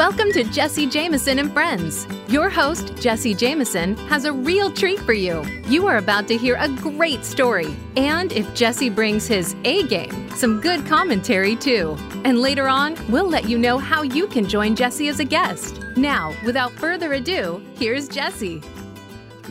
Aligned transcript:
Welcome 0.00 0.32
to 0.32 0.44
Jesse 0.44 0.86
Jameson 0.86 1.38
and 1.38 1.52
Friends. 1.52 2.06
Your 2.26 2.48
host, 2.48 2.96
Jesse 2.96 3.34
Jameson, 3.34 3.98
has 4.08 4.24
a 4.24 4.32
real 4.32 4.70
treat 4.70 4.98
for 5.00 5.12
you. 5.12 5.44
You 5.66 5.86
are 5.88 5.98
about 5.98 6.26
to 6.28 6.38
hear 6.38 6.56
a 6.58 6.70
great 6.70 7.22
story. 7.22 7.76
And 7.98 8.32
if 8.32 8.54
Jesse 8.54 8.88
brings 8.88 9.26
his 9.26 9.54
A 9.64 9.82
game, 9.88 10.30
some 10.30 10.58
good 10.58 10.86
commentary 10.86 11.54
too. 11.54 11.98
And 12.24 12.40
later 12.40 12.66
on, 12.66 12.96
we'll 13.10 13.28
let 13.28 13.46
you 13.46 13.58
know 13.58 13.76
how 13.76 14.00
you 14.00 14.26
can 14.26 14.48
join 14.48 14.74
Jesse 14.74 15.08
as 15.08 15.20
a 15.20 15.24
guest. 15.24 15.78
Now, 15.98 16.34
without 16.46 16.72
further 16.72 17.12
ado, 17.12 17.62
here's 17.74 18.08
Jesse. 18.08 18.62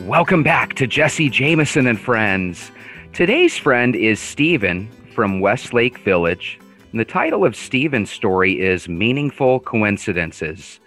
Welcome 0.00 0.42
back 0.42 0.74
to 0.74 0.88
Jesse 0.88 1.30
Jameson 1.30 1.86
and 1.86 2.00
Friends. 2.00 2.72
Today's 3.12 3.56
friend 3.56 3.94
is 3.94 4.18
Stephen 4.18 4.90
from 5.14 5.38
Westlake 5.38 5.98
Village. 5.98 6.58
And 6.90 6.98
the 6.98 7.04
title 7.04 7.44
of 7.44 7.54
Stephen's 7.54 8.10
story 8.10 8.60
is 8.60 8.88
Meaningful 8.88 9.60
Coincidences. 9.60 10.80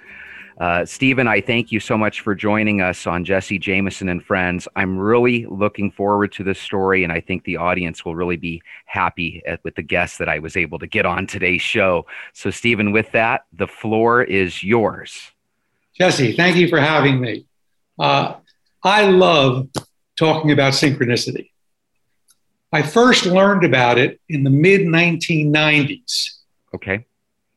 Uh, 0.60 0.86
Stephen, 0.86 1.30
I 1.30 1.40
thank 1.40 1.72
you 1.72 1.80
so 1.80 1.98
much 1.98 2.20
for 2.20 2.36
joining 2.36 2.82
us 2.82 3.08
on 3.08 3.24
Jesse 3.24 3.58
Jameson 3.58 4.10
and 4.10 4.24
Friends. 4.24 4.68
I'm 4.76 4.98
really 4.98 5.46
looking 5.46 5.92
forward 5.92 6.34
to 6.34 6.44
this 6.44 6.60
story, 6.60 7.06
and 7.06 7.14
I 7.14 7.22
think 7.22 7.46
the 7.46 7.56
audience 7.56 8.04
will 8.04 8.16
really 8.16 8.36
be 8.36 8.62
happy 8.86 9.42
at, 9.48 9.64
with 9.64 9.76
the 9.76 9.82
guests 9.82 10.18
that 10.18 10.28
I 10.28 10.40
was 10.40 10.58
able 10.58 10.78
to 10.80 10.88
get 10.88 11.06
on 11.06 11.26
today's 11.26 11.62
show. 11.62 12.06
So, 12.34 12.52
Stephen, 12.52 12.92
with 12.92 13.10
that, 13.14 13.46
the 13.54 13.68
floor 13.68 14.22
is 14.22 14.62
yours. 14.62 15.32
Jesse, 15.98 16.34
thank 16.34 16.58
you 16.58 16.68
for 16.68 16.82
having 16.82 17.22
me. 17.22 17.46
Uh, 17.98 18.36
I 18.84 19.08
love 19.08 19.70
talking 20.18 20.52
about 20.52 20.74
synchronicity. 20.74 21.52
I 22.74 22.82
first 22.82 23.28
learned 23.28 23.64
about 23.64 24.00
it 24.00 24.20
in 24.28 24.44
the 24.44 24.50
mid 24.50 24.82
1990s. 24.82 26.40
Okay. 26.74 27.06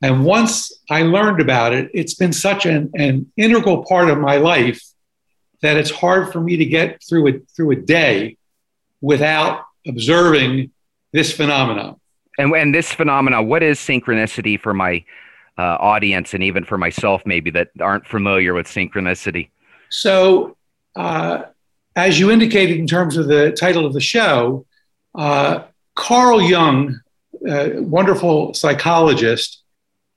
And 0.03 0.27
once 0.27 0.71
I 0.91 1.03
learned 1.03 1.41
about 1.41 1.73
it, 1.73 1.91
it's 1.95 2.15
been 2.15 2.35
such 2.35 2.67
an, 2.67 2.91
an 2.95 3.33
integral 3.39 3.83
part 3.85 4.11
of 4.11 4.19
my 4.19 4.37
life 4.37 4.83
that 5.63 5.79
it's 5.79 5.91
hard 5.91 6.33
for 6.35 6.41
me 6.41 6.59
to 6.59 6.67
get 6.67 7.03
through 7.03 7.29
it 7.29 7.49
through 7.57 7.71
a 7.71 7.77
day 7.77 8.37
without 9.01 9.65
observing 9.87 10.71
this 11.13 11.33
phenomenon. 11.33 11.99
And, 12.39 12.53
and 12.53 12.75
this 12.75 12.93
phenomenon, 12.93 13.49
what 13.49 13.63
is 13.63 13.79
synchronicity 13.79 14.61
for 14.61 14.75
my 14.75 15.03
uh, 15.57 15.63
audience 15.81 16.35
and 16.35 16.43
even 16.43 16.63
for 16.63 16.77
myself, 16.77 17.23
maybe 17.25 17.51
that 17.53 17.69
aren't 17.81 18.07
familiar 18.07 18.53
with 18.53 18.67
synchronicity? 18.67 19.49
So, 19.89 20.59
uh, 20.95 21.45
as 21.95 22.21
you 22.21 22.31
indicated 22.31 22.77
in 22.77 22.87
terms 22.87 23.17
of 23.17 23.29
the 23.29 23.53
title 23.53 23.87
of 23.87 23.95
the 23.95 24.01
show, 24.01 24.67
uh, 25.17 25.65
Carl 25.95 26.43
Jung, 26.43 27.01
wonderful 27.41 28.55
psychologist, 28.55 29.63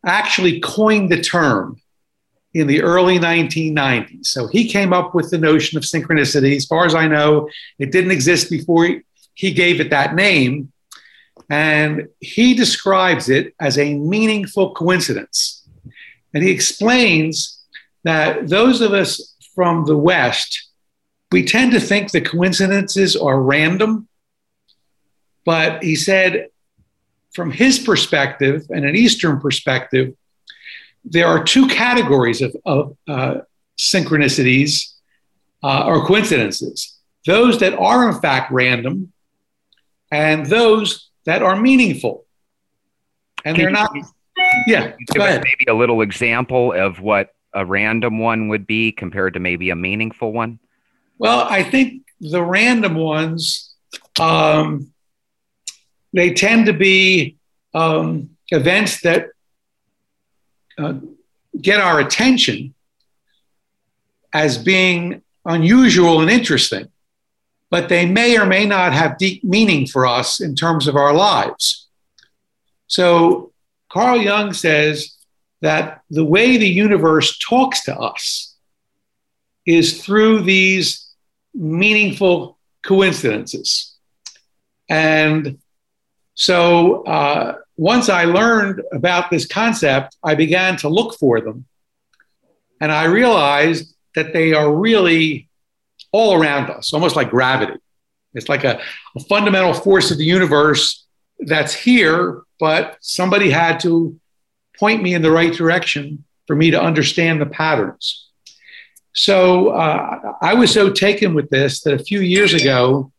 actually 0.06 0.60
coined 0.60 1.12
the 1.12 1.22
term 1.22 1.82
in 2.54 2.68
the 2.68 2.82
early 2.82 3.20
1990s. 3.20 4.28
So 4.28 4.48
he 4.48 4.68
came 4.68 4.92
up 4.92 5.14
with 5.14 5.30
the 5.30 5.38
notion 5.38 5.78
of 5.78 5.84
synchronicity. 5.84 6.56
As 6.56 6.66
far 6.66 6.86
as 6.86 6.96
I 6.96 7.08
know, 7.08 7.50
it 7.78 7.92
didn't 7.92 8.12
exist 8.12 8.50
before 8.50 9.02
he 9.34 9.54
gave 9.54 9.80
it 9.80 9.90
that 9.92 10.16
name. 10.16 10.72
And 11.50 12.10
he 12.20 12.54
describes 12.54 13.30
it 13.30 13.54
as 13.60 13.78
a 13.78 13.96
meaningful 13.96 14.74
coincidence. 14.74 15.68
And 16.34 16.44
he 16.44 16.52
explains 16.52 17.64
that 18.04 18.50
those 18.50 18.82
of 18.82 18.94
us 18.94 19.36
from 19.56 19.86
the 19.86 19.98
West, 19.98 20.70
we 21.32 21.46
tend 21.46 21.72
to 21.72 21.80
think 21.80 22.12
the 22.12 22.22
coincidences 22.22 23.16
are 23.16 23.42
random 23.42 24.09
but 25.50 25.82
he 25.82 25.96
said, 25.96 26.50
from 27.32 27.50
his 27.50 27.80
perspective 27.80 28.68
and 28.70 28.86
an 28.86 28.96
Eastern 28.96 29.40
perspective, 29.40 30.14
there 31.04 31.26
are 31.26 31.44
two 31.44 31.66
categories 31.68 32.44
of, 32.44 32.56
of 32.68 32.96
uh, 33.08 33.38
synchronicities 33.76 34.94
uh, 35.64 35.86
or 35.88 36.06
coincidences 36.06 37.00
those 37.26 37.60
that 37.62 37.74
are, 37.74 38.08
in 38.08 38.22
fact, 38.22 38.52
random 38.52 39.12
and 40.12 40.46
those 40.46 41.10
that 41.26 41.42
are 41.42 41.56
meaningful. 41.56 42.26
And 43.44 43.56
Can 43.56 43.64
they're 43.66 43.72
not. 43.72 43.92
Yeah. 44.68 44.94
Give 45.12 45.24
us 45.24 45.44
maybe 45.44 45.66
a 45.68 45.74
little 45.74 46.02
example 46.02 46.74
of 46.74 47.02
what 47.02 47.34
a 47.56 47.66
random 47.66 48.20
one 48.20 48.50
would 48.50 48.68
be 48.68 48.92
compared 48.92 49.34
to 49.34 49.40
maybe 49.40 49.72
a 49.72 49.76
meaningful 49.76 50.32
one? 50.32 50.60
Well, 51.18 51.48
I 51.50 51.64
think 51.64 52.04
the 52.22 52.44
random 52.44 52.94
ones, 52.94 53.74
um, 54.20 54.94
they 56.14 56.34
tend 56.34 56.66
to 56.66 56.74
be 56.74 57.38
um, 57.74 58.32
events 58.50 59.02
that 59.02 59.28
uh, 60.78 60.94
get 61.62 61.80
our 61.80 62.00
attention 62.00 62.74
as 64.34 64.58
being 64.58 65.22
unusual 65.46 66.22
and 66.22 66.30
interesting, 66.30 66.88
but 67.70 67.90
they 67.90 68.06
may 68.06 68.38
or 68.38 68.46
may 68.46 68.66
not 68.66 68.94
have 68.94 69.18
deep 69.18 69.44
meaning 69.44 69.86
for 69.86 70.06
us 70.06 70.40
in 70.40 70.56
terms 70.56 70.88
of 70.88 70.96
our 70.96 71.14
lives. 71.14 71.88
So, 72.88 73.52
Carl 73.92 74.22
Jung 74.22 74.54
says 74.54 75.16
that 75.62 76.02
the 76.10 76.26
way 76.26 76.58
the 76.58 76.68
universe 76.68 77.38
talks 77.40 77.84
to 77.86 77.98
us 77.98 78.56
is 79.66 80.04
through 80.04 80.42
these 80.42 81.10
meaningful 81.54 82.58
coincidences. 82.86 83.96
And 84.88 85.60
so 86.40 87.04
uh, 87.04 87.58
once 87.76 88.08
I 88.08 88.24
learned 88.24 88.82
about 88.94 89.30
this 89.30 89.46
concept, 89.46 90.16
I 90.24 90.36
began 90.36 90.78
to 90.78 90.88
look 90.88 91.18
for 91.20 91.42
them. 91.42 91.66
And 92.80 92.94
I 92.94 93.04
realized 93.04 93.94
that 94.16 94.32
they 94.32 94.54
are 94.54 94.74
really 94.74 95.50
all 96.14 96.42
around 96.42 96.70
us, 96.70 96.94
almost 96.94 97.18
like 97.18 97.30
gravity. 97.30 97.78
It's 98.34 98.48
like 98.48 98.64
a, 98.64 98.80
a 99.18 99.20
fundamental 99.26 99.74
force 99.74 100.12
of 100.12 100.18
the 100.18 100.24
universe 100.24 101.06
that's 101.40 101.74
here, 101.74 102.44
but 102.58 102.96
somebody 103.02 103.50
had 103.50 103.82
to 103.82 104.18
point 104.80 105.04
me 105.04 105.16
in 105.16 105.22
the 105.22 105.32
right 105.32 105.52
direction 105.52 106.24
for 106.48 106.56
me 106.56 106.72
to 106.72 106.82
understand 106.82 107.42
the 107.42 107.48
patterns. 107.48 108.30
So 109.14 109.72
uh, 109.72 110.36
I 110.42 110.54
was 110.54 110.72
so 110.72 110.90
taken 110.90 111.34
with 111.34 111.50
this 111.50 111.82
that 111.82 112.00
a 112.00 112.00
few 112.00 112.22
years 112.22 112.54
ago, 112.54 113.12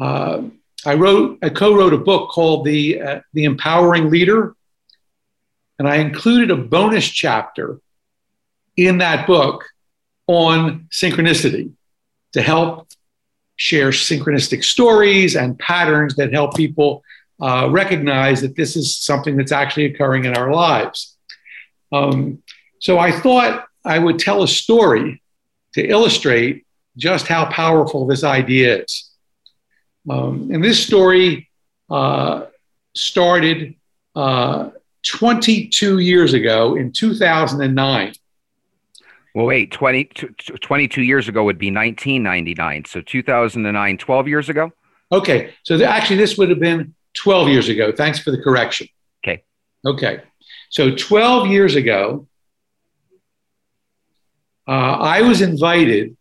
uh, 0.00 0.42
I 0.86 0.94
wrote, 0.94 1.38
I 1.42 1.50
co-wrote 1.50 1.92
a 1.92 1.98
book 1.98 2.30
called 2.30 2.64
the 2.64 3.00
uh, 3.00 3.20
the 3.32 3.44
Empowering 3.44 4.10
Leader, 4.10 4.54
and 5.78 5.86
I 5.88 5.96
included 5.96 6.50
a 6.50 6.56
bonus 6.56 7.08
chapter 7.08 7.80
in 8.76 8.98
that 8.98 9.26
book 9.26 9.64
on 10.26 10.88
synchronicity 10.90 11.72
to 12.32 12.42
help 12.42 12.88
share 13.56 13.90
synchronistic 13.90 14.64
stories 14.64 15.36
and 15.36 15.58
patterns 15.58 16.14
that 16.16 16.32
help 16.32 16.56
people 16.56 17.02
uh, 17.42 17.68
recognize 17.70 18.40
that 18.40 18.56
this 18.56 18.76
is 18.76 18.96
something 18.96 19.36
that's 19.36 19.52
actually 19.52 19.86
occurring 19.86 20.24
in 20.24 20.34
our 20.34 20.52
lives. 20.52 21.16
Um, 21.92 22.42
so 22.78 22.98
I 22.98 23.12
thought 23.12 23.66
I 23.84 23.98
would 23.98 24.18
tell 24.18 24.42
a 24.42 24.48
story 24.48 25.22
to 25.74 25.86
illustrate 25.86 26.66
just 26.96 27.26
how 27.26 27.46
powerful 27.46 28.06
this 28.06 28.24
idea 28.24 28.82
is. 28.82 29.09
Um, 30.08 30.50
and 30.52 30.62
this 30.62 30.84
story 30.84 31.50
uh, 31.90 32.46
started 32.94 33.74
uh, 34.16 34.70
22 35.04 35.98
years 35.98 36.34
ago 36.34 36.76
in 36.76 36.92
2009. 36.92 38.12
Well, 39.34 39.46
wait, 39.46 39.70
20, 39.70 40.04
22 40.04 41.02
years 41.02 41.28
ago 41.28 41.44
would 41.44 41.58
be 41.58 41.68
1999. 41.68 42.84
So 42.86 43.00
2009, 43.00 43.98
12 43.98 44.28
years 44.28 44.48
ago? 44.48 44.72
Okay. 45.12 45.54
So 45.62 45.76
th- 45.76 45.88
actually, 45.88 46.16
this 46.16 46.36
would 46.36 46.50
have 46.50 46.58
been 46.58 46.94
12 47.14 47.48
years 47.48 47.68
ago. 47.68 47.92
Thanks 47.92 48.18
for 48.18 48.30
the 48.30 48.42
correction. 48.42 48.88
Okay. 49.22 49.44
Okay. 49.86 50.22
So 50.70 50.94
12 50.94 51.48
years 51.48 51.76
ago, 51.76 52.26
uh, 54.66 54.70
I 54.70 55.22
was 55.22 55.40
invited 55.40 56.16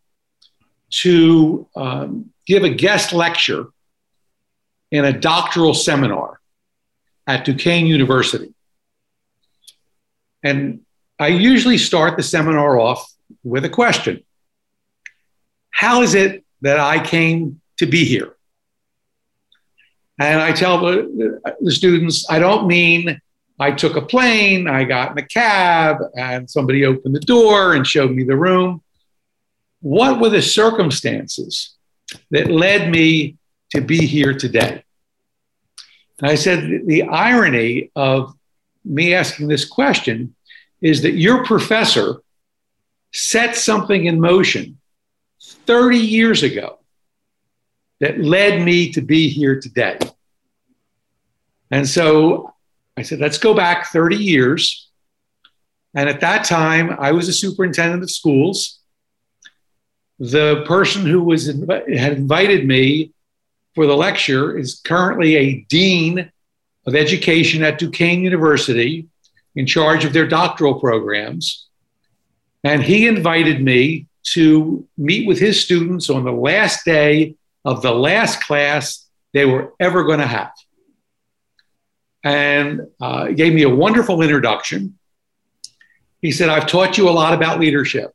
to 0.91 1.67
um, 1.75 2.31
give 2.45 2.63
a 2.63 2.69
guest 2.69 3.13
lecture 3.13 3.67
in 4.91 5.05
a 5.05 5.13
doctoral 5.13 5.73
seminar 5.73 6.39
at 7.27 7.45
Duquesne 7.45 7.85
University. 7.85 8.53
And 10.43 10.81
I 11.19 11.27
usually 11.27 11.77
start 11.77 12.17
the 12.17 12.23
seminar 12.23 12.79
off 12.79 13.11
with 13.43 13.65
a 13.65 13.69
question 13.69 14.23
How 15.71 16.01
is 16.01 16.15
it 16.15 16.43
that 16.61 16.79
I 16.79 17.03
came 17.03 17.61
to 17.77 17.85
be 17.85 18.05
here? 18.05 18.35
And 20.19 20.41
I 20.41 20.51
tell 20.51 20.79
the, 20.81 21.39
students, 21.67 22.29
I 22.29 22.39
don't 22.39 22.67
mean 22.67 23.21
I 23.57 23.71
took 23.71 23.95
a 23.95 24.01
plane, 24.01 24.67
I 24.67 24.83
got 24.83 25.11
in 25.11 25.17
a 25.17 25.25
cab, 25.25 25.97
and 26.15 26.49
somebody 26.49 26.85
opened 26.85 27.15
the 27.15 27.21
door 27.21 27.73
and 27.73 27.87
showed 27.87 28.11
me 28.11 28.23
the 28.23 28.35
room. 28.35 28.81
What 29.81 30.19
were 30.19 30.29
the 30.29 30.41
circumstances 30.41 31.75
that 32.31 32.51
led 32.51 32.91
me 32.91 33.37
to 33.71 33.81
be 33.81 34.05
here 34.05 34.33
today. 34.33 34.83
And 36.19 36.29
I 36.29 36.35
said 36.35 36.85
the 36.85 37.03
irony 37.03 37.91
of 37.95 38.35
me 38.83 39.13
asking 39.13 39.47
this 39.47 39.65
question 39.65 40.35
is 40.81 41.01
that 41.03 41.13
your 41.13 41.45
professor 41.45 42.21
set 43.11 43.55
something 43.55 44.05
in 44.05 44.19
motion 44.19 44.77
30 45.41 45.97
years 45.97 46.43
ago 46.43 46.79
that 47.99 48.19
led 48.19 48.63
me 48.63 48.91
to 48.93 49.01
be 49.01 49.29
here 49.29 49.59
today. 49.59 49.97
And 51.71 51.87
so 51.87 52.53
I 52.97 53.01
said, 53.01 53.19
let's 53.19 53.37
go 53.37 53.53
back 53.53 53.87
30 53.87 54.15
years. 54.15 54.89
And 55.93 56.09
at 56.09 56.21
that 56.21 56.45
time, 56.45 56.95
I 56.99 57.11
was 57.11 57.27
a 57.29 57.33
superintendent 57.33 58.03
of 58.03 58.11
schools. 58.11 58.79
The 60.19 60.63
person 60.67 61.05
who 61.05 61.23
was 61.23 61.47
had 61.47 62.13
invited 62.13 62.65
me 62.67 63.13
for 63.79 63.87
the 63.87 63.95
lecture 63.95 64.57
is 64.57 64.81
currently 64.83 65.37
a 65.37 65.61
dean 65.69 66.29
of 66.85 66.95
education 66.95 67.63
at 67.63 67.77
Duquesne 67.77 68.19
University 68.19 69.07
in 69.55 69.65
charge 69.65 70.03
of 70.03 70.11
their 70.11 70.27
doctoral 70.27 70.81
programs. 70.81 71.69
And 72.61 72.83
he 72.83 73.07
invited 73.07 73.61
me 73.61 74.07
to 74.33 74.85
meet 74.97 75.25
with 75.29 75.39
his 75.39 75.63
students 75.63 76.09
on 76.09 76.25
the 76.25 76.31
last 76.33 76.83
day 76.83 77.35
of 77.63 77.81
the 77.81 77.93
last 77.93 78.43
class 78.43 79.07
they 79.33 79.45
were 79.45 79.71
ever 79.79 80.03
going 80.03 80.19
to 80.19 80.27
have. 80.27 80.51
And 82.21 82.81
uh, 82.99 83.27
gave 83.27 83.53
me 83.53 83.63
a 83.63 83.73
wonderful 83.73 84.21
introduction. 84.21 84.99
He 86.21 86.33
said, 86.33 86.49
I've 86.49 86.67
taught 86.67 86.97
you 86.97 87.07
a 87.07 87.11
lot 87.11 87.33
about 87.33 87.61
leadership. 87.61 88.13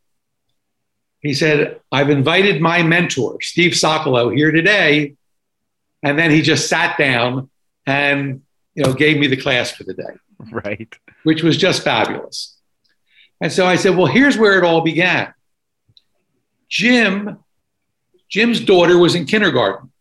He 1.21 1.33
said, 1.33 1.81
I've 1.91 2.11
invited 2.11 2.61
my 2.61 2.83
mentor, 2.83 3.39
Steve 3.41 3.73
Sokolow, 3.73 4.37
here 4.37 4.51
today. 4.51 5.17
And 6.05 6.19
then 6.19 6.31
he 6.31 6.43
just 6.43 6.69
sat 6.69 6.97
down 6.99 7.51
and 7.87 8.43
you 8.75 8.85
know, 8.85 8.93
gave 8.93 9.19
me 9.19 9.27
the 9.27 9.37
class 9.37 9.71
for 9.73 9.85
the 9.85 9.95
day. 9.95 10.03
Right. 10.51 10.93
Which 11.23 11.43
was 11.43 11.57
just 11.57 11.85
fabulous. 11.85 12.59
And 13.41 13.51
so 13.51 13.67
I 13.67 13.77
said, 13.77 13.97
well, 13.97 14.07
here's 14.07 14.37
where 14.37 14.59
it 14.59 14.65
all 14.65 14.83
began. 14.83 15.33
Jim, 16.69 17.39
Jim's 18.29 18.61
daughter 18.61 18.99
was 18.99 19.15
in 19.15 19.27
kindergarten. 19.27 19.93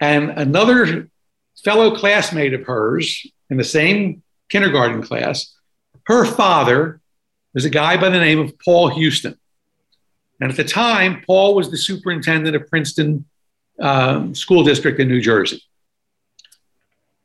And 0.00 0.30
another 0.30 1.10
fellow 1.62 1.94
classmate 1.94 2.54
of 2.54 2.62
hers 2.64 3.24
in 3.50 3.56
the 3.56 3.62
same 3.62 4.22
kindergarten 4.48 5.02
class, 5.02 5.54
her 6.06 6.24
father 6.24 7.00
was 7.52 7.64
a 7.64 7.70
guy 7.70 7.96
by 7.96 8.08
the 8.08 8.18
name 8.18 8.40
of 8.40 8.58
Paul 8.58 8.88
Houston. 8.88 9.38
And 10.40 10.50
at 10.50 10.56
the 10.56 10.64
time, 10.64 11.22
Paul 11.26 11.54
was 11.54 11.70
the 11.70 11.78
superintendent 11.78 12.56
of 12.56 12.66
Princeton 12.68 13.26
um, 13.80 14.34
School 14.34 14.64
District 14.64 14.98
in 15.00 15.08
New 15.08 15.20
Jersey. 15.20 15.62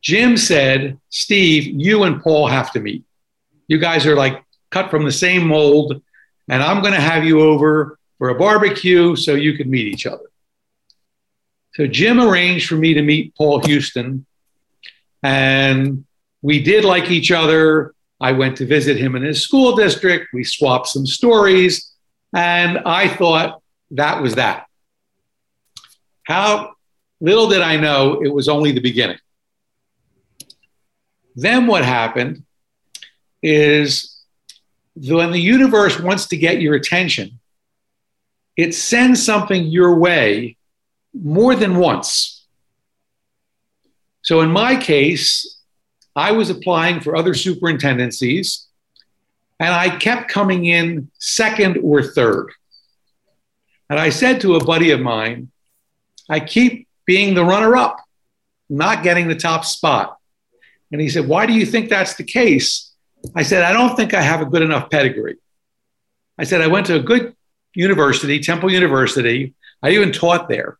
Jim 0.01 0.37
said, 0.37 0.97
Steve, 1.09 1.65
you 1.65 2.03
and 2.03 2.21
Paul 2.21 2.47
have 2.47 2.71
to 2.71 2.79
meet. 2.79 3.03
You 3.67 3.77
guys 3.77 4.05
are 4.05 4.15
like 4.15 4.43
cut 4.71 4.89
from 4.89 5.03
the 5.03 5.11
same 5.11 5.47
mold, 5.47 6.01
and 6.47 6.63
I'm 6.63 6.81
going 6.81 6.93
to 6.93 7.01
have 7.01 7.25
you 7.25 7.41
over 7.41 7.99
for 8.17 8.29
a 8.29 8.35
barbecue 8.35 9.15
so 9.15 9.33
you 9.33 9.57
can 9.57 9.69
meet 9.69 9.87
each 9.87 10.05
other. 10.05 10.23
So 11.73 11.85
Jim 11.87 12.19
arranged 12.19 12.67
for 12.67 12.75
me 12.75 12.93
to 12.93 13.01
meet 13.01 13.35
Paul 13.35 13.65
Houston, 13.65 14.25
and 15.21 16.05
we 16.41 16.63
did 16.63 16.85
like 16.85 17.11
each 17.11 17.31
other. 17.31 17.93
I 18.21 18.31
went 18.33 18.57
to 18.57 18.65
visit 18.65 18.97
him 18.97 19.15
in 19.15 19.23
his 19.23 19.43
school 19.43 19.75
district. 19.75 20.29
We 20.33 20.43
swapped 20.43 20.87
some 20.87 21.05
stories, 21.05 21.91
and 22.33 22.79
I 22.79 23.07
thought 23.07 23.61
that 23.91 24.21
was 24.21 24.35
that. 24.35 24.68
How 26.29 26.75
little 27.19 27.49
did 27.49 27.61
I 27.61 27.75
know 27.77 28.21
it 28.23 28.31
was 28.31 28.47
only 28.47 28.71
the 28.71 28.81
beginning. 28.81 29.17
Then 31.35 31.65
what 31.65 31.83
happened 31.83 32.43
is 33.41 34.21
when 34.95 35.31
the 35.31 35.39
universe 35.39 35.99
wants 35.99 36.27
to 36.27 36.37
get 36.37 36.61
your 36.61 36.75
attention, 36.75 37.39
it 38.55 38.75
sends 38.75 39.23
something 39.23 39.65
your 39.65 39.95
way 39.95 40.57
more 41.13 41.55
than 41.55 41.77
once. 41.77 42.45
So 44.21 44.41
in 44.41 44.51
my 44.51 44.75
case, 44.75 45.61
I 46.15 46.33
was 46.33 46.49
applying 46.49 46.99
for 46.99 47.15
other 47.15 47.33
superintendencies 47.33 48.67
and 49.59 49.73
I 49.73 49.97
kept 49.97 50.29
coming 50.29 50.65
in 50.65 51.09
second 51.17 51.79
or 51.81 52.03
third. 52.03 52.51
And 53.89 53.99
I 53.99 54.09
said 54.09 54.41
to 54.41 54.55
a 54.55 54.63
buddy 54.63 54.91
of 54.91 54.99
mine, 54.99 55.51
I 56.29 56.39
keep 56.39 56.87
being 57.05 57.33
the 57.33 57.43
runner 57.43 57.75
up, 57.75 57.97
not 58.69 59.03
getting 59.03 59.27
the 59.27 59.35
top 59.35 59.65
spot. 59.65 60.17
And 60.91 61.01
he 61.01 61.09
said, 61.09 61.27
Why 61.27 61.45
do 61.45 61.53
you 61.53 61.65
think 61.65 61.89
that's 61.89 62.15
the 62.15 62.23
case? 62.23 62.93
I 63.35 63.43
said, 63.43 63.63
I 63.63 63.73
don't 63.73 63.95
think 63.95 64.13
I 64.13 64.21
have 64.21 64.41
a 64.41 64.45
good 64.45 64.61
enough 64.61 64.89
pedigree. 64.89 65.37
I 66.37 66.43
said, 66.45 66.61
I 66.61 66.67
went 66.67 66.85
to 66.87 66.95
a 66.95 67.01
good 67.01 67.35
university, 67.73 68.39
Temple 68.39 68.71
University. 68.71 69.53
I 69.83 69.91
even 69.91 70.11
taught 70.11 70.47
there. 70.47 70.77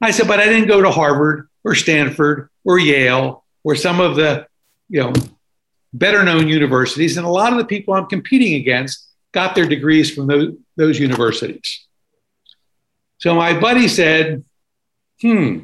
I 0.00 0.10
said, 0.10 0.26
but 0.26 0.40
I 0.40 0.46
didn't 0.46 0.68
go 0.68 0.82
to 0.82 0.90
Harvard 0.90 1.48
or 1.64 1.74
Stanford 1.74 2.50
or 2.64 2.78
Yale 2.78 3.44
or 3.64 3.76
some 3.76 4.00
of 4.00 4.16
the, 4.16 4.46
you 4.88 5.00
know, 5.00 5.12
better 5.92 6.22
known 6.24 6.48
universities. 6.48 7.16
And 7.16 7.26
a 7.26 7.30
lot 7.30 7.52
of 7.52 7.58
the 7.58 7.64
people 7.64 7.94
I'm 7.94 8.06
competing 8.06 8.54
against 8.54 9.08
got 9.32 9.54
their 9.54 9.66
degrees 9.66 10.14
from 10.14 10.26
those, 10.26 10.54
those 10.76 10.98
universities. 10.98 11.86
So 13.18 13.34
my 13.34 13.58
buddy 13.58 13.88
said, 13.88 14.44
hmm, 15.22 15.60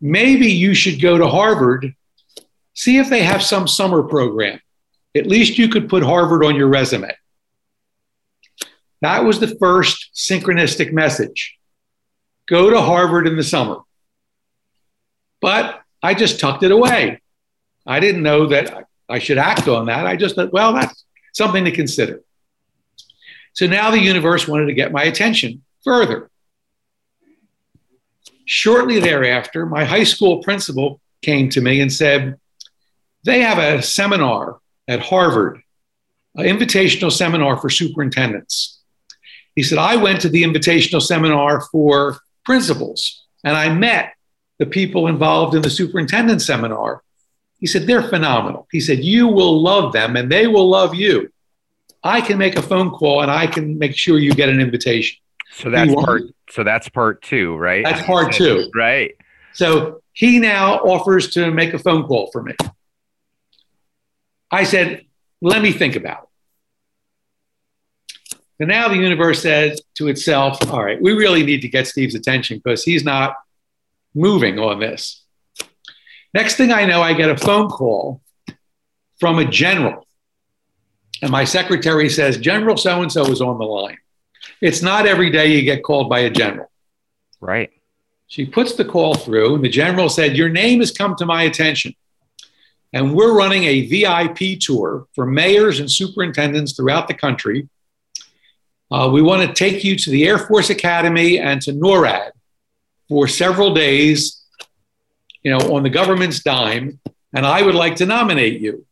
maybe 0.00 0.50
you 0.50 0.74
should 0.74 1.00
go 1.00 1.18
to 1.18 1.28
Harvard 1.28 1.94
See 2.80 2.96
if 2.96 3.10
they 3.10 3.22
have 3.22 3.42
some 3.42 3.68
summer 3.68 4.02
program. 4.02 4.58
At 5.14 5.26
least 5.26 5.58
you 5.58 5.68
could 5.68 5.90
put 5.90 6.02
Harvard 6.02 6.42
on 6.42 6.56
your 6.56 6.68
resume. 6.68 7.14
That 9.02 9.24
was 9.24 9.38
the 9.38 9.54
first 9.58 10.12
synchronistic 10.14 10.90
message. 10.90 11.58
Go 12.46 12.70
to 12.70 12.80
Harvard 12.80 13.26
in 13.26 13.36
the 13.36 13.42
summer. 13.42 13.80
But 15.42 15.82
I 16.02 16.14
just 16.14 16.40
tucked 16.40 16.62
it 16.62 16.70
away. 16.70 17.20
I 17.86 18.00
didn't 18.00 18.22
know 18.22 18.46
that 18.46 18.86
I 19.10 19.18
should 19.18 19.36
act 19.36 19.68
on 19.68 19.84
that. 19.86 20.06
I 20.06 20.16
just 20.16 20.36
thought, 20.36 20.52
well, 20.52 20.72
that's 20.72 21.04
something 21.34 21.66
to 21.66 21.72
consider. 21.72 22.22
So 23.52 23.66
now 23.66 23.90
the 23.90 23.98
universe 23.98 24.48
wanted 24.48 24.66
to 24.66 24.74
get 24.74 24.90
my 24.90 25.02
attention 25.02 25.64
further. 25.84 26.30
Shortly 28.52 28.98
thereafter, 28.98 29.64
my 29.64 29.84
high 29.84 30.02
school 30.02 30.42
principal 30.42 31.00
came 31.22 31.50
to 31.50 31.60
me 31.60 31.80
and 31.80 31.92
said, 31.92 32.36
they 33.22 33.42
have 33.42 33.58
a 33.58 33.80
seminar 33.80 34.58
at 34.88 34.98
Harvard, 34.98 35.62
an 36.34 36.46
invitational 36.46 37.12
seminar 37.12 37.58
for 37.58 37.70
superintendents. 37.70 38.80
He 39.54 39.62
said, 39.62 39.78
I 39.78 39.94
went 39.94 40.20
to 40.22 40.28
the 40.28 40.42
invitational 40.42 41.00
seminar 41.00 41.60
for 41.60 42.18
principals 42.44 43.24
and 43.44 43.56
I 43.56 43.72
met 43.72 44.14
the 44.58 44.66
people 44.66 45.06
involved 45.06 45.54
in 45.54 45.62
the 45.62 45.70
superintendent 45.70 46.42
seminar. 46.42 47.04
He 47.60 47.68
said, 47.68 47.86
they're 47.86 48.02
phenomenal. 48.02 48.66
He 48.72 48.80
said, 48.80 49.04
you 49.04 49.28
will 49.28 49.62
love 49.62 49.92
them 49.92 50.16
and 50.16 50.28
they 50.28 50.48
will 50.48 50.68
love 50.68 50.92
you. 50.92 51.32
I 52.02 52.20
can 52.20 52.36
make 52.36 52.56
a 52.56 52.62
phone 52.62 52.90
call 52.90 53.22
and 53.22 53.30
I 53.30 53.46
can 53.46 53.78
make 53.78 53.96
sure 53.96 54.18
you 54.18 54.34
get 54.34 54.48
an 54.48 54.58
invitation. 54.58 55.20
So 55.52 55.70
that's 55.70 55.94
part 55.94 56.22
so 56.50 56.64
that's 56.64 56.88
part 56.88 57.22
two, 57.22 57.56
right? 57.56 57.84
That's 57.84 58.02
part 58.02 58.32
two. 58.32 58.70
Right. 58.74 59.16
So 59.52 60.02
he 60.12 60.38
now 60.38 60.78
offers 60.78 61.30
to 61.34 61.50
make 61.50 61.74
a 61.74 61.78
phone 61.78 62.04
call 62.04 62.30
for 62.30 62.42
me. 62.42 62.54
I 64.50 64.64
said, 64.64 65.06
let 65.40 65.62
me 65.62 65.72
think 65.72 65.96
about 65.96 66.24
it. 66.24 66.26
And 68.60 68.68
now 68.68 68.88
the 68.88 68.96
universe 68.96 69.42
says 69.42 69.80
to 69.94 70.08
itself, 70.08 70.70
all 70.70 70.84
right, 70.84 71.00
we 71.00 71.12
really 71.12 71.42
need 71.44 71.62
to 71.62 71.68
get 71.68 71.86
Steve's 71.86 72.14
attention 72.14 72.60
because 72.62 72.84
he's 72.84 73.04
not 73.04 73.36
moving 74.14 74.58
on 74.58 74.80
this. 74.80 75.24
Next 76.34 76.56
thing 76.56 76.70
I 76.70 76.84
know, 76.84 77.00
I 77.00 77.14
get 77.14 77.30
a 77.30 77.36
phone 77.36 77.68
call 77.68 78.20
from 79.18 79.38
a 79.38 79.44
general. 79.44 80.06
And 81.22 81.30
my 81.30 81.44
secretary 81.44 82.08
says, 82.08 82.38
General 82.38 82.76
so 82.76 83.02
and 83.02 83.10
so 83.10 83.24
is 83.26 83.40
on 83.40 83.58
the 83.58 83.64
line. 83.64 83.98
It's 84.60 84.82
not 84.82 85.06
every 85.06 85.30
day 85.30 85.48
you 85.48 85.62
get 85.62 85.82
called 85.82 86.08
by 86.08 86.20
a 86.20 86.30
general. 86.30 86.70
Right. 87.40 87.70
She 88.26 88.46
puts 88.46 88.74
the 88.74 88.84
call 88.84 89.14
through, 89.14 89.56
and 89.56 89.64
the 89.64 89.68
general 89.68 90.08
said, 90.08 90.36
Your 90.36 90.48
name 90.48 90.80
has 90.80 90.92
come 90.92 91.16
to 91.16 91.26
my 91.26 91.44
attention. 91.44 91.94
And 92.92 93.14
we're 93.14 93.36
running 93.36 93.64
a 93.64 93.86
VIP 93.86 94.60
tour 94.60 95.06
for 95.14 95.24
mayors 95.26 95.80
and 95.80 95.90
superintendents 95.90 96.72
throughout 96.72 97.08
the 97.08 97.14
country. 97.14 97.68
Uh, 98.90 99.08
we 99.12 99.22
want 99.22 99.46
to 99.46 99.54
take 99.54 99.84
you 99.84 99.96
to 99.96 100.10
the 100.10 100.26
Air 100.26 100.38
Force 100.38 100.70
Academy 100.70 101.38
and 101.38 101.62
to 101.62 101.72
NORAD 101.72 102.32
for 103.08 103.28
several 103.28 103.72
days, 103.72 104.42
you 105.42 105.50
know, 105.50 105.74
on 105.74 105.84
the 105.84 105.90
government's 105.90 106.42
dime. 106.42 106.98
And 107.32 107.46
I 107.46 107.62
would 107.62 107.76
like 107.76 107.96
to 107.96 108.06
nominate 108.06 108.60
you. 108.60 108.84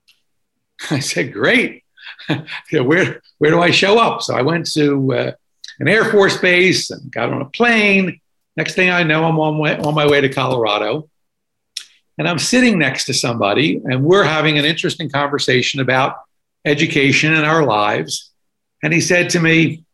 I 0.90 0.98
said, 0.98 1.32
great. 1.32 1.84
where, 2.70 3.22
where 3.38 3.50
do 3.50 3.60
I 3.60 3.70
show 3.70 3.98
up? 3.98 4.22
So 4.22 4.34
I 4.34 4.42
went 4.42 4.70
to 4.72 5.12
uh, 5.12 5.32
an 5.78 5.88
Air 5.88 6.04
Force 6.10 6.36
base 6.36 6.90
and 6.90 7.10
got 7.10 7.32
on 7.32 7.42
a 7.42 7.46
plane. 7.46 8.20
Next 8.56 8.74
thing 8.74 8.90
I 8.90 9.02
know, 9.02 9.24
I'm 9.24 9.38
on, 9.38 9.58
way, 9.58 9.76
on 9.78 9.94
my 9.94 10.06
way 10.06 10.20
to 10.20 10.28
Colorado. 10.28 11.08
And 12.18 12.28
I'm 12.28 12.38
sitting 12.38 12.78
next 12.78 13.06
to 13.06 13.14
somebody, 13.14 13.80
and 13.82 14.04
we're 14.04 14.24
having 14.24 14.58
an 14.58 14.66
interesting 14.66 15.08
conversation 15.08 15.80
about 15.80 16.16
education 16.66 17.32
in 17.32 17.44
our 17.44 17.64
lives. 17.64 18.30
And 18.82 18.92
he 18.92 19.00
said 19.00 19.30
to 19.30 19.40
me, 19.40 19.84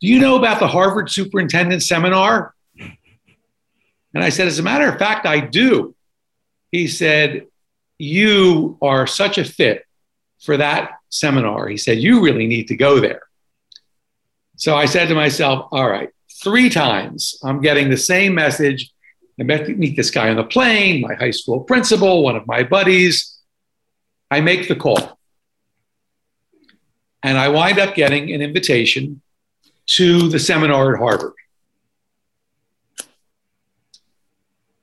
Do 0.00 0.06
you 0.06 0.18
know 0.18 0.38
about 0.38 0.58
the 0.58 0.68
Harvard 0.68 1.10
Superintendent 1.10 1.82
Seminar? 1.82 2.54
And 2.78 4.24
I 4.24 4.30
said, 4.30 4.46
As 4.46 4.58
a 4.58 4.62
matter 4.62 4.88
of 4.88 4.98
fact, 4.98 5.26
I 5.26 5.40
do. 5.40 5.94
He 6.72 6.88
said, 6.88 7.46
You 7.98 8.78
are 8.80 9.06
such 9.06 9.36
a 9.36 9.44
fit 9.44 9.85
for 10.42 10.56
that 10.56 10.92
seminar. 11.08 11.68
He 11.68 11.76
said, 11.76 11.98
You 11.98 12.20
really 12.20 12.46
need 12.46 12.68
to 12.68 12.76
go 12.76 13.00
there. 13.00 13.22
So 14.56 14.76
I 14.76 14.86
said 14.86 15.08
to 15.08 15.14
myself, 15.14 15.68
All 15.72 15.88
right, 15.88 16.10
three 16.42 16.70
times 16.70 17.38
I'm 17.42 17.60
getting 17.60 17.90
the 17.90 17.96
same 17.96 18.34
message. 18.34 18.92
I 19.38 19.42
met, 19.42 19.68
meet 19.68 19.96
this 19.96 20.10
guy 20.10 20.30
on 20.30 20.36
the 20.36 20.44
plane, 20.44 21.02
my 21.02 21.14
high 21.14 21.30
school 21.30 21.60
principal, 21.60 22.22
one 22.22 22.36
of 22.36 22.46
my 22.46 22.62
buddies. 22.62 23.38
I 24.30 24.40
make 24.40 24.68
the 24.68 24.76
call. 24.76 25.18
And 27.22 27.36
I 27.36 27.48
wind 27.48 27.78
up 27.78 27.94
getting 27.94 28.32
an 28.32 28.40
invitation 28.40 29.20
to 29.86 30.28
the 30.28 30.38
seminar 30.38 30.94
at 30.94 30.98
Harvard. 30.98 31.34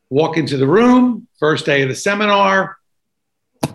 Walk 0.09 0.37
into 0.37 0.57
the 0.57 0.67
room, 0.67 1.27
first 1.39 1.65
day 1.65 1.81
of 1.81 1.89
the 1.89 1.95
seminar, 1.95 2.77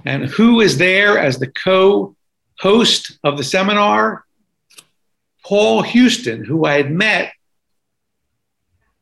and 0.04 0.24
who 0.26 0.60
is 0.60 0.78
there 0.78 1.18
as 1.18 1.38
the 1.38 1.46
co 1.46 2.16
host 2.58 3.18
of 3.24 3.36
the 3.36 3.44
seminar? 3.44 4.24
Paul 5.44 5.82
Houston, 5.82 6.44
who 6.44 6.66
I 6.66 6.74
had 6.74 6.90
met 6.90 7.32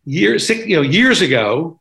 years, 0.04 0.48
you 0.48 0.76
know, 0.76 0.82
years 0.82 1.20
ago 1.20 1.80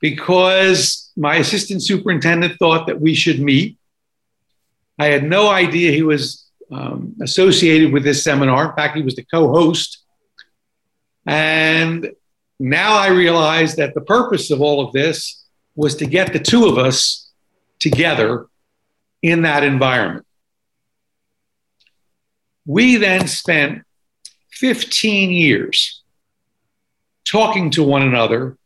because 0.00 1.10
my 1.16 1.36
assistant 1.36 1.82
superintendent 1.82 2.58
thought 2.58 2.86
that 2.86 3.00
we 3.00 3.14
should 3.14 3.40
meet. 3.40 3.78
I 4.98 5.06
had 5.06 5.24
no 5.24 5.48
idea 5.48 5.92
he 5.92 6.02
was 6.02 6.46
um, 6.70 7.14
associated 7.22 7.92
with 7.92 8.04
this 8.04 8.22
seminar. 8.22 8.68
In 8.68 8.76
fact, 8.76 8.96
he 8.96 9.02
was 9.02 9.16
the 9.16 9.24
co 9.24 9.48
host. 9.48 10.04
And 11.26 12.10
now 12.58 12.96
I 12.96 13.08
realize 13.08 13.76
that 13.76 13.94
the 13.94 14.00
purpose 14.00 14.50
of 14.50 14.60
all 14.60 14.84
of 14.84 14.92
this 14.92 15.44
was 15.76 15.94
to 15.96 16.06
get 16.06 16.32
the 16.32 16.38
two 16.38 16.66
of 16.66 16.78
us 16.78 17.27
together 17.78 18.46
in 19.22 19.42
that 19.42 19.64
environment. 19.64 20.26
We 22.66 22.96
then 22.96 23.26
spent 23.28 23.84
15 24.52 25.30
years 25.30 26.02
talking 27.24 27.70
to 27.70 27.82
one 27.82 28.02
another 28.02 28.56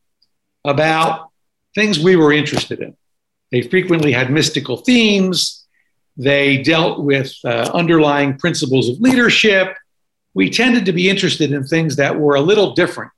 about 0.65 1.31
things 1.75 1.99
we 1.99 2.17
were 2.17 2.33
interested 2.33 2.81
in. 2.81 2.97
They 3.51 3.63
frequently 3.63 4.13
had 4.13 4.31
mystical 4.31 4.79
themes. 4.79 5.67
They 6.17 6.63
dealt 6.63 7.01
with 7.01 7.35
uh, 7.45 7.71
underlying 7.75 8.39
principles 8.39 8.89
of 8.89 9.01
leadership. 9.01 9.75
We 10.35 10.51
tended 10.51 10.87
to 10.87 10.93
be 10.93 11.11
interested 11.11 11.53
in 11.53 11.65
things 11.65 11.97
that 11.97 12.19
were 12.19 12.35
a 12.35 12.41
little 12.41 12.75
different 12.75 13.13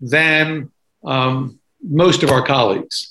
than 0.00 0.70
um, 1.04 1.58
most 1.82 2.22
of 2.22 2.30
our 2.30 2.44
colleagues. 2.44 3.10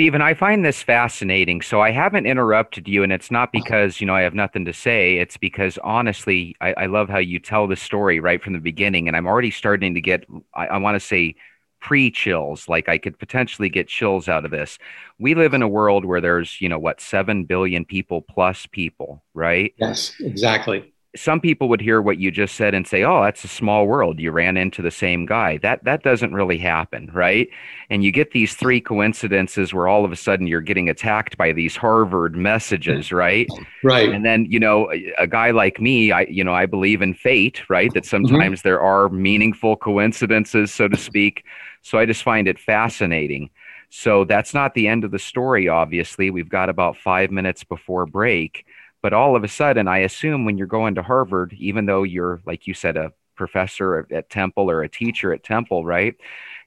Stephen, 0.00 0.22
I 0.22 0.32
find 0.32 0.64
this 0.64 0.82
fascinating. 0.82 1.60
So 1.60 1.82
I 1.82 1.90
haven't 1.90 2.24
interrupted 2.24 2.88
you, 2.88 3.02
and 3.02 3.12
it's 3.12 3.30
not 3.30 3.50
uh-huh. 3.50 3.60
because 3.62 4.00
you 4.00 4.06
know 4.06 4.14
I 4.14 4.22
have 4.22 4.32
nothing 4.32 4.64
to 4.64 4.72
say. 4.72 5.18
It's 5.18 5.36
because 5.36 5.76
honestly, 5.84 6.56
I, 6.62 6.72
I 6.72 6.86
love 6.86 7.10
how 7.10 7.18
you 7.18 7.38
tell 7.38 7.66
the 7.66 7.76
story 7.76 8.18
right 8.18 8.42
from 8.42 8.54
the 8.54 8.60
beginning, 8.60 9.08
and 9.08 9.14
I'm 9.14 9.26
already 9.26 9.50
starting 9.50 9.92
to 9.92 10.00
get 10.00 10.24
I, 10.54 10.68
I 10.68 10.78
want 10.78 10.94
to 10.94 11.00
say 11.00 11.34
pre 11.82 12.10
chills. 12.10 12.66
Like 12.66 12.88
I 12.88 12.96
could 12.96 13.18
potentially 13.18 13.68
get 13.68 13.88
chills 13.88 14.26
out 14.26 14.46
of 14.46 14.50
this. 14.50 14.78
We 15.18 15.34
live 15.34 15.52
in 15.52 15.60
a 15.60 15.68
world 15.68 16.06
where 16.06 16.22
there's 16.22 16.58
you 16.62 16.70
know 16.70 16.78
what 16.78 17.02
seven 17.02 17.44
billion 17.44 17.84
people 17.84 18.22
plus 18.22 18.64
people, 18.64 19.22
right? 19.34 19.74
Yes, 19.76 20.14
exactly 20.18 20.94
some 21.16 21.40
people 21.40 21.68
would 21.68 21.80
hear 21.80 22.00
what 22.00 22.18
you 22.18 22.30
just 22.30 22.54
said 22.54 22.72
and 22.72 22.86
say, 22.86 23.02
"Oh, 23.02 23.22
that's 23.22 23.42
a 23.42 23.48
small 23.48 23.86
world. 23.86 24.20
You 24.20 24.30
ran 24.30 24.56
into 24.56 24.80
the 24.80 24.92
same 24.92 25.26
guy." 25.26 25.56
That 25.58 25.82
that 25.84 26.04
doesn't 26.04 26.32
really 26.32 26.58
happen, 26.58 27.10
right? 27.12 27.48
And 27.88 28.04
you 28.04 28.12
get 28.12 28.30
these 28.30 28.54
three 28.54 28.80
coincidences 28.80 29.74
where 29.74 29.88
all 29.88 30.04
of 30.04 30.12
a 30.12 30.16
sudden 30.16 30.46
you're 30.46 30.60
getting 30.60 30.88
attacked 30.88 31.36
by 31.36 31.52
these 31.52 31.74
Harvard 31.74 32.36
messages, 32.36 33.10
right? 33.10 33.48
Right. 33.82 34.08
And 34.08 34.24
then, 34.24 34.46
you 34.48 34.60
know, 34.60 34.92
a, 34.92 35.12
a 35.18 35.26
guy 35.26 35.50
like 35.50 35.80
me, 35.80 36.12
I 36.12 36.22
you 36.22 36.44
know, 36.44 36.54
I 36.54 36.66
believe 36.66 37.02
in 37.02 37.14
fate, 37.14 37.68
right? 37.68 37.92
That 37.92 38.04
mm-hmm. 38.04 38.26
sometimes 38.28 38.60
mm-hmm. 38.60 38.68
there 38.68 38.80
are 38.80 39.08
meaningful 39.08 39.76
coincidences, 39.76 40.72
so 40.72 40.86
to 40.86 40.96
speak. 40.96 41.44
So 41.82 41.98
I 41.98 42.06
just 42.06 42.22
find 42.22 42.46
it 42.46 42.58
fascinating. 42.58 43.50
So 43.88 44.24
that's 44.24 44.54
not 44.54 44.74
the 44.74 44.86
end 44.86 45.02
of 45.02 45.10
the 45.10 45.18
story 45.18 45.68
obviously. 45.68 46.30
We've 46.30 46.48
got 46.48 46.68
about 46.68 46.96
5 46.96 47.32
minutes 47.32 47.64
before 47.64 48.06
break 48.06 48.64
but 49.02 49.12
all 49.12 49.36
of 49.36 49.44
a 49.44 49.48
sudden, 49.48 49.88
I 49.88 49.98
assume 49.98 50.44
when 50.44 50.58
you're 50.58 50.66
going 50.66 50.94
to 50.96 51.02
Harvard, 51.02 51.54
even 51.58 51.86
though 51.86 52.02
you're, 52.02 52.40
like 52.44 52.66
you 52.66 52.74
said, 52.74 52.96
a 52.96 53.12
professor 53.34 54.06
at 54.12 54.28
Temple 54.28 54.70
or 54.70 54.82
a 54.82 54.88
teacher 54.88 55.32
at 55.32 55.42
Temple, 55.42 55.84
right? 55.84 56.14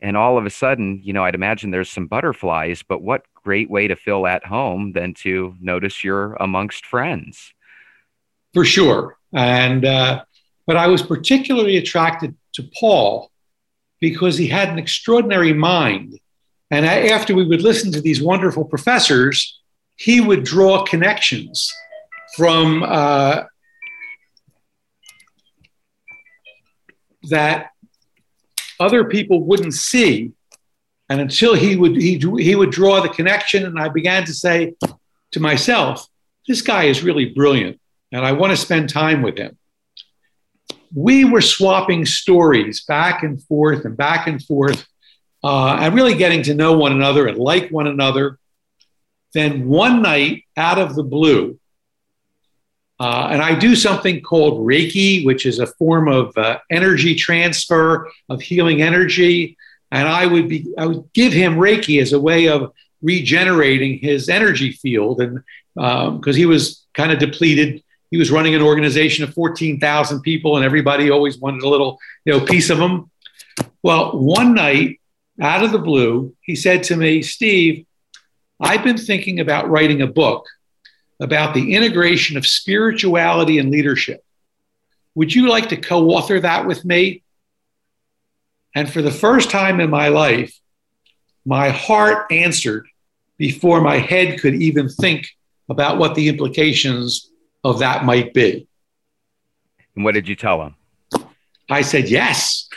And 0.01 0.17
all 0.17 0.37
of 0.37 0.45
a 0.45 0.49
sudden, 0.49 0.99
you 1.03 1.13
know, 1.13 1.23
I'd 1.23 1.35
imagine 1.35 1.69
there's 1.69 1.91
some 1.91 2.07
butterflies, 2.07 2.83
but 2.83 3.01
what 3.01 3.25
great 3.43 3.69
way 3.69 3.87
to 3.87 3.95
feel 3.95 4.25
at 4.25 4.45
home 4.45 4.93
than 4.93 5.13
to 5.13 5.55
notice 5.61 6.03
you're 6.03 6.33
amongst 6.35 6.85
friends. 6.85 7.53
For 8.53 8.65
sure. 8.65 9.17
And, 9.33 9.85
uh, 9.85 10.23
but 10.65 10.77
I 10.77 10.87
was 10.87 11.01
particularly 11.01 11.77
attracted 11.77 12.35
to 12.53 12.63
Paul 12.79 13.29
because 13.99 14.37
he 14.37 14.47
had 14.47 14.69
an 14.69 14.79
extraordinary 14.79 15.53
mind. 15.53 16.19
And 16.71 16.85
after 16.85 17.35
we 17.35 17.45
would 17.45 17.61
listen 17.61 17.91
to 17.91 18.01
these 18.01 18.21
wonderful 18.21 18.65
professors, 18.65 19.59
he 19.95 20.21
would 20.21 20.43
draw 20.43 20.83
connections 20.83 21.71
from 22.35 22.83
uh, 22.83 23.43
that 27.29 27.71
other 28.79 29.05
people 29.05 29.43
wouldn't 29.43 29.73
see. 29.73 30.31
And 31.09 31.21
until 31.21 31.53
he 31.53 31.75
would 31.75 31.95
he, 31.95 32.17
he 32.17 32.55
would 32.55 32.71
draw 32.71 33.01
the 33.01 33.09
connection, 33.09 33.65
and 33.65 33.79
I 33.79 33.89
began 33.89 34.25
to 34.25 34.33
say 34.33 34.73
to 35.31 35.39
myself, 35.39 36.07
"This 36.47 36.61
guy 36.61 36.85
is 36.85 37.03
really 37.03 37.25
brilliant, 37.25 37.79
and 38.11 38.25
I 38.25 38.31
want 38.31 38.51
to 38.51 38.57
spend 38.57 38.89
time 38.89 39.21
with 39.21 39.37
him." 39.37 39.57
We 40.95 41.25
were 41.25 41.41
swapping 41.41 42.05
stories 42.05 42.83
back 42.85 43.23
and 43.23 43.41
forth 43.43 43.85
and 43.85 43.97
back 43.97 44.27
and 44.27 44.43
forth, 44.43 44.87
uh, 45.43 45.77
and 45.79 45.93
really 45.93 46.15
getting 46.15 46.43
to 46.43 46.55
know 46.55 46.77
one 46.77 46.93
another 46.93 47.27
and 47.27 47.37
like 47.37 47.69
one 47.69 47.87
another. 47.87 48.39
Then 49.33 49.67
one 49.67 50.01
night, 50.01 50.43
out 50.55 50.79
of 50.79 50.95
the 50.95 51.03
blue, 51.03 51.59
uh, 52.99 53.27
and 53.31 53.41
I 53.41 53.57
do 53.57 53.75
something 53.75 54.21
called 54.21 54.65
Reiki, 54.65 55.25
which 55.25 55.45
is 55.45 55.59
a 55.59 55.67
form 55.67 56.07
of 56.07 56.37
uh, 56.37 56.59
energy 56.69 57.15
transfer, 57.15 58.09
of 58.29 58.41
healing 58.41 58.81
energy. 58.81 59.57
And 59.91 60.07
I 60.07 60.25
would 60.25 60.47
be, 60.47 60.67
I 60.77 60.85
would 60.85 61.11
give 61.13 61.33
him 61.33 61.55
Reiki 61.55 62.01
as 62.01 62.13
a 62.13 62.19
way 62.19 62.47
of 62.47 62.71
regenerating 63.01 63.99
his 63.99 64.29
energy 64.29 64.71
field, 64.71 65.21
and 65.21 65.43
because 65.75 66.35
um, 66.35 66.39
he 66.39 66.45
was 66.45 66.85
kind 66.93 67.11
of 67.11 67.19
depleted, 67.19 67.83
he 68.11 68.17
was 68.17 68.31
running 68.31 68.55
an 68.55 68.61
organization 68.61 69.23
of 69.23 69.33
14,000 69.33 70.21
people, 70.21 70.55
and 70.55 70.63
everybody 70.63 71.09
always 71.09 71.37
wanted 71.39 71.63
a 71.63 71.69
little, 71.69 71.99
you 72.25 72.33
know, 72.33 72.45
piece 72.45 72.69
of 72.69 72.79
him. 72.79 73.09
Well, 73.81 74.17
one 74.17 74.53
night, 74.53 74.99
out 75.41 75.63
of 75.63 75.71
the 75.71 75.79
blue, 75.79 76.35
he 76.41 76.55
said 76.55 76.83
to 76.83 76.95
me, 76.95 77.21
"Steve, 77.23 77.85
I've 78.61 78.83
been 78.83 78.97
thinking 78.97 79.39
about 79.39 79.69
writing 79.69 80.01
a 80.01 80.07
book." 80.07 80.45
About 81.19 81.53
the 81.53 81.73
integration 81.75 82.37
of 82.37 82.45
spirituality 82.45 83.59
and 83.59 83.71
leadership. 83.71 84.23
Would 85.15 85.33
you 85.33 85.47
like 85.47 85.69
to 85.69 85.77
co 85.77 86.09
author 86.09 86.39
that 86.39 86.65
with 86.65 86.83
me? 86.83 87.23
And 88.75 88.91
for 88.91 89.01
the 89.01 89.11
first 89.11 89.51
time 89.51 89.79
in 89.79 89.89
my 89.89 90.07
life, 90.07 90.59
my 91.45 91.69
heart 91.69 92.31
answered 92.31 92.87
before 93.37 93.81
my 93.81 93.97
head 93.97 94.39
could 94.39 94.55
even 94.55 94.89
think 94.89 95.27
about 95.69 95.97
what 95.97 96.15
the 96.15 96.29
implications 96.29 97.29
of 97.63 97.79
that 97.79 98.05
might 98.05 98.33
be. 98.33 98.67
And 99.95 100.03
what 100.03 100.13
did 100.13 100.27
you 100.27 100.35
tell 100.35 100.61
him? 100.61 100.75
I 101.69 101.81
said 101.81 102.09
yes. 102.09 102.67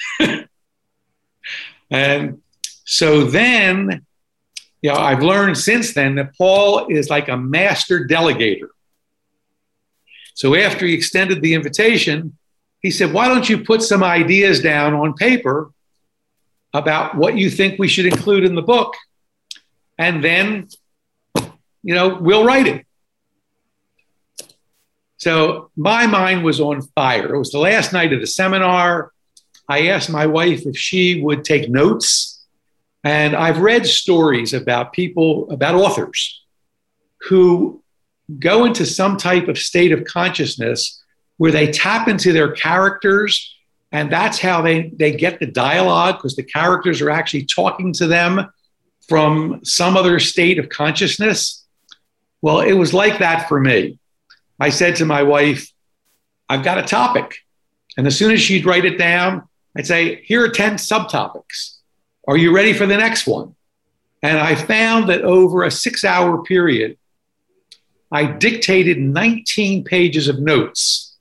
and 1.90 2.40
so 2.84 3.24
then 3.24 4.05
you 4.82 4.92
know, 4.92 4.98
I've 4.98 5.22
learned 5.22 5.56
since 5.56 5.94
then 5.94 6.16
that 6.16 6.36
Paul 6.36 6.86
is 6.88 7.08
like 7.10 7.28
a 7.28 7.36
master 7.36 8.06
delegator. 8.06 8.68
So 10.34 10.54
after 10.54 10.86
he 10.86 10.94
extended 10.94 11.40
the 11.40 11.54
invitation, 11.54 12.36
he 12.80 12.90
said, 12.90 13.12
Why 13.12 13.28
don't 13.28 13.48
you 13.48 13.64
put 13.64 13.82
some 13.82 14.04
ideas 14.04 14.60
down 14.60 14.94
on 14.94 15.14
paper 15.14 15.70
about 16.74 17.16
what 17.16 17.36
you 17.36 17.48
think 17.50 17.78
we 17.78 17.88
should 17.88 18.06
include 18.06 18.44
in 18.44 18.54
the 18.54 18.62
book? 18.62 18.94
And 19.98 20.22
then, 20.22 20.68
you 21.82 21.94
know, 21.94 22.18
we'll 22.20 22.44
write 22.44 22.66
it. 22.66 22.86
So 25.16 25.70
my 25.74 26.06
mind 26.06 26.44
was 26.44 26.60
on 26.60 26.82
fire. 26.82 27.34
It 27.34 27.38
was 27.38 27.50
the 27.50 27.58
last 27.58 27.94
night 27.94 28.12
of 28.12 28.20
the 28.20 28.26
seminar. 28.26 29.12
I 29.68 29.88
asked 29.88 30.10
my 30.10 30.26
wife 30.26 30.66
if 30.66 30.76
she 30.76 31.22
would 31.22 31.44
take 31.44 31.70
notes 31.70 32.35
And 33.06 33.36
I've 33.36 33.60
read 33.60 33.86
stories 33.86 34.52
about 34.52 34.92
people, 34.92 35.48
about 35.52 35.76
authors 35.76 36.42
who 37.28 37.80
go 38.40 38.64
into 38.64 38.84
some 38.84 39.16
type 39.16 39.46
of 39.46 39.56
state 39.56 39.92
of 39.92 40.04
consciousness 40.04 41.00
where 41.36 41.52
they 41.52 41.70
tap 41.70 42.08
into 42.08 42.32
their 42.32 42.50
characters 42.50 43.54
and 43.92 44.10
that's 44.10 44.40
how 44.40 44.60
they, 44.60 44.88
they 44.88 45.12
get 45.12 45.38
the 45.38 45.46
dialogue 45.46 46.16
because 46.16 46.34
the 46.34 46.42
characters 46.42 47.00
are 47.00 47.08
actually 47.08 47.44
talking 47.44 47.92
to 47.92 48.08
them 48.08 48.50
from 49.08 49.60
some 49.62 49.96
other 49.96 50.18
state 50.18 50.58
of 50.58 50.68
consciousness. 50.68 51.64
Well, 52.42 52.58
it 52.58 52.72
was 52.72 52.92
like 52.92 53.20
that 53.20 53.46
for 53.46 53.60
me. 53.60 54.00
I 54.58 54.70
said 54.70 54.96
to 54.96 55.04
my 55.04 55.22
wife, 55.22 55.70
I've 56.48 56.64
got 56.64 56.78
a 56.78 56.82
topic. 56.82 57.36
And 57.96 58.08
as 58.08 58.18
soon 58.18 58.32
as 58.32 58.40
she'd 58.40 58.66
write 58.66 58.84
it 58.84 58.98
down, 58.98 59.44
I'd 59.76 59.86
say, 59.86 60.24
Here 60.24 60.44
are 60.44 60.48
10 60.48 60.74
subtopics. 60.74 61.75
Are 62.26 62.36
you 62.36 62.54
ready 62.54 62.72
for 62.72 62.86
the 62.86 62.96
next 62.96 63.26
one? 63.26 63.54
And 64.22 64.38
I 64.38 64.54
found 64.54 65.08
that 65.08 65.22
over 65.22 65.62
a 65.62 65.70
six 65.70 66.04
hour 66.04 66.42
period, 66.42 66.98
I 68.10 68.24
dictated 68.24 68.98
19 68.98 69.84
pages 69.84 70.28
of 70.28 70.40
notes 70.40 71.16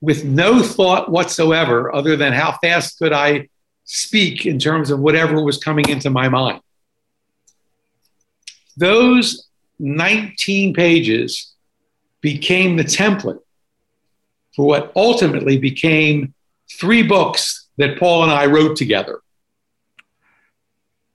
with 0.00 0.24
no 0.24 0.62
thought 0.62 1.10
whatsoever 1.10 1.94
other 1.94 2.16
than 2.16 2.32
how 2.32 2.52
fast 2.52 2.98
could 2.98 3.12
I 3.12 3.48
speak 3.84 4.46
in 4.46 4.58
terms 4.58 4.90
of 4.90 5.00
whatever 5.00 5.42
was 5.42 5.58
coming 5.58 5.88
into 5.88 6.10
my 6.10 6.28
mind. 6.28 6.60
Those 8.76 9.48
19 9.78 10.74
pages 10.74 11.52
became 12.20 12.76
the 12.76 12.84
template 12.84 13.40
for 14.54 14.66
what 14.66 14.92
ultimately 14.94 15.58
became 15.58 16.34
three 16.70 17.02
books 17.02 17.68
that 17.76 17.98
Paul 17.98 18.22
and 18.22 18.32
I 18.32 18.46
wrote 18.46 18.76
together. 18.76 19.20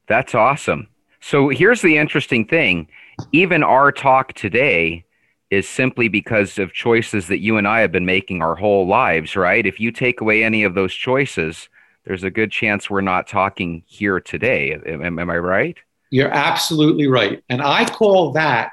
That's 0.07 0.35
awesome. 0.35 0.87
So 1.21 1.49
here's 1.49 1.81
the 1.81 1.97
interesting 1.97 2.45
thing 2.45 2.87
even 3.31 3.63
our 3.63 3.91
talk 3.91 4.33
today 4.33 5.05
is 5.49 5.69
simply 5.69 6.07
because 6.07 6.59
of 6.59 6.73
choices 6.73 7.27
that 7.27 7.39
you 7.39 7.57
and 7.57 7.67
I 7.67 7.79
have 7.79 7.91
been 7.91 8.05
making 8.05 8.41
our 8.41 8.55
whole 8.55 8.87
lives, 8.87 9.35
right? 9.35 9.65
If 9.65 9.79
you 9.79 9.91
take 9.91 10.21
away 10.21 10.43
any 10.43 10.63
of 10.63 10.75
those 10.75 10.93
choices, 10.93 11.69
there's 12.03 12.23
a 12.23 12.29
good 12.29 12.51
chance 12.51 12.89
we're 12.89 13.01
not 13.01 13.27
talking 13.27 13.83
here 13.85 14.19
today. 14.19 14.73
Am, 14.85 15.19
am 15.19 15.29
I 15.29 15.37
right? 15.37 15.77
You're 16.09 16.31
absolutely 16.31 17.07
right. 17.07 17.43
And 17.49 17.61
I 17.61 17.85
call 17.85 18.33
that 18.33 18.71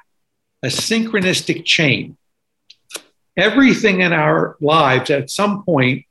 a 0.62 0.68
synchronistic 0.68 1.64
chain. 1.64 2.16
Everything 3.36 4.00
in 4.00 4.12
our 4.12 4.56
lives 4.60 5.10
at 5.10 5.30
some 5.30 5.64
point, 5.64 6.04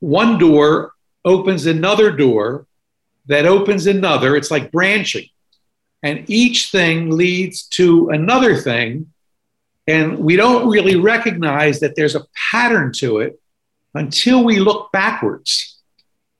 one 0.00 0.38
door 0.38 0.92
opens 1.24 1.66
another 1.66 2.10
door 2.10 2.66
that 3.26 3.46
opens 3.46 3.86
another. 3.86 4.36
It's 4.36 4.50
like 4.50 4.72
branching. 4.72 5.26
And 6.02 6.28
each 6.28 6.70
thing 6.70 7.10
leads 7.10 7.64
to 7.68 8.10
another 8.10 8.56
thing. 8.56 9.12
And 9.86 10.18
we 10.18 10.36
don't 10.36 10.68
really 10.68 10.96
recognize 10.96 11.80
that 11.80 11.96
there's 11.96 12.14
a 12.14 12.26
pattern 12.50 12.92
to 12.96 13.18
it 13.18 13.40
until 13.94 14.44
we 14.44 14.58
look 14.58 14.92
backwards 14.92 15.78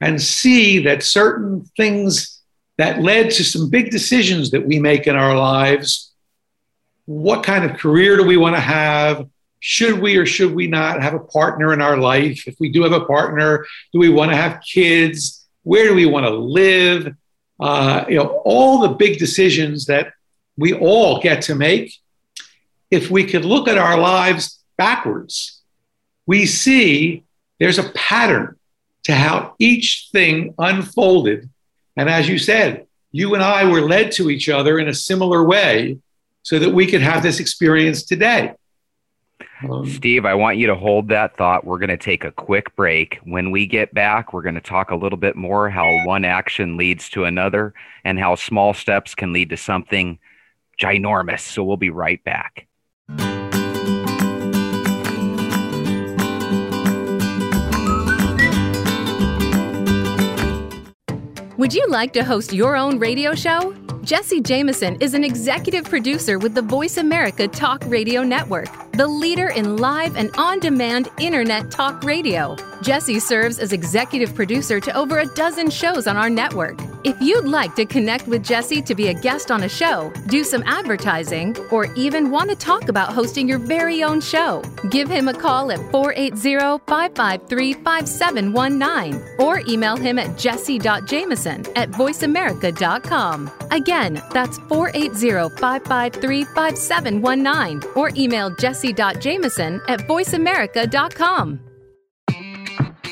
and 0.00 0.20
see 0.20 0.80
that 0.80 1.02
certain 1.02 1.64
things 1.76 2.42
that 2.76 3.02
led 3.02 3.30
to 3.32 3.44
some 3.44 3.70
big 3.70 3.90
decisions 3.90 4.50
that 4.50 4.66
we 4.66 4.78
make 4.78 5.06
in 5.06 5.16
our 5.16 5.36
lives 5.36 6.14
what 7.06 7.42
kind 7.42 7.64
of 7.64 7.76
career 7.76 8.16
do 8.16 8.24
we 8.24 8.36
want 8.36 8.56
to 8.56 8.60
have? 8.60 9.28
Should 9.60 10.00
we 10.00 10.16
or 10.16 10.26
should 10.26 10.54
we 10.54 10.66
not 10.66 11.02
have 11.02 11.14
a 11.14 11.20
partner 11.20 11.72
in 11.72 11.80
our 11.80 11.96
life? 11.96 12.46
If 12.46 12.56
we 12.60 12.70
do 12.70 12.82
have 12.82 12.92
a 12.92 13.04
partner, 13.04 13.64
do 13.92 13.98
we 13.98 14.08
want 14.08 14.30
to 14.30 14.36
have 14.36 14.62
kids? 14.62 15.43
Where 15.64 15.88
do 15.88 15.94
we 15.94 16.06
want 16.06 16.24
to 16.26 16.30
live? 16.30 17.14
uh, 17.60 18.04
you 18.08 18.16
know, 18.16 18.42
all 18.44 18.80
the 18.80 18.88
big 18.88 19.18
decisions 19.18 19.86
that 19.86 20.12
we 20.56 20.72
all 20.72 21.20
get 21.20 21.42
to 21.42 21.54
make. 21.54 21.94
If 22.90 23.10
we 23.10 23.24
could 23.24 23.44
look 23.44 23.68
at 23.68 23.78
our 23.78 23.98
lives 23.98 24.60
backwards, 24.76 25.60
we 26.26 26.46
see 26.46 27.24
there's 27.58 27.78
a 27.78 27.90
pattern 27.90 28.56
to 29.04 29.14
how 29.14 29.54
each 29.58 30.08
thing 30.12 30.54
unfolded. 30.58 31.48
And 31.96 32.08
as 32.08 32.28
you 32.28 32.38
said, 32.38 32.86
you 33.12 33.34
and 33.34 33.42
I 33.42 33.64
were 33.64 33.82
led 33.82 34.12
to 34.12 34.30
each 34.30 34.48
other 34.48 34.78
in 34.78 34.88
a 34.88 34.94
similar 34.94 35.44
way 35.44 35.98
so 36.42 36.58
that 36.58 36.70
we 36.70 36.86
could 36.86 37.02
have 37.02 37.22
this 37.22 37.40
experience 37.40 38.02
today. 38.02 38.54
Um, 39.70 39.88
Steve, 39.88 40.24
I 40.24 40.34
want 40.34 40.58
you 40.58 40.66
to 40.66 40.74
hold 40.74 41.08
that 41.08 41.36
thought. 41.36 41.64
We're 41.64 41.78
going 41.78 41.88
to 41.88 41.96
take 41.96 42.24
a 42.24 42.30
quick 42.30 42.74
break. 42.76 43.18
When 43.24 43.50
we 43.50 43.66
get 43.66 43.94
back, 43.94 44.32
we're 44.32 44.42
going 44.42 44.54
to 44.54 44.60
talk 44.60 44.90
a 44.90 44.96
little 44.96 45.18
bit 45.18 45.36
more 45.36 45.70
how 45.70 46.04
one 46.04 46.24
action 46.24 46.76
leads 46.76 47.08
to 47.10 47.24
another 47.24 47.74
and 48.04 48.18
how 48.18 48.34
small 48.34 48.74
steps 48.74 49.14
can 49.14 49.32
lead 49.32 49.50
to 49.50 49.56
something 49.56 50.18
ginormous. 50.78 51.40
So 51.40 51.64
we'll 51.64 51.76
be 51.76 51.90
right 51.90 52.22
back. 52.24 52.66
Would 61.56 61.72
you 61.72 61.86
like 61.88 62.12
to 62.14 62.24
host 62.24 62.52
your 62.52 62.76
own 62.76 62.98
radio 62.98 63.34
show? 63.34 63.74
Jesse 64.04 64.42
Jameson 64.42 64.96
is 65.00 65.14
an 65.14 65.24
executive 65.24 65.84
producer 65.84 66.38
with 66.38 66.54
the 66.54 66.60
Voice 66.60 66.98
America 66.98 67.48
Talk 67.48 67.82
Radio 67.86 68.22
Network, 68.22 68.68
the 68.92 69.06
leader 69.06 69.48
in 69.48 69.78
live 69.78 70.14
and 70.16 70.30
on 70.36 70.58
demand 70.60 71.08
internet 71.18 71.70
talk 71.70 72.04
radio. 72.04 72.54
Jesse 72.82 73.18
serves 73.18 73.58
as 73.58 73.72
executive 73.72 74.34
producer 74.34 74.78
to 74.78 74.94
over 74.94 75.20
a 75.20 75.26
dozen 75.34 75.70
shows 75.70 76.06
on 76.06 76.18
our 76.18 76.28
network. 76.28 76.78
If 77.02 77.18
you'd 77.18 77.46
like 77.46 77.74
to 77.76 77.86
connect 77.86 78.26
with 78.26 78.44
Jesse 78.44 78.82
to 78.82 78.94
be 78.94 79.08
a 79.08 79.14
guest 79.14 79.50
on 79.50 79.62
a 79.62 79.68
show, 79.70 80.12
do 80.26 80.44
some 80.44 80.62
advertising, 80.66 81.56
or 81.70 81.86
even 81.94 82.30
want 82.30 82.50
to 82.50 82.56
talk 82.56 82.90
about 82.90 83.14
hosting 83.14 83.48
your 83.48 83.58
very 83.58 84.02
own 84.02 84.20
show, 84.20 84.62
give 84.90 85.08
him 85.08 85.28
a 85.28 85.34
call 85.34 85.72
at 85.72 85.78
480 85.90 86.84
553 86.86 87.72
5719 87.72 89.22
or 89.38 89.60
email 89.66 89.96
him 89.96 90.18
at 90.18 90.36
jesse.jameson 90.36 91.64
at 91.74 91.90
voiceamerica.com. 91.90 93.63
Again, 93.70 94.22
that's 94.30 94.58
480 94.68 95.56
553 95.60 96.44
5719 96.44 97.92
or 97.94 98.10
email 98.16 98.50
jesse.jameson 98.50 99.80
at 99.88 100.00
voiceamerica.com. 100.00 101.60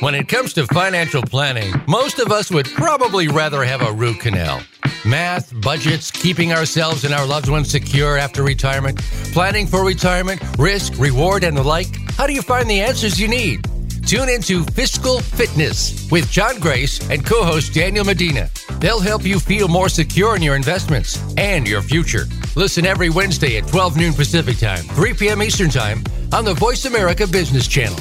When 0.00 0.16
it 0.16 0.26
comes 0.26 0.52
to 0.54 0.66
financial 0.66 1.22
planning, 1.22 1.72
most 1.86 2.18
of 2.18 2.32
us 2.32 2.50
would 2.50 2.66
probably 2.66 3.28
rather 3.28 3.62
have 3.62 3.82
a 3.82 3.92
root 3.92 4.18
canal. 4.18 4.60
Math, 5.04 5.52
budgets, 5.60 6.10
keeping 6.10 6.52
ourselves 6.52 7.04
and 7.04 7.14
our 7.14 7.24
loved 7.24 7.48
ones 7.48 7.70
secure 7.70 8.16
after 8.18 8.42
retirement, 8.42 8.98
planning 9.32 9.66
for 9.66 9.84
retirement, 9.84 10.40
risk, 10.58 10.94
reward, 10.98 11.44
and 11.44 11.56
the 11.56 11.62
like. 11.62 11.86
How 12.16 12.26
do 12.26 12.32
you 12.32 12.42
find 12.42 12.68
the 12.68 12.80
answers 12.80 13.20
you 13.20 13.28
need? 13.28 13.64
Tune 14.06 14.28
into 14.28 14.64
Fiscal 14.64 15.20
Fitness 15.20 16.10
with 16.10 16.30
John 16.30 16.58
Grace 16.58 17.08
and 17.10 17.24
co 17.24 17.44
host 17.44 17.72
Daniel 17.72 18.04
Medina. 18.04 18.50
They'll 18.78 19.00
help 19.00 19.24
you 19.24 19.38
feel 19.38 19.68
more 19.68 19.88
secure 19.88 20.36
in 20.36 20.42
your 20.42 20.56
investments 20.56 21.22
and 21.36 21.66
your 21.66 21.82
future. 21.82 22.24
Listen 22.56 22.84
every 22.84 23.10
Wednesday 23.10 23.56
at 23.58 23.68
12 23.68 23.96
noon 23.96 24.12
Pacific 24.12 24.58
Time, 24.58 24.84
3 24.84 25.14
p.m. 25.14 25.42
Eastern 25.42 25.70
Time 25.70 26.02
on 26.32 26.44
the 26.44 26.54
Voice 26.54 26.84
America 26.84 27.26
Business 27.26 27.66
Channel. 27.68 27.98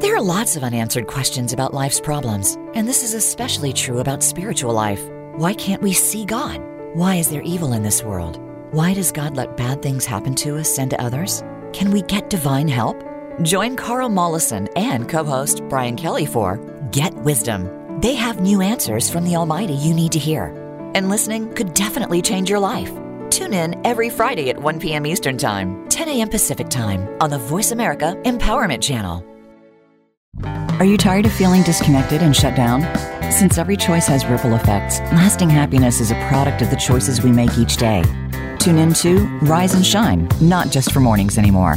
There 0.00 0.16
are 0.16 0.22
lots 0.22 0.56
of 0.56 0.62
unanswered 0.62 1.06
questions 1.06 1.52
about 1.52 1.74
life's 1.74 2.00
problems, 2.00 2.56
and 2.74 2.86
this 2.86 3.02
is 3.02 3.14
especially 3.14 3.72
true 3.72 3.98
about 3.98 4.22
spiritual 4.22 4.72
life. 4.72 5.02
Why 5.36 5.54
can't 5.54 5.82
we 5.82 5.92
see 5.92 6.24
God? 6.24 6.60
Why 6.94 7.16
is 7.16 7.28
there 7.28 7.42
evil 7.42 7.72
in 7.72 7.82
this 7.82 8.02
world? 8.02 8.40
Why 8.72 8.94
does 8.94 9.12
God 9.12 9.36
let 9.36 9.56
bad 9.56 9.82
things 9.82 10.06
happen 10.06 10.34
to 10.36 10.56
us 10.58 10.78
and 10.78 10.90
to 10.90 11.00
others? 11.02 11.42
Can 11.72 11.90
we 11.92 12.02
get 12.02 12.30
divine 12.30 12.68
help? 12.68 13.04
Join 13.42 13.76
Carl 13.76 14.08
Mollison 14.08 14.68
and 14.76 15.08
co 15.08 15.24
host 15.24 15.62
Brian 15.68 15.96
Kelly 15.96 16.26
for 16.26 16.56
Get 16.90 17.14
Wisdom. 17.14 18.00
They 18.00 18.14
have 18.14 18.40
new 18.40 18.60
answers 18.60 19.08
from 19.08 19.24
the 19.24 19.36
Almighty 19.36 19.74
you 19.74 19.94
need 19.94 20.12
to 20.12 20.18
hear. 20.18 20.46
And 20.94 21.08
listening 21.08 21.54
could 21.54 21.74
definitely 21.74 22.22
change 22.22 22.50
your 22.50 22.58
life. 22.58 22.90
Tune 23.30 23.54
in 23.54 23.80
every 23.86 24.10
Friday 24.10 24.50
at 24.50 24.60
1 24.60 24.80
p.m. 24.80 25.06
Eastern 25.06 25.38
Time, 25.38 25.88
10 25.88 26.08
a.m. 26.08 26.28
Pacific 26.28 26.68
Time 26.68 27.08
on 27.20 27.30
the 27.30 27.38
Voice 27.38 27.70
America 27.70 28.20
Empowerment 28.24 28.82
Channel. 28.82 29.24
Are 30.80 30.84
you 30.84 30.96
tired 30.96 31.26
of 31.26 31.32
feeling 31.32 31.62
disconnected 31.62 32.22
and 32.22 32.34
shut 32.34 32.56
down? 32.56 32.82
Since 33.30 33.58
every 33.58 33.76
choice 33.76 34.06
has 34.08 34.26
ripple 34.26 34.54
effects, 34.54 34.98
lasting 35.12 35.50
happiness 35.50 36.00
is 36.00 36.10
a 36.10 36.26
product 36.28 36.62
of 36.62 36.70
the 36.70 36.76
choices 36.76 37.22
we 37.22 37.30
make 37.30 37.56
each 37.58 37.76
day. 37.76 38.02
Tune 38.60 38.76
in 38.76 38.92
to 38.92 39.24
Rise 39.40 39.72
and 39.72 39.84
Shine, 39.84 40.28
not 40.38 40.70
just 40.70 40.92
for 40.92 41.00
mornings 41.00 41.38
anymore. 41.38 41.76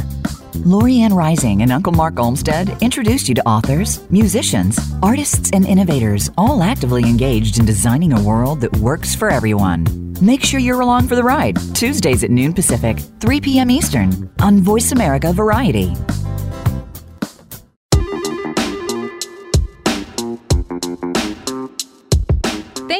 Lorianne 0.66 1.14
Rising 1.14 1.62
and 1.62 1.72
Uncle 1.72 1.94
Mark 1.94 2.20
Olmstead 2.20 2.82
introduced 2.82 3.26
you 3.26 3.34
to 3.36 3.48
authors, 3.48 4.06
musicians, 4.10 4.78
artists, 5.02 5.50
and 5.54 5.64
innovators, 5.64 6.30
all 6.36 6.62
actively 6.62 7.02
engaged 7.04 7.58
in 7.58 7.64
designing 7.64 8.12
a 8.12 8.20
world 8.20 8.60
that 8.60 8.76
works 8.76 9.14
for 9.14 9.30
everyone. 9.30 9.86
Make 10.20 10.44
sure 10.44 10.60
you're 10.60 10.82
along 10.82 11.08
for 11.08 11.16
the 11.16 11.24
ride, 11.24 11.56
Tuesdays 11.74 12.22
at 12.22 12.30
noon 12.30 12.52
Pacific, 12.52 12.98
3 12.98 13.40
p.m. 13.40 13.70
Eastern, 13.70 14.30
on 14.42 14.60
Voice 14.60 14.92
America 14.92 15.32
Variety. 15.32 15.94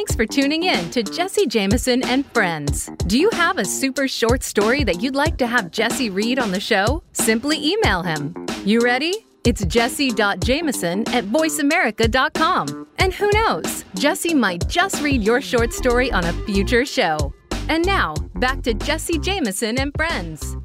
Thanks 0.05 0.15
for 0.15 0.27
tuning 0.27 0.61
in 0.61 0.91
to 0.91 1.01
Jesse 1.01 1.47
Jameson 1.47 2.03
and 2.03 2.27
Friends. 2.27 2.91
Do 3.07 3.17
you 3.17 3.27
have 3.31 3.57
a 3.57 3.65
super 3.65 4.07
short 4.07 4.43
story 4.43 4.83
that 4.83 5.01
you'd 5.01 5.15
like 5.15 5.35
to 5.37 5.47
have 5.47 5.71
Jesse 5.71 6.11
read 6.11 6.37
on 6.37 6.51
the 6.51 6.59
show? 6.59 7.01
Simply 7.13 7.71
email 7.71 8.03
him. 8.03 8.35
You 8.63 8.81
ready? 8.81 9.25
It's 9.45 9.65
jesse.jameson 9.65 11.09
at 11.09 11.23
voiceamerica.com. 11.23 12.87
And 12.99 13.13
who 13.15 13.31
knows, 13.33 13.83
Jesse 13.95 14.35
might 14.35 14.67
just 14.67 15.01
read 15.01 15.23
your 15.23 15.41
short 15.41 15.73
story 15.73 16.11
on 16.11 16.23
a 16.23 16.33
future 16.45 16.85
show. 16.85 17.33
And 17.67 17.83
now, 17.83 18.13
back 18.35 18.61
to 18.61 18.75
Jesse 18.75 19.17
Jameson 19.17 19.79
and 19.79 19.91
Friends. 19.95 20.55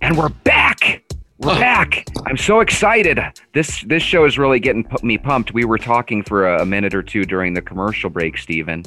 And 0.00 0.16
we're 0.16 0.30
back. 0.30 1.09
We're 1.40 1.58
back. 1.58 2.06
I'm 2.26 2.36
so 2.36 2.60
excited. 2.60 3.18
This 3.54 3.80
this 3.84 4.02
show 4.02 4.26
is 4.26 4.36
really 4.36 4.60
getting 4.60 4.86
me 5.02 5.16
pumped. 5.16 5.54
We 5.54 5.64
were 5.64 5.78
talking 5.78 6.22
for 6.22 6.46
a, 6.46 6.60
a 6.60 6.66
minute 6.66 6.94
or 6.94 7.02
two 7.02 7.24
during 7.24 7.54
the 7.54 7.62
commercial 7.62 8.10
break, 8.10 8.36
Stephen, 8.36 8.84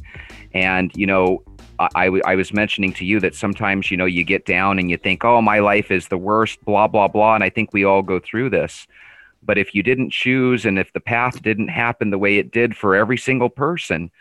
and 0.54 0.92
you 0.96 1.08
know, 1.08 1.42
I, 1.80 2.12
I 2.24 2.36
was 2.36 2.54
mentioning 2.54 2.94
to 2.94 3.06
you 3.06 3.20
that 3.22 3.34
sometimes 3.34 3.90
you 3.90 3.98
know 3.98 4.06
you 4.06 4.24
get 4.24 4.46
down 4.46 4.78
and 4.78 4.92
you 4.92 4.98
think, 4.98 5.26
oh, 5.26 5.42
my 5.42 5.62
life 5.62 5.90
is 5.90 6.10
the 6.10 6.18
worst, 6.18 6.64
blah 6.64 6.88
blah 6.88 7.08
blah, 7.08 7.34
and 7.34 7.44
I 7.44 7.50
think 7.50 7.74
we 7.74 7.86
all 7.86 8.04
go 8.04 8.20
through 8.20 8.52
this. 8.52 8.86
But 9.42 9.58
if 9.58 9.74
you 9.74 9.82
didn't 9.82 10.12
choose, 10.12 10.64
and 10.64 10.78
if 10.78 10.94
the 10.94 11.00
path 11.00 11.42
didn't 11.42 11.70
happen 11.70 12.12
the 12.12 12.20
way 12.20 12.38
it 12.38 12.52
did 12.52 12.78
for 12.78 12.96
every 12.96 13.18
single 13.18 13.50
person, 13.50 14.12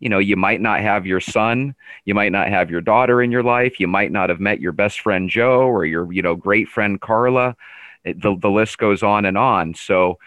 you 0.00 0.08
know, 0.08 0.18
you 0.18 0.34
might 0.34 0.62
not 0.62 0.80
have 0.80 1.06
your 1.06 1.20
son, 1.20 1.74
you 2.06 2.14
might 2.14 2.32
not 2.32 2.48
have 2.48 2.70
your 2.70 2.80
daughter 2.80 3.20
in 3.20 3.30
your 3.30 3.42
life, 3.42 3.78
you 3.78 3.86
might 3.86 4.12
not 4.12 4.30
have 4.30 4.40
met 4.40 4.62
your 4.62 4.72
best 4.72 5.00
friend 5.00 5.28
Joe 5.28 5.60
or 5.60 5.84
your 5.84 6.10
you 6.10 6.22
know 6.22 6.34
great 6.34 6.68
friend 6.68 6.98
Carla 6.98 7.54
the, 8.04 8.36
the 8.40 8.50
list 8.50 8.78
goes 8.78 9.02
on 9.02 9.24
and 9.24 9.38
on. 9.38 9.74
So 9.74 10.18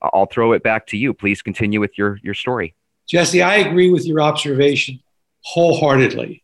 I'll 0.00 0.26
throw 0.26 0.52
it 0.52 0.62
back 0.62 0.86
to 0.88 0.96
you. 0.96 1.14
Please 1.14 1.42
continue 1.42 1.80
with 1.80 1.96
your, 1.96 2.18
your 2.22 2.34
story. 2.34 2.74
Jesse, 3.08 3.42
I 3.42 3.56
agree 3.56 3.90
with 3.90 4.04
your 4.06 4.20
observation 4.20 5.00
wholeheartedly, 5.44 6.42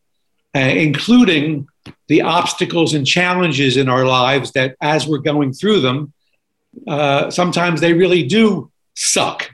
uh, 0.55 0.59
including 0.59 1.69
the 2.09 2.23
obstacles 2.23 2.95
and 2.95 3.07
challenges 3.07 3.77
in 3.77 3.89
our 3.89 4.05
lives 4.05 4.53
that 4.53 4.77
as 4.81 5.07
we're 5.07 5.19
going 5.19 5.53
through 5.53 5.81
them, 5.81 6.13
uh, 6.87 7.31
sometimes 7.31 7.81
they 7.81 7.93
really 7.93 8.25
do 8.25 8.71
suck. 8.95 9.51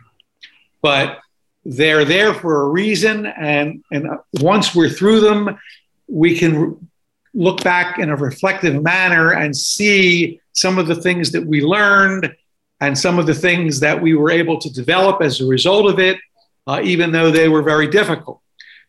But 0.83 1.21
they're 1.65 2.05
there 2.05 2.35
for 2.35 2.63
a 2.63 2.69
reason. 2.69 3.27
And, 3.27 3.83
and 3.91 4.09
once 4.41 4.75
we're 4.75 4.91
through 4.91 5.21
them, 5.21 5.59
we 6.07 6.39
can 6.39 6.91
look 7.33 7.65
back 7.65 7.99
in 7.99 8.11
a 8.11 8.17
reflective 8.17 8.83
manner 8.83 9.33
and 9.33 9.57
see 9.57 10.41
some 10.55 10.79
of 10.79 10.87
the 10.87 10.95
things 10.95 11.33
that 11.33 11.45
we 11.45 11.61
learned 11.61 12.35
and 12.81 12.99
some 12.99 13.19
of 13.19 13.27
the 13.27 13.35
things 13.35 13.81
that 13.81 14.01
we 14.01 14.15
were 14.15 14.31
able 14.31 14.59
to 14.59 14.73
develop 14.73 15.21
as 15.21 15.41
a 15.41 15.47
result 15.47 15.91
of 15.91 15.99
it, 15.99 16.19
uh, 16.67 16.81
even 16.83 17.13
though 17.13 17.31
they 17.31 17.49
were 17.49 17.63
very 17.63 17.89
difficult. 17.89 18.41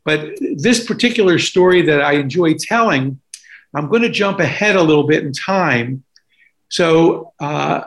But 0.05 0.37
this 0.39 0.85
particular 0.85 1.39
story 1.39 1.81
that 1.83 2.01
I 2.01 2.13
enjoy 2.13 2.53
telling, 2.53 3.19
I'm 3.73 3.89
going 3.89 4.03
to 4.03 4.09
jump 4.09 4.39
ahead 4.39 4.75
a 4.75 4.81
little 4.81 5.07
bit 5.07 5.23
in 5.23 5.33
time. 5.33 6.03
So, 6.69 7.33
uh, 7.39 7.85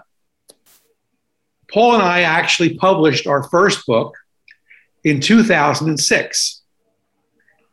Paul 1.72 1.94
and 1.94 2.02
I 2.02 2.22
actually 2.22 2.74
published 2.74 3.26
our 3.26 3.42
first 3.44 3.86
book 3.86 4.16
in 5.04 5.20
2006. 5.20 6.62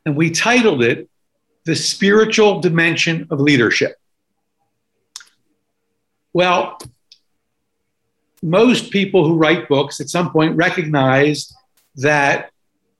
And 0.05 0.15
we 0.15 0.29
titled 0.29 0.83
it 0.83 1.09
The 1.63 1.75
Spiritual 1.75 2.59
Dimension 2.59 3.27
of 3.31 3.39
Leadership. 3.39 3.95
Well, 6.35 6.77
most 8.43 8.91
people 8.91 9.25
who 9.25 9.37
write 9.37 9.69
books 9.69 10.01
at 10.01 10.09
some 10.09 10.31
point 10.33 10.57
recognize 10.57 11.55
that 11.95 12.51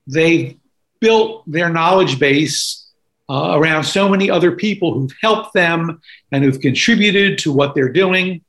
they've 0.07 0.57
built 1.01 1.43
their 1.45 1.67
knowledge 1.67 2.17
base 2.17 2.87
uh, 3.27 3.51
around 3.55 3.83
so 3.83 4.07
many 4.07 4.31
other 4.31 4.53
people 4.53 4.93
who've 4.93 5.13
helped 5.21 5.53
them 5.53 5.99
and 6.31 6.45
who've 6.45 6.61
contributed 6.61 7.37
to 7.39 7.51
what 7.51 7.75
they're 7.75 7.91
doing. 7.91 8.41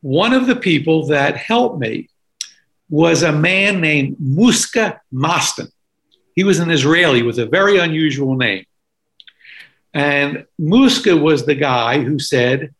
One 0.00 0.32
of 0.32 0.46
the 0.46 0.56
people 0.56 1.08
that 1.08 1.36
helped 1.36 1.78
me 1.78 2.08
was 2.88 3.22
a 3.22 3.32
man 3.32 3.82
named 3.82 4.16
Muska 4.16 4.98
Mastan. 5.12 5.70
He 6.34 6.42
was 6.42 6.58
an 6.58 6.70
Israeli 6.70 7.22
with 7.22 7.38
a 7.38 7.44
very 7.44 7.76
unusual 7.76 8.34
name. 8.34 8.64
And 9.92 10.46
Muska 10.58 11.20
was 11.20 11.44
the 11.44 11.54
guy 11.54 12.02
who 12.02 12.18
said, 12.18 12.74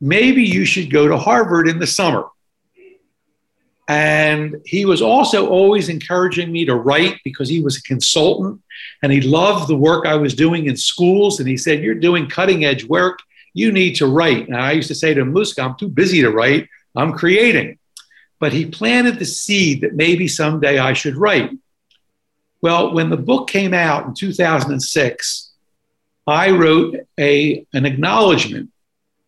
maybe 0.00 0.42
you 0.42 0.64
should 0.64 0.90
go 0.90 1.08
to 1.08 1.16
Harvard 1.16 1.68
in 1.68 1.78
the 1.78 1.86
summer. 1.86 2.24
And 3.88 4.56
he 4.64 4.84
was 4.84 5.00
also 5.00 5.48
always 5.48 5.88
encouraging 5.88 6.50
me 6.50 6.64
to 6.64 6.74
write 6.74 7.20
because 7.24 7.48
he 7.48 7.62
was 7.62 7.76
a 7.76 7.82
consultant 7.82 8.60
and 9.02 9.12
he 9.12 9.20
loved 9.20 9.68
the 9.68 9.76
work 9.76 10.06
I 10.06 10.16
was 10.16 10.34
doing 10.34 10.66
in 10.66 10.76
schools. 10.76 11.38
And 11.38 11.48
he 11.48 11.56
said, 11.56 11.82
You're 11.82 11.94
doing 11.94 12.28
cutting 12.28 12.64
edge 12.64 12.84
work. 12.84 13.20
You 13.54 13.70
need 13.70 13.94
to 13.96 14.06
write. 14.06 14.48
And 14.48 14.56
I 14.56 14.72
used 14.72 14.88
to 14.88 14.94
say 14.94 15.14
to 15.14 15.24
Muska, 15.24 15.64
I'm 15.64 15.76
too 15.76 15.88
busy 15.88 16.20
to 16.22 16.30
write. 16.30 16.68
I'm 16.96 17.12
creating. 17.12 17.78
But 18.40 18.52
he 18.52 18.66
planted 18.66 19.18
the 19.18 19.24
seed 19.24 19.82
that 19.82 19.94
maybe 19.94 20.28
someday 20.28 20.78
I 20.78 20.92
should 20.92 21.16
write. 21.16 21.50
Well, 22.60 22.92
when 22.92 23.08
the 23.08 23.16
book 23.16 23.48
came 23.48 23.72
out 23.72 24.06
in 24.06 24.14
2006, 24.14 25.52
I 26.26 26.50
wrote 26.50 26.96
a, 27.18 27.64
an 27.72 27.86
acknowledgement 27.86 28.70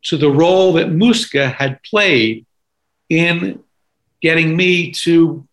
to 0.05 0.17
the 0.17 0.31
role 0.31 0.75
that 0.75 0.89
Muska 0.89 1.53
had 1.53 1.83
played 1.83 2.47
in 3.09 3.63
getting 4.21 4.57
me 4.57 4.93
to 4.93 5.47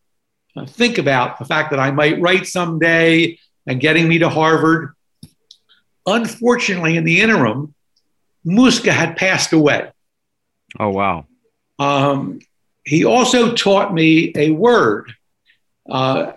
uh, 0.55 0.65
think 0.65 0.97
about 0.97 1.39
the 1.39 1.45
fact 1.45 1.71
that 1.71 1.79
I 1.79 1.91
might 1.91 2.19
write 2.19 2.47
someday 2.47 3.37
and 3.67 3.79
getting 3.79 4.07
me 4.07 4.19
to 4.19 4.29
Harvard. 4.29 4.93
Unfortunately, 6.05 6.97
in 6.97 7.03
the 7.03 7.21
interim, 7.21 7.73
Muska 8.45 8.91
had 8.91 9.17
passed 9.17 9.53
away. 9.53 9.91
Oh, 10.79 10.89
wow. 10.89 11.25
Um, 11.79 12.39
he 12.85 13.05
also 13.05 13.53
taught 13.53 13.93
me 13.93 14.31
a 14.35 14.51
word, 14.51 15.11
uh, 15.89 16.33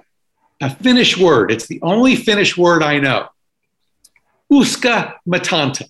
a 0.61 0.71
Finnish 0.71 1.18
word. 1.18 1.53
It's 1.53 1.66
the 1.66 1.81
only 1.83 2.16
Finnish 2.16 2.57
word 2.57 2.83
I 2.83 2.99
know. 2.99 3.29
Uska 4.51 5.14
matanta. 5.29 5.88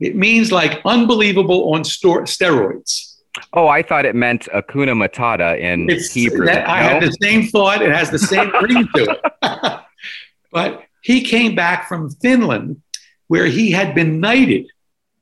It 0.00 0.16
means 0.16 0.52
like 0.52 0.80
unbelievable 0.84 1.72
on 1.74 1.82
steroids. 1.82 3.16
Oh, 3.52 3.68
I 3.68 3.82
thought 3.82 4.04
it 4.04 4.14
meant 4.14 4.48
Hakuna 4.52 4.94
Matata 4.94 5.58
in 5.58 5.88
it's, 5.88 6.12
Hebrew. 6.12 6.46
That, 6.46 6.66
no? 6.66 6.72
I 6.72 6.78
had 6.78 7.02
the 7.02 7.16
same 7.22 7.46
thought. 7.46 7.82
It 7.82 7.90
has 7.90 8.10
the 8.10 8.18
same 8.18 8.50
ring 8.62 8.88
to 8.94 9.20
it. 9.42 9.80
but 10.52 10.84
he 11.02 11.22
came 11.22 11.54
back 11.54 11.88
from 11.88 12.10
Finland, 12.10 12.82
where 13.28 13.46
he 13.46 13.70
had 13.70 13.94
been 13.94 14.20
knighted 14.20 14.66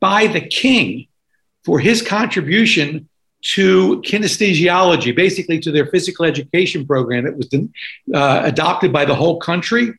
by 0.00 0.26
the 0.26 0.40
king 0.40 1.08
for 1.64 1.78
his 1.78 2.02
contribution 2.02 3.08
to 3.42 4.00
kinesthesiology, 4.02 5.14
basically 5.14 5.60
to 5.60 5.70
their 5.70 5.86
physical 5.86 6.24
education 6.24 6.86
program 6.86 7.24
that 7.24 7.36
was 7.36 7.48
uh, 8.14 8.40
adopted 8.44 8.92
by 8.92 9.04
the 9.04 9.14
whole 9.14 9.38
country. 9.38 9.92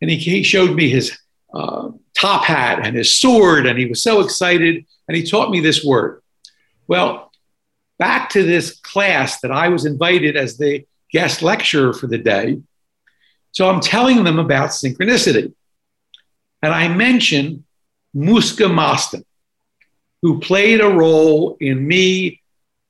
And 0.00 0.10
he, 0.10 0.16
he 0.16 0.42
showed 0.42 0.76
me 0.76 0.88
his 0.88 1.18
uh, 1.52 1.90
top 2.16 2.44
hat 2.44 2.86
and 2.86 2.96
his 2.96 3.18
sword, 3.18 3.66
and 3.66 3.78
he 3.78 3.86
was 3.86 4.02
so 4.02 4.20
excited. 4.20 4.84
And 5.06 5.16
he 5.16 5.26
taught 5.26 5.50
me 5.50 5.60
this 5.60 5.84
word. 5.84 6.22
Well, 6.86 7.32
back 7.98 8.30
to 8.30 8.42
this 8.42 8.80
class 8.80 9.40
that 9.40 9.52
I 9.52 9.68
was 9.68 9.84
invited 9.84 10.36
as 10.36 10.56
the 10.56 10.86
guest 11.12 11.42
lecturer 11.42 11.92
for 11.92 12.06
the 12.06 12.18
day. 12.18 12.60
So 13.52 13.68
I'm 13.68 13.80
telling 13.80 14.24
them 14.24 14.38
about 14.38 14.70
synchronicity. 14.70 15.52
And 16.62 16.72
I 16.72 16.88
mention 16.88 17.64
Muska 18.16 18.68
Mastan, 18.68 19.24
who 20.22 20.40
played 20.40 20.80
a 20.80 20.88
role 20.88 21.56
in 21.60 21.86
me 21.86 22.40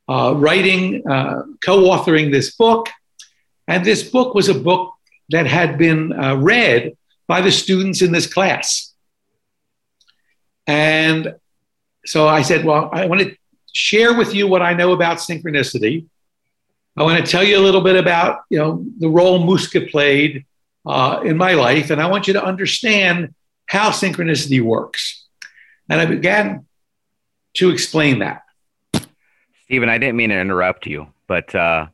uh, 0.09 0.35
writing, 0.37 1.07
uh, 1.09 1.43
co 1.63 1.83
authoring 1.91 2.31
this 2.31 2.55
book. 2.55 2.89
And 3.67 3.85
this 3.85 4.03
book 4.09 4.35
was 4.35 4.49
a 4.49 4.55
book 4.55 4.95
that 5.31 5.47
had 5.47 5.79
been 5.79 6.13
uh, 6.13 6.37
read 6.37 6.97
by 7.27 7.41
the 7.41 7.51
students 7.51 8.03
in 8.03 8.13
this 8.13 8.33
class. 8.33 8.94
And 10.67 11.35
so 12.07 12.29
I 12.29 12.43
said, 12.43 12.65
Well, 12.65 12.91
I 12.93 13.07
want 13.07 13.23
to 13.23 13.37
share 13.73 14.15
with 14.15 14.35
you 14.35 14.47
what 14.47 14.63
I 14.63 14.75
know 14.75 14.93
about 14.93 15.19
synchronicity. 15.19 16.07
I 16.97 17.03
want 17.03 17.25
to 17.25 17.31
tell 17.31 17.43
you 17.43 17.59
a 17.59 17.63
little 17.63 17.81
bit 17.81 17.97
about 17.97 18.43
you 18.51 18.59
know 18.59 18.85
the 18.99 19.09
role 19.09 19.45
Muska 19.45 19.91
played 19.91 20.45
uh, 20.87 21.21
in 21.25 21.37
my 21.37 21.53
life, 21.53 21.91
and 21.91 22.01
I 22.01 22.07
want 22.07 22.27
you 22.27 22.35
to 22.35 22.45
understand 22.45 23.35
how 23.67 23.91
synchronicity 23.91 24.63
works. 24.63 25.25
And 25.89 26.01
I 26.01 26.07
began 26.07 26.67
to 27.55 27.71
explain 27.71 28.21
that. 28.21 28.43
Stephen, 29.65 29.89
I 29.89 29.99
didn't 29.99 30.17
mean 30.17 30.31
to 30.31 30.39
interrupt 30.39 30.87
you, 30.87 31.09
but 31.27 31.55
uh, 31.55 31.87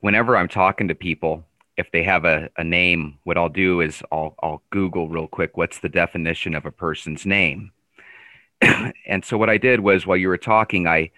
whenever 0.00 0.36
I'm 0.36 0.48
talking 0.48 0.88
to 0.88 0.94
people, 0.94 1.44
if 1.76 1.90
they 1.90 2.02
have 2.04 2.24
a, 2.24 2.50
a 2.56 2.64
name, 2.64 3.18
what 3.24 3.36
I'll 3.36 3.48
do 3.48 3.80
is 3.80 4.02
I'll, 4.12 4.34
I'll 4.42 4.62
Google 4.70 5.08
real 5.08 5.26
quick 5.26 5.56
what's 5.56 5.78
the 5.78 5.88
definition 5.88 6.54
of 6.54 6.64
a 6.64 6.70
person's 6.70 7.26
name. 7.26 7.72
and 9.06 9.24
so 9.24 9.36
what 9.36 9.50
I 9.50 9.58
did 9.58 9.80
was 9.80 10.06
while 10.06 10.16
you 10.16 10.28
were 10.28 10.38
talking, 10.38 10.86
I 10.86 11.10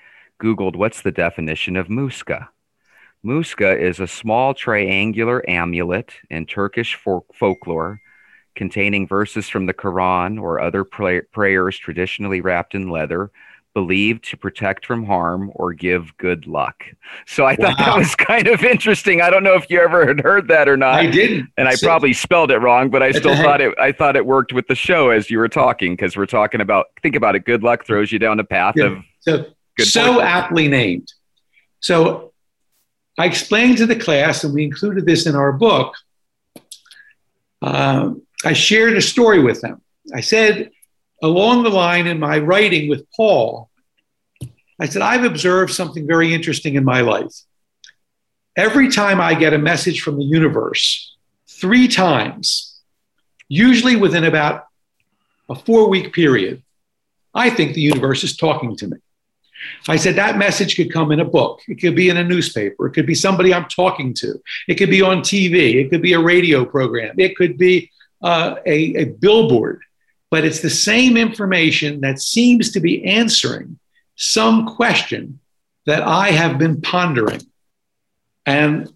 Googled 0.42 0.76
what's 0.76 1.02
the 1.02 1.12
definition 1.12 1.76
of 1.76 1.88
Muska. 1.88 2.48
Muska 3.24 3.78
is 3.78 4.00
a 4.00 4.06
small 4.06 4.52
triangular 4.54 5.48
amulet 5.48 6.14
in 6.30 6.46
Turkish 6.46 6.94
folklore 6.94 8.00
containing 8.54 9.06
verses 9.06 9.48
from 9.48 9.66
the 9.66 9.74
Quran 9.74 10.40
or 10.40 10.60
other 10.60 10.84
pray- 10.84 11.22
prayers 11.22 11.78
traditionally 11.78 12.40
wrapped 12.40 12.74
in 12.74 12.88
leather, 12.88 13.30
believed 13.74 14.24
to 14.30 14.36
protect 14.36 14.86
from 14.86 15.04
harm 15.04 15.50
or 15.56 15.72
give 15.72 16.16
good 16.16 16.46
luck. 16.46 16.84
So 17.26 17.44
I 17.44 17.56
wow. 17.58 17.66
thought 17.66 17.78
that 17.78 17.96
was 17.96 18.14
kind 18.14 18.46
of 18.46 18.62
interesting. 18.62 19.20
I 19.20 19.30
don't 19.30 19.42
know 19.42 19.54
if 19.54 19.68
you 19.68 19.80
ever 19.80 20.06
had 20.06 20.20
heard 20.20 20.48
that 20.48 20.68
or 20.68 20.76
not. 20.76 20.94
I 20.94 21.06
didn't. 21.06 21.50
And 21.58 21.68
I 21.68 21.74
probably 21.76 22.12
spelled 22.12 22.50
it 22.50 22.58
wrong, 22.58 22.88
but 22.88 23.02
I 23.02 23.10
still 23.10 23.36
thought 23.36 23.60
it 23.60 23.76
I 23.78 23.92
thought 23.92 24.16
it 24.16 24.24
worked 24.24 24.52
with 24.52 24.68
the 24.68 24.74
show 24.74 25.10
as 25.10 25.28
you 25.30 25.38
were 25.38 25.48
talking 25.48 25.92
because 25.92 26.16
we're 26.16 26.26
talking 26.26 26.60
about 26.60 26.86
think 27.02 27.16
about 27.16 27.34
it 27.34 27.44
good 27.44 27.62
luck 27.62 27.84
throws 27.84 28.12
you 28.12 28.18
down 28.18 28.36
the 28.36 28.44
path 28.44 28.74
yeah. 28.76 28.84
of 28.86 29.04
so, 29.20 29.46
so 29.80 30.20
aptly 30.20 30.68
named. 30.68 31.12
So 31.80 32.32
I 33.18 33.26
explained 33.26 33.78
to 33.78 33.86
the 33.86 33.96
class 33.96 34.44
and 34.44 34.54
we 34.54 34.64
included 34.64 35.04
this 35.04 35.26
in 35.26 35.34
our 35.34 35.52
book. 35.52 35.94
Um, 37.60 38.22
I 38.44 38.52
shared 38.52 38.96
a 38.96 39.02
story 39.02 39.42
with 39.42 39.60
them. 39.60 39.80
I 40.14 40.20
said, 40.20 40.70
along 41.22 41.62
the 41.62 41.70
line 41.70 42.06
in 42.06 42.18
my 42.18 42.38
writing 42.38 42.88
with 42.88 43.06
Paul, 43.16 43.70
I 44.80 44.86
said, 44.86 45.02
I've 45.02 45.24
observed 45.24 45.72
something 45.72 46.06
very 46.06 46.34
interesting 46.34 46.74
in 46.74 46.84
my 46.84 47.00
life. 47.00 47.32
Every 48.56 48.88
time 48.90 49.20
I 49.20 49.34
get 49.34 49.54
a 49.54 49.58
message 49.58 50.02
from 50.02 50.18
the 50.18 50.24
universe, 50.24 51.16
three 51.48 51.88
times, 51.88 52.80
usually 53.48 53.96
within 53.96 54.24
about 54.24 54.66
a 55.48 55.54
four 55.54 55.88
week 55.88 56.12
period, 56.12 56.62
I 57.34 57.50
think 57.50 57.74
the 57.74 57.80
universe 57.80 58.24
is 58.24 58.36
talking 58.36 58.76
to 58.76 58.88
me. 58.88 58.96
I 59.88 59.96
said 59.96 60.16
that 60.16 60.38
message 60.38 60.76
could 60.76 60.92
come 60.92 61.10
in 61.10 61.20
a 61.20 61.24
book. 61.24 61.60
It 61.68 61.80
could 61.80 61.96
be 61.96 62.08
in 62.08 62.16
a 62.16 62.24
newspaper. 62.24 62.86
It 62.86 62.92
could 62.92 63.06
be 63.06 63.14
somebody 63.14 63.52
I'm 63.52 63.68
talking 63.68 64.14
to. 64.14 64.40
It 64.68 64.74
could 64.74 64.90
be 64.90 65.02
on 65.02 65.20
TV. 65.20 65.76
It 65.76 65.90
could 65.90 66.02
be 66.02 66.12
a 66.12 66.20
radio 66.20 66.64
program. 66.64 67.14
It 67.18 67.36
could 67.36 67.56
be 67.56 67.90
uh, 68.22 68.56
a, 68.66 68.96
a 68.96 69.04
billboard, 69.04 69.82
but 70.34 70.44
it's 70.44 70.58
the 70.58 70.68
same 70.68 71.16
information 71.16 72.00
that 72.00 72.18
seems 72.18 72.72
to 72.72 72.80
be 72.80 73.04
answering 73.04 73.78
some 74.16 74.66
question 74.66 75.38
that 75.86 76.02
I 76.02 76.32
have 76.32 76.58
been 76.58 76.80
pondering. 76.80 77.40
And 78.44 78.92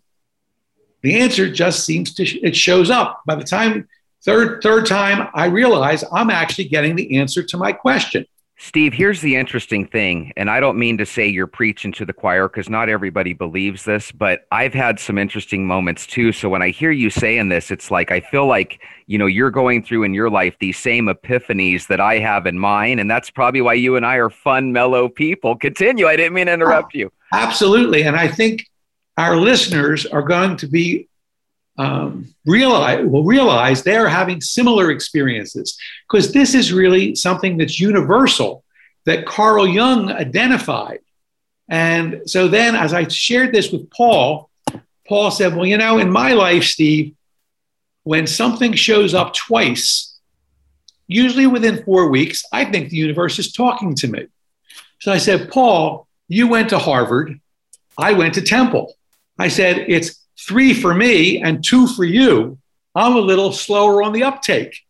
the 1.00 1.20
answer 1.20 1.48
just 1.48 1.86
seems 1.86 2.12
to, 2.14 2.24
it 2.24 2.56
shows 2.56 2.90
up. 2.90 3.22
By 3.24 3.36
the 3.36 3.44
time, 3.44 3.86
third, 4.24 4.64
third 4.64 4.86
time, 4.86 5.28
I 5.32 5.44
realize 5.44 6.02
I'm 6.12 6.28
actually 6.28 6.70
getting 6.70 6.96
the 6.96 7.18
answer 7.18 7.44
to 7.44 7.56
my 7.56 7.70
question. 7.70 8.26
Steve, 8.60 8.92
here's 8.92 9.20
the 9.20 9.36
interesting 9.36 9.86
thing, 9.86 10.32
and 10.36 10.50
I 10.50 10.58
don't 10.58 10.76
mean 10.76 10.98
to 10.98 11.06
say 11.06 11.28
you're 11.28 11.46
preaching 11.46 11.92
to 11.92 12.04
the 12.04 12.12
choir 12.12 12.48
because 12.48 12.68
not 12.68 12.88
everybody 12.88 13.32
believes 13.32 13.84
this, 13.84 14.10
but 14.10 14.48
I've 14.50 14.74
had 14.74 14.98
some 14.98 15.16
interesting 15.16 15.64
moments 15.64 16.08
too. 16.08 16.32
So 16.32 16.48
when 16.48 16.60
I 16.60 16.70
hear 16.70 16.90
you 16.90 17.08
saying 17.08 17.50
this, 17.50 17.70
it's 17.70 17.92
like 17.92 18.10
I 18.10 18.18
feel 18.18 18.46
like, 18.46 18.80
you 19.06 19.16
know, 19.16 19.26
you're 19.26 19.52
going 19.52 19.84
through 19.84 20.02
in 20.02 20.12
your 20.12 20.28
life 20.28 20.56
these 20.58 20.76
same 20.76 21.06
epiphanies 21.06 21.86
that 21.86 22.00
I 22.00 22.18
have 22.18 22.46
in 22.46 22.58
mine, 22.58 22.98
and 22.98 23.08
that's 23.08 23.30
probably 23.30 23.60
why 23.60 23.74
you 23.74 23.94
and 23.94 24.04
I 24.04 24.16
are 24.16 24.28
fun, 24.28 24.72
mellow 24.72 25.08
people. 25.08 25.54
Continue. 25.54 26.08
I 26.08 26.16
didn't 26.16 26.34
mean 26.34 26.46
to 26.46 26.52
interrupt 26.52 26.94
oh, 26.96 26.98
you. 26.98 27.12
Absolutely. 27.32 28.02
And 28.02 28.16
I 28.16 28.26
think 28.26 28.68
our 29.16 29.36
listeners 29.36 30.04
are 30.04 30.22
going 30.22 30.56
to 30.56 30.66
be 30.66 31.08
um, 31.78 32.34
realize 32.44 33.04
will 33.04 33.24
realize 33.24 33.82
they're 33.82 34.08
having 34.08 34.40
similar 34.40 34.90
experiences 34.90 35.78
because 36.08 36.32
this 36.32 36.54
is 36.54 36.72
really 36.72 37.14
something 37.14 37.56
that's 37.56 37.78
universal 37.78 38.64
that 39.06 39.26
Carl 39.26 39.66
Jung 39.66 40.10
identified. 40.10 40.98
And 41.68 42.22
so 42.26 42.48
then, 42.48 42.74
as 42.74 42.92
I 42.92 43.06
shared 43.06 43.52
this 43.52 43.70
with 43.70 43.90
Paul, 43.90 44.50
Paul 45.06 45.30
said, 45.30 45.54
"Well, 45.54 45.66
you 45.66 45.78
know, 45.78 45.98
in 45.98 46.10
my 46.10 46.32
life, 46.32 46.64
Steve, 46.64 47.14
when 48.02 48.26
something 48.26 48.72
shows 48.72 49.14
up 49.14 49.32
twice, 49.34 50.18
usually 51.06 51.46
within 51.46 51.84
four 51.84 52.10
weeks, 52.10 52.44
I 52.52 52.64
think 52.64 52.90
the 52.90 52.96
universe 52.96 53.38
is 53.38 53.52
talking 53.52 53.94
to 53.96 54.08
me." 54.08 54.26
So 55.00 55.12
I 55.12 55.18
said, 55.18 55.50
"Paul, 55.50 56.08
you 56.26 56.48
went 56.48 56.70
to 56.70 56.78
Harvard, 56.78 57.40
I 57.96 58.14
went 58.14 58.34
to 58.34 58.42
Temple." 58.42 58.94
I 59.38 59.46
said, 59.48 59.84
"It's 59.88 60.18
three 60.48 60.72
for 60.72 60.94
me 60.94 61.42
and 61.42 61.62
two 61.62 61.86
for 61.86 62.04
you, 62.04 62.58
I'm 62.94 63.14
a 63.14 63.20
little 63.20 63.52
slower 63.52 64.02
on 64.02 64.12
the 64.12 64.24
uptake. 64.24 64.80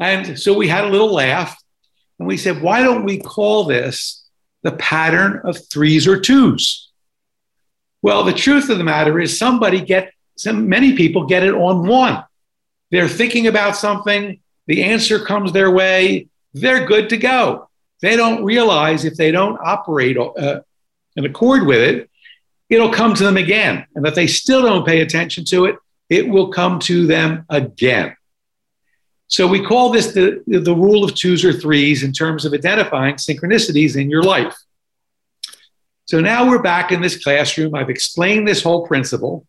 And 0.00 0.38
so 0.38 0.52
we 0.52 0.68
had 0.68 0.84
a 0.84 0.88
little 0.88 1.12
laugh 1.12 1.56
and 2.18 2.26
we 2.26 2.36
said, 2.36 2.60
why 2.60 2.82
don't 2.82 3.04
we 3.04 3.20
call 3.20 3.64
this 3.64 4.26
the 4.62 4.72
pattern 4.72 5.40
of 5.44 5.56
threes 5.68 6.06
or 6.08 6.20
twos? 6.20 6.90
Well, 8.02 8.24
the 8.24 8.32
truth 8.32 8.68
of 8.68 8.78
the 8.78 8.84
matter 8.84 9.20
is 9.20 9.38
somebody 9.38 9.80
get 9.80 10.12
some 10.36 10.68
many 10.68 10.96
people 10.96 11.26
get 11.26 11.44
it 11.44 11.54
on 11.54 11.86
one. 11.86 12.24
They're 12.90 13.08
thinking 13.08 13.46
about 13.46 13.76
something, 13.76 14.40
the 14.66 14.82
answer 14.82 15.24
comes 15.24 15.52
their 15.52 15.70
way, 15.70 16.28
they're 16.52 16.86
good 16.86 17.08
to 17.10 17.16
go. 17.16 17.68
They 18.02 18.16
don't 18.16 18.44
realize 18.44 19.04
if 19.04 19.14
they 19.14 19.30
don't 19.30 19.58
operate 19.64 20.18
uh, 20.18 20.60
in 21.16 21.24
accord 21.24 21.66
with 21.66 21.80
it, 21.80 22.10
it'll 22.68 22.92
come 22.92 23.14
to 23.14 23.24
them 23.24 23.36
again. 23.36 23.86
And 23.94 24.06
if 24.06 24.14
they 24.14 24.26
still 24.26 24.62
don't 24.62 24.86
pay 24.86 25.00
attention 25.00 25.44
to 25.46 25.66
it, 25.66 25.76
it 26.08 26.28
will 26.28 26.48
come 26.48 26.78
to 26.80 27.06
them 27.06 27.44
again. 27.48 28.16
So 29.26 29.46
we 29.46 29.64
call 29.64 29.90
this 29.90 30.12
the, 30.12 30.42
the 30.46 30.74
rule 30.74 31.02
of 31.02 31.14
twos 31.14 31.44
or 31.44 31.52
threes 31.52 32.02
in 32.02 32.12
terms 32.12 32.44
of 32.44 32.52
identifying 32.52 33.16
synchronicities 33.16 34.00
in 34.00 34.10
your 34.10 34.22
life. 34.22 34.54
So 36.06 36.20
now 36.20 36.48
we're 36.48 36.62
back 36.62 36.92
in 36.92 37.00
this 37.00 37.22
classroom. 37.22 37.74
I've 37.74 37.88
explained 37.88 38.46
this 38.46 38.62
whole 38.62 38.86
principle, 38.86 39.46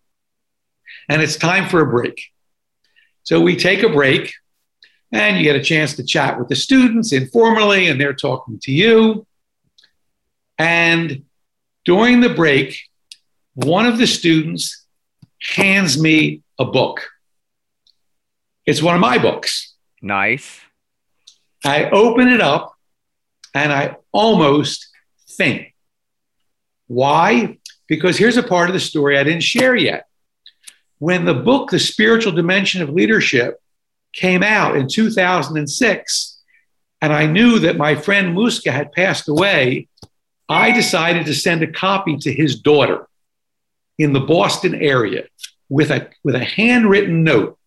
and 1.10 1.22
it's 1.22 1.36
time 1.36 1.68
for 1.68 1.82
a 1.82 1.86
break. 1.86 2.32
So 3.24 3.42
we 3.42 3.58
take 3.58 3.84
a 3.84 3.90
break, 3.90 4.34
and 5.12 5.38
you 5.38 5.44
get 5.44 5.58
a 5.58 5.64
chance 5.64 5.96
to 5.98 6.04
chat 6.04 6.40
with 6.40 6.48
the 6.48 6.56
students 6.56 7.12
informally, 7.12 7.90
and 7.90 8.00
they're 8.00 8.14
talking 8.14 8.60
to 8.64 8.72
you. 8.72 9.28
And 10.58 11.26
during 11.84 12.22
the 12.22 12.30
break, 12.34 12.80
one 13.56 13.86
of 13.86 13.98
the 13.98 14.06
students 14.06 14.86
hands 15.42 16.00
me 16.00 16.42
a 16.60 16.66
book. 16.66 17.10
It's 18.66 18.82
one 18.82 18.96
of 18.96 19.02
my 19.02 19.18
books. 19.18 19.74
Nice. 20.02 20.60
I 21.64 21.90
open 21.90 22.28
it 22.28 22.42
up 22.42 22.76
and 23.54 23.72
I 23.72 23.96
almost 24.12 24.88
faint. 25.28 25.68
Why? 26.88 27.58
Because 27.88 28.18
here's 28.18 28.38
a 28.38 28.44
part 28.44 28.70
of 28.70 28.74
the 28.74 28.80
story 28.80 29.18
I 29.18 29.24
didn't 29.24 29.44
share 29.44 29.76
yet. 29.76 30.06
When 31.00 31.26
the 31.26 31.34
book, 31.34 31.72
The 31.72 31.80
Spiritual 31.80 32.34
Dimension 32.34 32.82
of 32.82 32.90
Leadership, 32.90 33.60
came 34.14 34.44
out 34.44 34.78
in 34.78 34.88
2006, 34.88 36.42
and 37.02 37.14
I 37.14 37.26
knew 37.26 37.60
that 37.60 37.78
my 37.78 37.96
friend 37.96 38.36
Muska 38.36 38.72
had 38.72 38.92
passed 38.92 39.28
away, 39.28 39.88
I 40.48 40.72
decided 40.72 41.26
to 41.26 41.34
send 41.34 41.64
a 41.64 41.72
copy 41.72 42.18
to 42.18 42.34
his 42.34 42.60
daughter 42.60 43.08
in 43.98 44.14
the 44.14 44.20
Boston 44.20 44.76
area 44.76 45.26
with 45.70 45.92
a, 45.92 46.10
with 46.24 46.36
a 46.36 46.44
handwritten 46.44 47.24
note. 47.24 47.58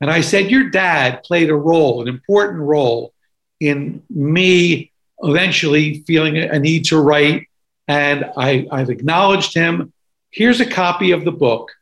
And 0.00 0.10
I 0.10 0.22
said, 0.22 0.50
Your 0.50 0.70
dad 0.70 1.22
played 1.22 1.50
a 1.50 1.54
role, 1.54 2.02
an 2.02 2.08
important 2.08 2.60
role 2.60 3.12
in 3.60 4.02
me 4.08 4.90
eventually 5.22 6.02
feeling 6.06 6.38
a 6.38 6.58
need 6.58 6.86
to 6.86 6.98
write. 6.98 7.46
And 7.86 8.30
I, 8.36 8.66
I've 8.70 8.90
acknowledged 8.90 9.54
him. 9.54 9.92
Here's 10.30 10.60
a 10.60 10.66
copy 10.66 11.10
of 11.10 11.24
the 11.24 11.32
book. 11.32 11.72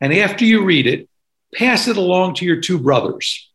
And 0.00 0.12
after 0.12 0.44
you 0.44 0.64
read 0.64 0.86
it, 0.86 1.08
pass 1.54 1.88
it 1.88 1.96
along 1.96 2.34
to 2.34 2.44
your 2.44 2.60
two 2.60 2.78
brothers. 2.78 3.50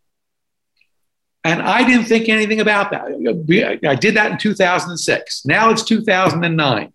And 1.46 1.62
I 1.62 1.86
didn't 1.86 2.06
think 2.06 2.30
anything 2.30 2.62
about 2.62 2.92
that. 2.92 3.80
I 3.86 3.96
did 3.96 4.16
that 4.16 4.32
in 4.32 4.38
2006. 4.38 5.46
Now 5.46 5.70
it's 5.70 5.84
2009. 5.84 6.94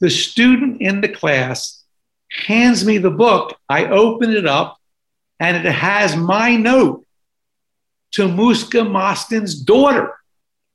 The 0.00 0.10
student 0.10 0.80
in 0.80 1.00
the 1.00 1.08
class 1.08 1.82
hands 2.30 2.84
me 2.84 2.98
the 2.98 3.10
book. 3.10 3.56
I 3.68 3.86
open 3.86 4.30
it 4.30 4.46
up 4.46 4.78
and 5.40 5.56
it 5.56 5.70
has 5.70 6.16
my 6.16 6.56
note 6.56 7.06
to 8.12 8.28
Muska 8.28 8.86
Mostyn's 8.86 9.54
daughter. 9.54 10.14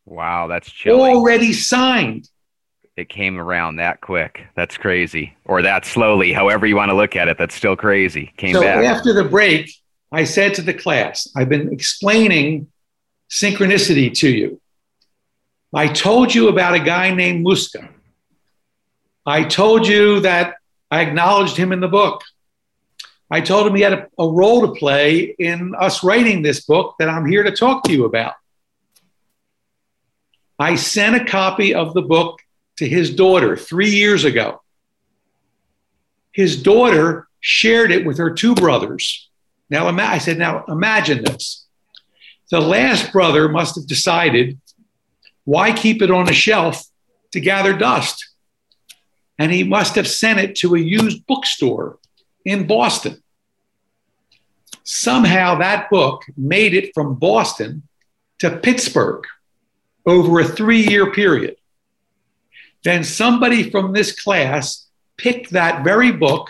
Wow, 0.05 0.47
that's 0.47 0.69
chilling. 0.71 1.15
Already 1.15 1.53
signed. 1.53 2.29
It 2.97 3.07
came 3.07 3.39
around 3.39 3.77
that 3.77 4.01
quick. 4.01 4.45
That's 4.55 4.75
crazy. 4.75 5.37
Or 5.45 5.61
that 5.61 5.85
slowly, 5.85 6.33
however 6.33 6.65
you 6.65 6.75
want 6.75 6.89
to 6.89 6.95
look 6.95 7.15
at 7.15 7.29
it. 7.29 7.37
That's 7.37 7.55
still 7.55 7.77
crazy. 7.77 8.33
Came 8.35 8.55
so 8.55 8.61
back. 8.61 8.83
after 8.83 9.13
the 9.13 9.23
break, 9.23 9.71
I 10.11 10.25
said 10.25 10.53
to 10.55 10.61
the 10.61 10.73
class, 10.73 11.27
I've 11.35 11.47
been 11.47 11.71
explaining 11.71 12.67
synchronicity 13.29 14.13
to 14.15 14.29
you. 14.29 14.61
I 15.73 15.87
told 15.87 16.33
you 16.33 16.49
about 16.49 16.73
a 16.73 16.79
guy 16.79 17.13
named 17.13 17.45
Muska. 17.45 17.87
I 19.29 19.43
told 19.43 19.87
you 19.87 20.21
that 20.21 20.55
I 20.89 21.01
acknowledged 21.01 21.55
him 21.55 21.71
in 21.71 21.81
the 21.81 21.87
book. 21.87 22.23
I 23.29 23.41
told 23.41 23.67
him 23.67 23.75
he 23.75 23.83
had 23.83 23.93
a, 23.93 24.07
a, 24.17 24.27
role 24.27 24.61
to 24.61 24.73
play 24.73 25.35
in 25.37 25.75
us 25.75 26.03
writing 26.03 26.41
this 26.41 26.65
book 26.65 26.95
that 26.97 27.09
I'm 27.09 27.27
here 27.27 27.43
to 27.43 27.51
talk 27.51 27.83
to 27.83 27.91
you 27.91 28.05
about. 28.05 28.33
I 30.57 30.73
sent 30.73 31.15
a 31.15 31.25
copy 31.25 31.75
of 31.75 31.93
the 31.93 32.01
book 32.01 32.39
to 32.77 32.89
his 32.89 33.13
daughter 33.13 33.55
three 33.55 33.91
years 33.91 34.23
ago. 34.23 34.63
his 36.31 36.63
daughter 36.63 37.27
shared 37.39 37.91
it 37.91 38.07
with 38.07 38.17
her 38.17 38.33
two 38.33 38.55
brothers. 38.55 39.29
Now, 39.69 39.87
I 39.87 40.17
said, 40.17 40.39
now 40.39 40.65
imagine 40.67 41.23
this. 41.23 41.67
The 42.49 42.59
last 42.59 43.11
brother 43.11 43.47
must 43.47 43.75
have 43.75 43.85
decided, 43.85 44.59
why 45.43 45.71
keep 45.71 46.01
it 46.01 46.09
on 46.09 46.27
a 46.27 46.33
shelf 46.33 46.83
to 47.31 47.39
gather 47.39 47.77
dust? 47.77 48.28
And 49.39 49.51
he 49.51 49.63
must 49.63 49.95
have 49.95 50.07
sent 50.07 50.39
it 50.39 50.55
to 50.57 50.75
a 50.75 50.79
used 50.79 51.25
bookstore 51.25 51.97
in 52.45 52.67
Boston. 52.67 53.23
Somehow 54.83 55.55
that 55.55 55.89
book 55.89 56.23
made 56.37 56.73
it 56.73 56.93
from 56.93 57.15
Boston 57.15 57.83
to 58.39 58.57
Pittsburgh 58.57 59.23
over 60.05 60.39
a 60.39 60.45
three 60.45 60.81
year 60.81 61.11
period. 61.11 61.55
Then 62.83 63.03
somebody 63.03 63.69
from 63.69 63.93
this 63.93 64.19
class 64.19 64.87
picked 65.17 65.51
that 65.51 65.83
very 65.83 66.11
book 66.11 66.49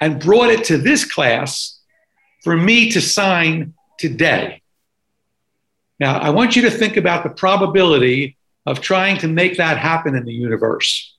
and 0.00 0.20
brought 0.20 0.50
it 0.50 0.64
to 0.64 0.78
this 0.78 1.04
class 1.04 1.78
for 2.42 2.56
me 2.56 2.90
to 2.90 3.00
sign 3.00 3.74
today. 3.98 4.62
Now, 6.00 6.18
I 6.18 6.30
want 6.30 6.56
you 6.56 6.62
to 6.62 6.70
think 6.70 6.96
about 6.96 7.22
the 7.22 7.30
probability 7.30 8.36
of 8.66 8.80
trying 8.80 9.18
to 9.18 9.28
make 9.28 9.58
that 9.58 9.78
happen 9.78 10.16
in 10.16 10.24
the 10.24 10.32
universe. 10.32 11.11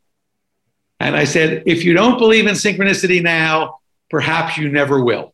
And 1.03 1.17
I 1.17 1.25
said, 1.25 1.63
if 1.65 1.83
you 1.83 1.93
don't 1.93 2.17
believe 2.17 2.47
in 2.47 2.53
synchronicity 2.53 3.21
now, 3.21 3.79
perhaps 4.09 4.57
you 4.57 4.69
never 4.69 5.03
will. 5.03 5.33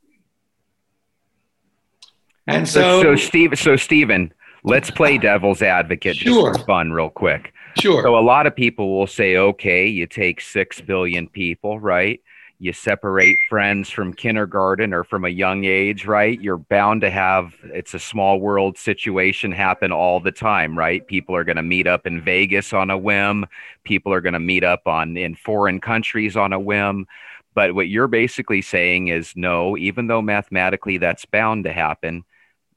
And 2.47 2.67
so, 2.67 3.03
so, 3.03 3.15
Steve, 3.15 3.53
so 3.55 3.75
Stephen, 3.75 4.33
let's 4.63 4.89
play 4.89 5.19
devil's 5.19 5.61
advocate 5.61 6.15
sure. 6.15 6.53
just 6.53 6.61
for 6.61 6.65
fun, 6.65 6.91
real 6.91 7.11
quick. 7.11 7.53
Sure. 7.79 8.01
So 8.01 8.17
a 8.17 8.19
lot 8.19 8.47
of 8.47 8.55
people 8.55 8.97
will 8.97 9.05
say, 9.05 9.37
okay, 9.37 9.85
you 9.85 10.07
take 10.07 10.41
six 10.41 10.81
billion 10.81 11.27
people, 11.27 11.79
right? 11.79 12.19
You 12.61 12.73
separate 12.73 13.37
friends 13.47 13.89
from 13.89 14.13
kindergarten 14.13 14.93
or 14.93 15.05
from 15.05 15.23
a 15.23 15.29
young 15.29 15.63
age, 15.63 16.05
right? 16.05 16.39
You're 16.41 16.57
bound 16.57 17.01
to 17.01 17.09
have 17.09 17.55
it's 17.63 17.93
a 17.93 17.99
small 17.99 18.41
world 18.41 18.77
situation 18.77 19.53
happen 19.53 19.93
all 19.93 20.19
the 20.19 20.33
time, 20.33 20.77
right? 20.77 21.07
People 21.07 21.35
are 21.37 21.45
going 21.45 21.55
to 21.55 21.63
meet 21.63 21.87
up 21.87 22.05
in 22.05 22.21
Vegas 22.21 22.73
on 22.73 22.89
a 22.89 22.97
whim. 22.97 23.45
People 23.85 24.11
are 24.13 24.19
going 24.19 24.33
to 24.33 24.39
meet 24.39 24.65
up 24.65 24.87
on 24.87 25.15
in 25.15 25.35
foreign 25.35 25.79
countries 25.79 26.35
on 26.35 26.51
a 26.51 26.59
whim. 26.59 27.07
But 27.55 27.75
what 27.75 27.87
you're 27.87 28.09
basically 28.09 28.61
saying 28.61 29.07
is 29.07 29.33
no, 29.37 29.77
even 29.77 30.07
though 30.07 30.21
mathematically 30.21 30.97
that's 30.97 31.25
bound 31.25 31.63
to 31.63 31.71
happen, 31.71 32.25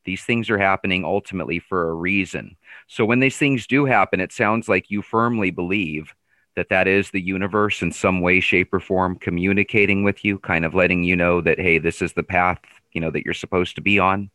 these 0.04 0.22
things 0.22 0.48
are 0.48 0.58
happening 0.58 1.04
ultimately 1.04 1.58
for 1.58 1.90
a 1.90 1.94
reason. 1.94 2.56
So 2.86 3.04
when 3.04 3.18
these 3.18 3.36
things 3.36 3.66
do 3.66 3.84
happen, 3.84 4.20
it 4.20 4.32
sounds 4.32 4.68
like 4.68 4.90
you 4.90 5.02
firmly 5.02 5.50
believe 5.50 6.14
that 6.56 6.68
that 6.68 6.86
is 6.86 7.10
the 7.10 7.20
universe 7.20 7.82
in 7.82 7.92
some 7.92 8.20
way 8.20 8.40
shape 8.40 8.72
or 8.72 8.80
form 8.80 9.16
communicating 9.16 10.04
with 10.04 10.24
you 10.24 10.38
kind 10.38 10.64
of 10.64 10.74
letting 10.74 11.02
you 11.02 11.16
know 11.16 11.40
that 11.40 11.58
hey 11.58 11.78
this 11.78 12.02
is 12.02 12.12
the 12.12 12.22
path 12.22 12.60
you 12.92 13.00
know 13.00 13.10
that 13.10 13.24
you're 13.24 13.34
supposed 13.34 13.74
to 13.76 13.80
be 13.80 13.98
on? 13.98 14.30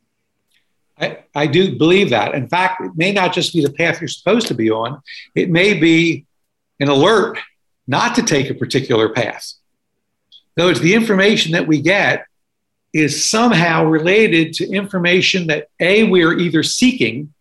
I, 1.00 1.20
I 1.36 1.46
do 1.46 1.78
believe 1.78 2.10
that. 2.10 2.34
In 2.34 2.48
fact 2.48 2.82
it 2.82 2.92
may 2.96 3.12
not 3.12 3.34
just 3.34 3.54
be 3.54 3.64
the 3.64 3.72
path 3.72 4.02
you're 4.02 4.08
supposed 4.08 4.48
to 4.48 4.56
be 4.56 4.72
on. 4.72 5.02
It 5.36 5.50
may 5.50 5.74
be 5.76 6.26
an 6.80 6.90
alert 6.90 7.38
not 7.88 8.16
to 8.16 8.24
take 8.24 8.50
a 8.50 8.56
particular 8.56 9.10
path. 9.10 9.54
In 10.56 10.64
other 10.64 10.72
words 10.72 10.82
the 10.82 10.96
information 10.96 11.52
that 11.52 11.68
we 11.68 11.82
get 11.82 12.26
is 12.94 13.24
somehow 13.24 13.86
related 13.86 14.54
to 14.54 14.70
information 14.72 15.48
that 15.48 15.68
a 15.80 16.04
we're 16.06 16.38
either 16.40 16.64
seeking 16.64 17.34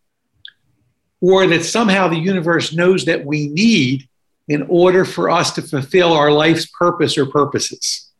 or 1.20 1.46
that 1.46 1.64
somehow 1.64 2.08
the 2.08 2.18
universe 2.18 2.74
knows 2.74 3.06
that 3.06 3.24
we 3.24 3.48
need 3.48 4.06
in 4.48 4.62
order 4.68 5.04
for 5.04 5.30
us 5.30 5.52
to 5.54 5.62
fulfill 5.62 6.12
our 6.12 6.30
life's 6.30 6.66
purpose 6.66 7.18
or 7.18 7.26
purposes. 7.26 8.10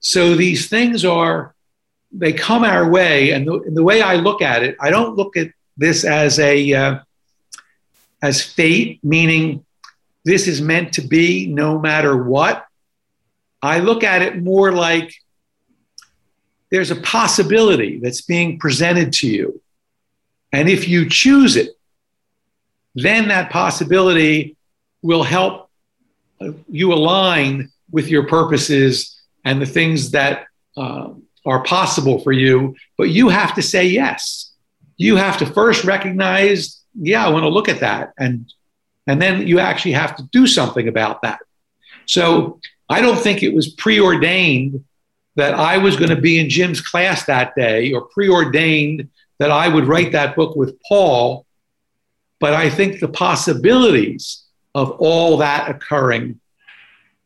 So 0.00 0.34
these 0.34 0.68
things 0.68 1.04
are, 1.04 1.54
they 2.10 2.32
come 2.32 2.64
our 2.64 2.90
way. 2.90 3.30
And 3.30 3.46
the, 3.46 3.60
the 3.72 3.84
way 3.84 4.02
I 4.02 4.16
look 4.16 4.42
at 4.42 4.62
it, 4.62 4.76
I 4.80 4.90
don't 4.90 5.16
look 5.16 5.36
at 5.36 5.48
this 5.76 6.04
as 6.04 6.38
a, 6.38 6.72
uh, 6.74 6.98
as 8.20 8.42
fate, 8.42 8.98
meaning 9.02 9.64
this 10.24 10.48
is 10.48 10.60
meant 10.60 10.94
to 10.94 11.02
be 11.02 11.46
no 11.46 11.78
matter 11.78 12.16
what. 12.16 12.66
I 13.62 13.78
look 13.78 14.02
at 14.02 14.22
it 14.22 14.42
more 14.42 14.72
like 14.72 15.14
there's 16.70 16.90
a 16.90 16.96
possibility 16.96 17.98
that's 17.98 18.22
being 18.22 18.58
presented 18.58 19.12
to 19.14 19.28
you. 19.28 19.60
And 20.52 20.68
if 20.68 20.88
you 20.88 21.08
choose 21.08 21.56
it, 21.56 21.70
then 22.94 23.28
that 23.28 23.50
possibility 23.50 24.56
will 25.02 25.22
help 25.22 25.68
you 26.68 26.92
align 26.92 27.70
with 27.90 28.08
your 28.08 28.26
purposes 28.26 29.20
and 29.44 29.60
the 29.60 29.66
things 29.66 30.12
that 30.12 30.46
uh, 30.76 31.10
are 31.44 31.62
possible 31.64 32.20
for 32.20 32.32
you. 32.32 32.74
But 32.96 33.10
you 33.10 33.28
have 33.28 33.54
to 33.54 33.62
say 33.62 33.86
yes. 33.86 34.52
You 34.96 35.16
have 35.16 35.38
to 35.38 35.46
first 35.46 35.84
recognize, 35.84 36.80
yeah, 36.94 37.26
I 37.26 37.30
want 37.30 37.42
to 37.44 37.48
look 37.48 37.68
at 37.68 37.80
that, 37.80 38.12
and 38.18 38.52
and 39.06 39.20
then 39.20 39.48
you 39.48 39.58
actually 39.58 39.92
have 39.92 40.14
to 40.16 40.22
do 40.30 40.46
something 40.46 40.86
about 40.86 41.22
that. 41.22 41.40
So 42.06 42.60
I 42.88 43.00
don't 43.00 43.18
think 43.18 43.42
it 43.42 43.52
was 43.52 43.70
preordained 43.70 44.84
that 45.34 45.54
I 45.54 45.78
was 45.78 45.96
going 45.96 46.10
to 46.10 46.20
be 46.20 46.38
in 46.38 46.48
Jim's 46.48 46.80
class 46.80 47.24
that 47.24 47.54
day, 47.56 47.92
or 47.92 48.02
preordained 48.02 49.08
that 49.38 49.50
I 49.50 49.66
would 49.66 49.86
write 49.86 50.12
that 50.12 50.36
book 50.36 50.54
with 50.54 50.78
Paul. 50.86 51.46
But 52.38 52.54
I 52.54 52.70
think 52.70 53.00
the 53.00 53.08
possibilities 53.08 54.41
of 54.74 54.90
all 54.92 55.36
that 55.38 55.70
occurring 55.70 56.40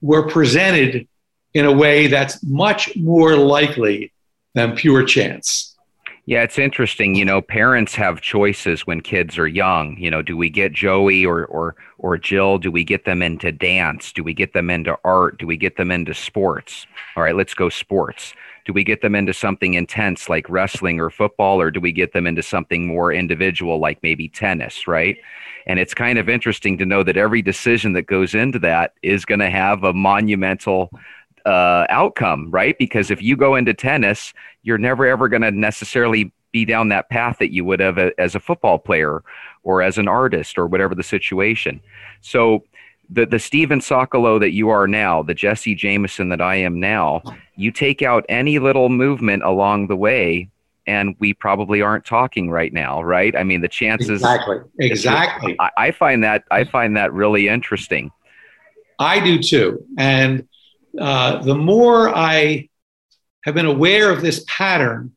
were 0.01 0.29
presented 0.29 1.07
in 1.55 1.65
a 1.65 1.73
way 1.73 2.07
that's 2.07 2.43
much 2.45 2.95
more 2.97 3.37
likely 3.37 4.13
than 4.55 4.77
pure 4.77 5.05
chance. 5.05 5.77
Yeah, 6.27 6.43
it's 6.43 6.59
interesting. 6.59 7.15
You 7.15 7.25
know, 7.25 7.41
parents 7.41 7.95
have 7.95 8.21
choices 8.21 8.85
when 8.85 9.01
kids 9.01 9.39
are 9.39 9.47
young. 9.47 9.97
You 9.97 10.11
know, 10.11 10.23
do 10.23 10.37
we 10.37 10.51
get 10.51 10.73
Joey 10.73 11.25
or 11.25 11.47
or 11.47 11.77
or 11.99 12.19
Jill? 12.19 12.59
Do 12.59 12.73
we 12.73 12.83
get 12.83 13.05
them 13.05 13.23
into 13.23 13.53
dance? 13.53 14.13
Do 14.13 14.25
we 14.25 14.35
get 14.35 14.53
them 14.53 14.69
into 14.69 14.99
art? 15.05 15.39
Do 15.39 15.47
we 15.47 15.57
get 15.57 15.77
them 15.77 15.93
into 15.93 16.15
sports? 16.15 16.85
All 17.17 17.23
right, 17.23 17.37
let's 17.37 17.55
go 17.55 17.69
sports. 17.69 18.35
Do 18.65 18.73
we 18.73 18.83
get 18.83 19.03
them 19.03 19.15
into 19.15 19.33
something 19.33 19.75
intense 19.75 20.29
like 20.29 20.51
wrestling 20.51 20.99
or 20.99 21.11
football, 21.11 21.61
or 21.61 21.71
do 21.71 21.79
we 21.79 21.93
get 21.93 22.13
them 22.13 22.27
into 22.27 22.43
something 22.43 22.89
more 22.89 23.13
individual 23.13 23.79
like 23.79 24.03
maybe 24.03 24.29
tennis, 24.29 24.89
right? 24.89 25.17
And 25.67 25.79
it's 25.79 25.95
kind 25.95 26.19
of 26.19 26.29
interesting 26.29 26.79
to 26.79 26.87
know 26.87 27.03
that 27.03 27.17
every 27.17 27.43
decision 27.43 27.93
that 27.95 28.03
goes 28.03 28.35
into 28.35 28.59
that 28.61 28.95
is 29.03 29.25
going 29.25 29.41
to 29.41 29.51
have 29.51 29.83
a 29.85 29.93
monumental 29.93 30.91
uh, 31.45 31.87
outcome, 31.89 32.51
right? 32.51 32.77
Because 32.79 33.11
if 33.11 33.23
you 33.23 33.37
go 33.37 33.55
into 33.55 33.75
tennis, 33.75 34.33
you're 34.63 34.79
never 34.79 35.07
ever 35.07 35.29
going 35.29 35.43
to 35.43 35.51
necessarily 35.51 36.33
be 36.53 36.65
down 36.65 36.89
that 36.89 37.09
path 37.11 37.39
that 37.39 37.53
you 37.53 37.65
would 37.65 37.81
have 37.81 37.99
a, 37.99 38.19
as 38.19 38.35
a 38.35 38.41
football 38.41 38.79
player 38.79 39.23
or 39.63 39.83
as 39.83 39.99
an 39.99 40.09
artist 40.09 40.59
or 40.59 40.67
whatever 40.67 40.95
the 40.95 41.03
situation. 41.03 41.81
So 42.21 42.65
the 43.11 43.27
the 43.27 43.39
Stephen 43.39 43.81
Sokolow 43.81 44.41
that 44.41 44.53
you 44.53 44.69
are 44.71 44.89
now, 44.89 45.23
the 45.23 45.35
Jesse 45.35 45.75
Jameson 45.75 46.29
that 46.31 46.41
I 46.41 46.57
am 46.57 46.81
now, 46.81 47.23
you 47.57 47.71
take 47.71 48.03
out 48.03 48.25
any 48.29 48.59
little 48.59 48.89
movement 48.89 49.43
along 49.43 49.87
the 49.87 49.97
way, 49.97 50.49
and 50.87 51.17
we 51.19 51.35
probably 51.35 51.83
aren't 51.83 52.05
talking 52.05 52.51
right 52.51 52.73
now, 52.73 53.03
right? 53.03 53.35
I 53.37 53.43
mean, 53.43 53.61
the 53.61 53.69
chances 53.69 54.21
exactly, 54.21 54.59
exactly. 54.79 55.57
I, 55.59 55.71
I 55.77 55.91
find 55.91 56.25
that 56.25 56.45
I 56.51 56.65
find 56.65 56.97
that 56.97 57.13
really 57.13 57.49
interesting. 57.49 58.11
I 58.99 59.21
do 59.21 59.39
too, 59.39 59.85
and 59.99 60.49
uh, 60.99 61.43
the 61.43 61.55
more 61.55 62.09
I 62.09 62.69
have 63.45 63.55
been 63.55 63.67
aware 63.67 64.11
of 64.11 64.23
this 64.23 64.45
pattern, 64.49 65.13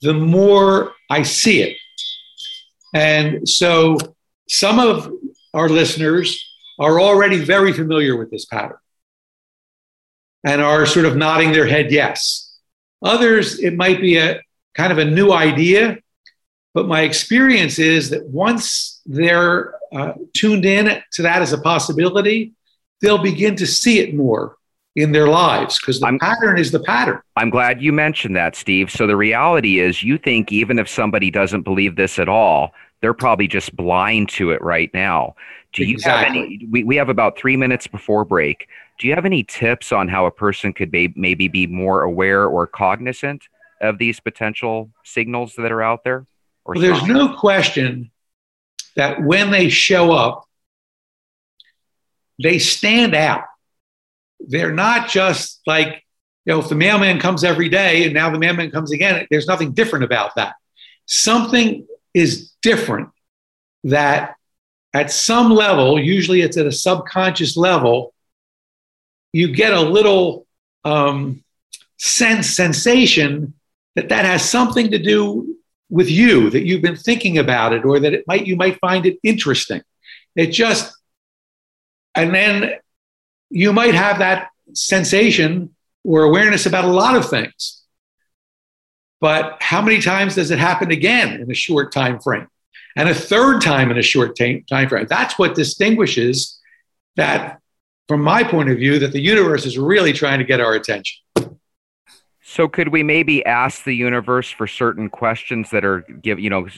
the 0.00 0.14
more 0.14 0.92
I 1.10 1.22
see 1.22 1.62
it, 1.62 1.76
and 2.94 3.48
so 3.48 3.98
some 4.48 4.78
of 4.78 5.10
our 5.52 5.68
listeners 5.68 6.44
are 6.78 7.00
already 7.00 7.38
very 7.38 7.72
familiar 7.72 8.16
with 8.16 8.30
this 8.30 8.44
pattern 8.44 8.78
and 10.44 10.60
are 10.60 10.84
sort 10.86 11.06
of 11.06 11.16
nodding 11.16 11.52
their 11.52 11.66
head 11.66 11.90
yes. 11.90 12.58
Others, 13.02 13.60
it 13.60 13.74
might 13.74 14.00
be 14.00 14.16
a, 14.16 14.40
kind 14.74 14.92
of 14.92 14.98
a 14.98 15.04
new 15.04 15.32
idea. 15.32 15.98
But 16.74 16.88
my 16.88 17.02
experience 17.02 17.78
is 17.78 18.10
that 18.10 18.26
once 18.26 19.00
they're 19.06 19.74
uh, 19.92 20.14
tuned 20.34 20.64
in 20.64 21.00
to 21.12 21.22
that 21.22 21.40
as 21.40 21.52
a 21.52 21.58
possibility, 21.58 22.52
they'll 23.00 23.22
begin 23.22 23.54
to 23.56 23.66
see 23.66 24.00
it 24.00 24.14
more 24.14 24.56
in 24.96 25.12
their 25.12 25.28
lives 25.28 25.78
because 25.78 26.00
the 26.00 26.06
I'm, 26.06 26.18
pattern 26.18 26.58
is 26.58 26.72
the 26.72 26.80
pattern. 26.80 27.20
I'm 27.36 27.50
glad 27.50 27.82
you 27.82 27.92
mentioned 27.92 28.36
that, 28.36 28.56
Steve. 28.56 28.90
So 28.90 29.06
the 29.06 29.16
reality 29.16 29.78
is, 29.78 30.02
you 30.02 30.18
think 30.18 30.52
even 30.52 30.78
if 30.78 30.88
somebody 30.88 31.30
doesn't 31.30 31.62
believe 31.62 31.96
this 31.96 32.18
at 32.18 32.28
all, 32.28 32.72
they're 33.00 33.14
probably 33.14 33.48
just 33.48 33.74
blind 33.76 34.28
to 34.30 34.50
it 34.50 34.62
right 34.62 34.90
now. 34.94 35.34
Do 35.72 35.84
you 35.84 35.94
exactly. 35.94 36.38
have 36.38 36.46
any? 36.46 36.66
We, 36.70 36.84
we 36.84 36.96
have 36.96 37.08
about 37.08 37.36
three 37.36 37.56
minutes 37.56 37.86
before 37.86 38.24
break. 38.24 38.68
Do 38.98 39.08
you 39.08 39.14
have 39.14 39.26
any 39.26 39.42
tips 39.42 39.92
on 39.92 40.08
how 40.08 40.26
a 40.26 40.30
person 40.30 40.72
could 40.72 40.90
be, 40.90 41.12
maybe 41.16 41.48
be 41.48 41.66
more 41.66 42.02
aware 42.02 42.46
or 42.46 42.66
cognizant 42.66 43.42
of 43.80 43.98
these 43.98 44.20
potential 44.20 44.90
signals 45.04 45.54
that 45.56 45.72
are 45.72 45.82
out 45.82 46.04
there? 46.04 46.26
Well, 46.64 46.80
there's 46.80 47.02
no 47.04 47.36
question 47.36 48.10
that 48.96 49.22
when 49.22 49.50
they 49.50 49.68
show 49.68 50.12
up, 50.12 50.44
they 52.42 52.58
stand 52.58 53.14
out. 53.14 53.44
they're 54.48 54.72
not 54.72 55.08
just 55.08 55.60
like, 55.66 56.02
you 56.44 56.52
know, 56.52 56.60
if 56.60 56.68
the 56.68 56.74
mailman 56.74 57.18
comes 57.18 57.44
every 57.44 57.68
day 57.68 58.04
and 58.04 58.14
now 58.14 58.30
the 58.30 58.38
mailman 58.38 58.70
comes 58.70 58.92
again, 58.92 59.26
there's 59.30 59.46
nothing 59.46 59.72
different 59.72 60.04
about 60.04 60.34
that. 60.36 60.54
Something 61.06 61.86
is 62.12 62.52
different 62.62 63.10
that 63.84 64.36
at 64.92 65.10
some 65.10 65.50
level, 65.50 65.98
usually 65.98 66.42
it's 66.42 66.56
at 66.56 66.66
a 66.66 66.72
subconscious 66.72 67.56
level, 67.56 68.14
you 69.32 69.54
get 69.54 69.72
a 69.72 69.80
little 69.80 70.46
um, 70.84 71.42
sense, 71.98 72.50
sensation 72.50 73.54
that 73.94 74.08
that 74.08 74.24
has 74.24 74.48
something 74.48 74.90
to 74.90 74.98
do 74.98 75.56
with 75.88 76.10
you, 76.10 76.50
that 76.50 76.64
you've 76.66 76.82
been 76.82 76.96
thinking 76.96 77.38
about 77.38 77.72
it, 77.72 77.84
or 77.84 78.00
that 78.00 78.12
it 78.12 78.24
might 78.26 78.46
you 78.46 78.56
might 78.56 78.78
find 78.80 79.06
it 79.06 79.18
interesting. 79.22 79.82
It 80.34 80.48
just, 80.48 80.92
and 82.14 82.34
then 82.34 82.74
you 83.50 83.72
might 83.72 83.94
have 83.94 84.18
that 84.18 84.48
sensation 84.72 85.74
or 86.02 86.22
awareness 86.22 86.66
about 86.66 86.84
a 86.84 86.88
lot 86.88 87.16
of 87.16 87.28
things. 87.28 87.82
But 89.20 89.58
how 89.60 89.80
many 89.80 90.00
times 90.00 90.34
does 90.34 90.50
it 90.50 90.58
happen 90.58 90.90
again 90.90 91.40
in 91.40 91.50
a 91.50 91.54
short 91.54 91.92
time 91.92 92.20
frame? 92.20 92.48
And 92.96 93.08
a 93.08 93.14
third 93.14 93.62
time 93.62 93.90
in 93.90 93.98
a 93.98 94.02
short 94.02 94.36
time 94.36 94.88
frame. 94.88 95.06
That's 95.08 95.38
what 95.38 95.54
distinguishes 95.54 96.60
that, 97.16 97.60
from 98.08 98.22
my 98.22 98.44
point 98.44 98.70
of 98.70 98.78
view, 98.78 98.98
that 98.98 99.12
the 99.12 99.20
universe 99.20 99.66
is 99.66 99.78
really 99.78 100.12
trying 100.12 100.40
to 100.40 100.44
get 100.44 100.60
our 100.60 100.74
attention. 100.74 101.23
So 102.54 102.68
could 102.68 102.90
we 102.90 103.02
maybe 103.02 103.44
ask 103.44 103.82
the 103.82 103.96
universe 103.96 104.48
for 104.48 104.68
certain 104.68 105.10
questions 105.10 105.70
that 105.70 105.84
are 105.84 106.02
give 106.22 106.38
you 106.38 106.48
know 106.48 106.68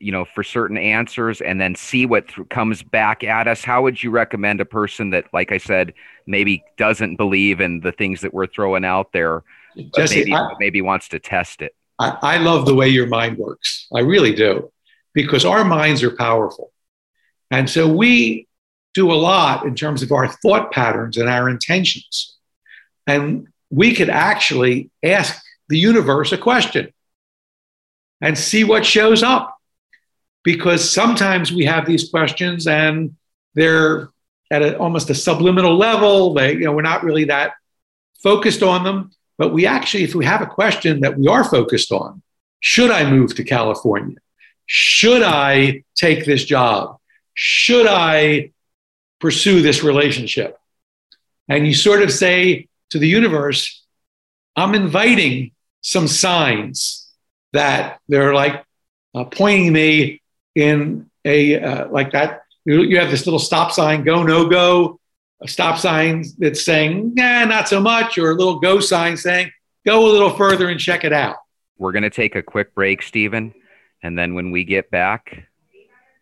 you 0.00 0.10
know 0.10 0.24
for 0.24 0.42
certain 0.42 0.78
answers 0.78 1.42
and 1.42 1.60
then 1.60 1.74
see 1.74 2.06
what 2.06 2.28
th- 2.28 2.48
comes 2.48 2.82
back 2.82 3.22
at 3.22 3.46
us? 3.46 3.62
How 3.62 3.82
would 3.82 4.02
you 4.02 4.10
recommend 4.10 4.62
a 4.62 4.64
person 4.64 5.10
that 5.10 5.26
like 5.34 5.52
I 5.52 5.58
said 5.58 5.92
maybe 6.26 6.64
doesn't 6.78 7.16
believe 7.16 7.60
in 7.60 7.80
the 7.80 7.92
things 7.92 8.22
that 8.22 8.32
we're 8.32 8.46
throwing 8.46 8.82
out 8.82 9.12
there 9.12 9.44
uh, 9.78 9.82
Jesse, 9.94 10.20
maybe 10.20 10.34
I, 10.34 10.48
maybe 10.58 10.80
wants 10.80 11.08
to 11.08 11.18
test 11.18 11.60
it? 11.60 11.76
I, 11.98 12.16
I 12.22 12.38
love 12.38 12.64
the 12.64 12.74
way 12.74 12.88
your 12.88 13.06
mind 13.06 13.36
works. 13.36 13.88
I 13.94 14.00
really 14.00 14.34
do. 14.34 14.72
Because 15.12 15.44
our 15.44 15.66
minds 15.66 16.02
are 16.02 16.16
powerful. 16.16 16.72
And 17.50 17.68
so 17.68 17.86
we 17.86 18.48
do 18.94 19.12
a 19.12 19.20
lot 19.20 19.66
in 19.66 19.74
terms 19.74 20.02
of 20.02 20.12
our 20.12 20.28
thought 20.28 20.72
patterns 20.72 21.18
and 21.18 21.28
our 21.28 21.50
intentions. 21.50 22.38
And 23.06 23.48
we 23.70 23.94
could 23.94 24.10
actually 24.10 24.90
ask 25.02 25.42
the 25.68 25.78
universe 25.78 26.32
a 26.32 26.38
question 26.38 26.92
and 28.20 28.38
see 28.38 28.64
what 28.64 28.84
shows 28.84 29.22
up. 29.22 29.56
Because 30.44 30.88
sometimes 30.88 31.52
we 31.52 31.64
have 31.64 31.86
these 31.86 32.08
questions 32.08 32.66
and 32.68 33.16
they're 33.54 34.10
at 34.50 34.62
a, 34.62 34.78
almost 34.78 35.10
a 35.10 35.14
subliminal 35.14 35.76
level. 35.76 36.34
They, 36.34 36.52
you 36.52 36.60
know, 36.60 36.72
we're 36.72 36.82
not 36.82 37.02
really 37.02 37.24
that 37.24 37.54
focused 38.22 38.62
on 38.62 38.84
them. 38.84 39.10
But 39.38 39.52
we 39.52 39.66
actually, 39.66 40.04
if 40.04 40.14
we 40.14 40.24
have 40.24 40.42
a 40.42 40.46
question 40.46 41.00
that 41.00 41.18
we 41.18 41.26
are 41.26 41.44
focused 41.44 41.92
on, 41.92 42.22
should 42.60 42.90
I 42.90 43.10
move 43.10 43.34
to 43.34 43.44
California? 43.44 44.16
Should 44.66 45.22
I 45.22 45.84
take 45.94 46.24
this 46.24 46.44
job? 46.44 46.98
Should 47.34 47.86
I 47.86 48.52
pursue 49.20 49.62
this 49.62 49.82
relationship? 49.82 50.58
And 51.48 51.66
you 51.66 51.74
sort 51.74 52.02
of 52.02 52.12
say, 52.12 52.68
to 52.90 52.98
the 52.98 53.08
universe, 53.08 53.84
I'm 54.54 54.74
inviting 54.74 55.52
some 55.80 56.08
signs 56.08 57.08
that 57.52 58.00
they're 58.08 58.34
like 58.34 58.64
uh, 59.14 59.24
pointing 59.24 59.72
me 59.72 60.22
in 60.54 61.10
a 61.24 61.60
uh, 61.60 61.88
like 61.88 62.12
that. 62.12 62.42
You, 62.64 62.82
you 62.82 62.98
have 62.98 63.10
this 63.10 63.26
little 63.26 63.38
stop 63.38 63.72
sign, 63.72 64.02
go, 64.02 64.22
no 64.22 64.48
go, 64.48 64.98
a 65.42 65.48
stop 65.48 65.78
sign 65.78 66.24
that's 66.38 66.64
saying, 66.64 67.14
nah, 67.14 67.44
not 67.44 67.68
so 67.68 67.80
much, 67.80 68.18
or 68.18 68.30
a 68.30 68.34
little 68.34 68.58
go 68.58 68.80
sign 68.80 69.16
saying, 69.16 69.50
go 69.84 70.06
a 70.06 70.10
little 70.10 70.30
further 70.30 70.68
and 70.68 70.80
check 70.80 71.04
it 71.04 71.12
out. 71.12 71.36
We're 71.78 71.92
going 71.92 72.02
to 72.02 72.10
take 72.10 72.34
a 72.34 72.42
quick 72.42 72.74
break, 72.74 73.02
Stephen. 73.02 73.54
And 74.02 74.18
then 74.18 74.34
when 74.34 74.50
we 74.50 74.64
get 74.64 74.90
back, 74.90 75.46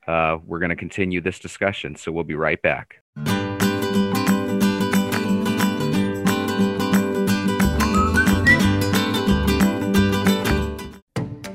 uh, 0.07 0.39
we're 0.45 0.59
going 0.59 0.71
to 0.71 0.77
continue 0.77 1.21
this 1.21 1.39
discussion. 1.39 1.97
So 1.97 2.13
we'll 2.13 2.25
be 2.25 2.35
right 2.35 2.61
back. 2.61 3.01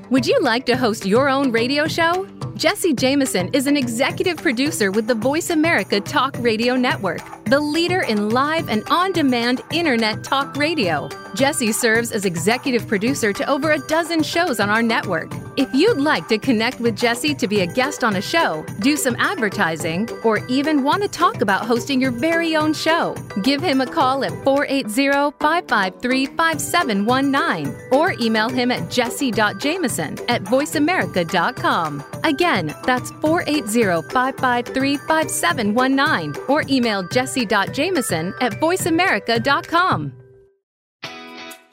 Would 0.10 0.26
you 0.26 0.40
like 0.42 0.66
to 0.66 0.76
host 0.76 1.06
your 1.06 1.30
own 1.30 1.52
radio 1.52 1.88
show? 1.88 2.28
Jesse 2.56 2.94
Jameson 2.94 3.48
is 3.54 3.68
an 3.68 3.78
executive 3.78 4.38
producer 4.38 4.90
with 4.90 5.06
the 5.06 5.14
Voice 5.14 5.52
America 5.52 6.02
Talk 6.02 6.36
Radio 6.40 6.76
Network, 6.76 7.22
the 7.46 7.60
leader 7.60 8.02
in 8.02 8.32
live 8.32 8.70
and 8.70 8.84
on 8.90 9.12
demand 9.12 9.62
internet 9.72 10.24
talk 10.24 10.56
radio. 10.56 11.10
Jesse 11.36 11.72
serves 11.72 12.12
as 12.12 12.26
executive 12.26 12.88
producer 12.88 13.32
to 13.32 13.48
over 13.48 13.74
a 13.74 13.88
dozen 13.88 14.24
shows 14.24 14.60
on 14.60 14.68
our 14.68 14.82
network. 14.82 15.32
If 15.60 15.76
you'd 15.76 15.98
like 15.98 16.30
to 16.30 16.38
connect 16.38 16.80
with 16.80 16.96
Jesse 16.96 17.36
to 17.36 17.46
be 17.46 17.60
a 17.60 17.68
guest 17.68 18.06
on 18.06 18.16
a 18.16 18.22
show, 18.22 18.66
do 18.80 18.96
some 18.96 19.18
advertising, 19.20 20.08
or 20.24 20.38
even 20.48 20.84
want 20.84 21.04
to 21.04 21.10
talk 21.10 21.42
about 21.42 21.66
hosting 21.66 22.00
your 22.00 22.12
very 22.12 22.56
own 22.56 22.74
show, 22.74 23.14
give 23.44 23.62
him 23.62 23.82
a 23.82 23.86
call 23.86 24.24
at 24.24 24.32
480 24.46 25.36
553 25.38 26.28
5719 26.28 27.76
or 27.92 28.14
email 28.22 28.48
him 28.48 28.72
at 28.72 28.90
jesse.jameson 28.90 30.18
at 30.30 30.44
voiceamerica.com. 30.46 32.06
Again, 32.24 32.74
that's 32.86 33.12
480 33.20 34.08
553 34.14 34.96
5719 34.96 36.42
or 36.48 36.64
email 36.70 37.04
jesse.jameson 37.04 38.34
at 38.40 38.54
voiceamerica.com. 38.54 40.14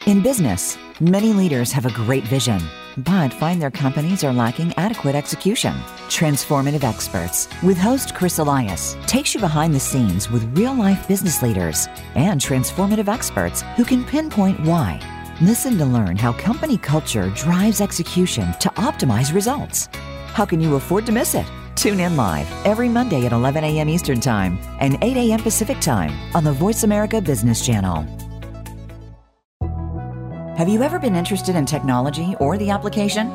In 0.07 0.23
business, 0.25 0.77
many 0.99 1.33
leaders 1.33 1.71
have 1.71 1.87
a 1.87 1.93
great 1.93 2.25
vision, 2.25 2.61
but 2.99 3.33
find 3.33 3.61
their 3.61 3.71
companies 3.71 4.25
are 4.25 4.33
lacking 4.33 4.73
adequate 4.77 5.15
execution. 5.15 5.75
Transformative 6.09 6.85
Experts 6.85 7.49
with 7.63 7.79
host 7.79 8.15
Chris 8.15 8.39
Elias 8.39 8.97
takes 9.07 9.35
you 9.35 9.41
behind 9.41 9.75
the 9.75 9.81
scenes 9.81 10.31
with 10.31 10.57
real 10.57 10.75
life 10.75 11.07
business 11.09 11.43
leaders 11.43 11.89
and 12.15 12.41
transformative 12.41 13.09
experts 13.09 13.63
who 13.77 13.85
can 13.85 14.05
pinpoint 14.05 14.61
why. 14.61 15.01
Listen 15.41 15.77
to 15.79 15.85
learn 15.85 16.17
how 16.17 16.33
company 16.33 16.79
culture 16.79 17.31
drives 17.31 17.81
execution 17.81 18.53
to 18.61 18.69
optimize 18.71 19.35
results. 19.35 19.89
How 20.29 20.47
can 20.47 20.61
you 20.61 20.77
afford 20.77 21.07
to 21.07 21.13
miss 21.13 21.35
it? 21.35 21.47
Tune 21.75 22.01
in 22.01 22.17
live 22.17 22.51
every 22.65 22.89
Monday 22.89 23.27
at 23.27 23.33
11 23.33 23.63
a.m. 23.63 23.89
Eastern 23.89 24.19
Time 24.19 24.59
and 24.81 24.97
8 25.03 25.17
a.m. 25.17 25.41
Pacific 25.41 25.79
Time 25.79 26.13
on 26.35 26.43
the 26.43 26.53
Voice 26.53 26.85
America 26.85 27.21
Business 27.21 27.65
Channel. 27.65 28.26
Have 30.57 30.71
you 30.71 30.83
ever 30.83 30.99
been 30.99 31.15
interested 31.15 31.55
in 31.55 31.67
technology 31.67 32.35
or 32.41 32.57
the 32.57 32.71
application? 32.71 33.27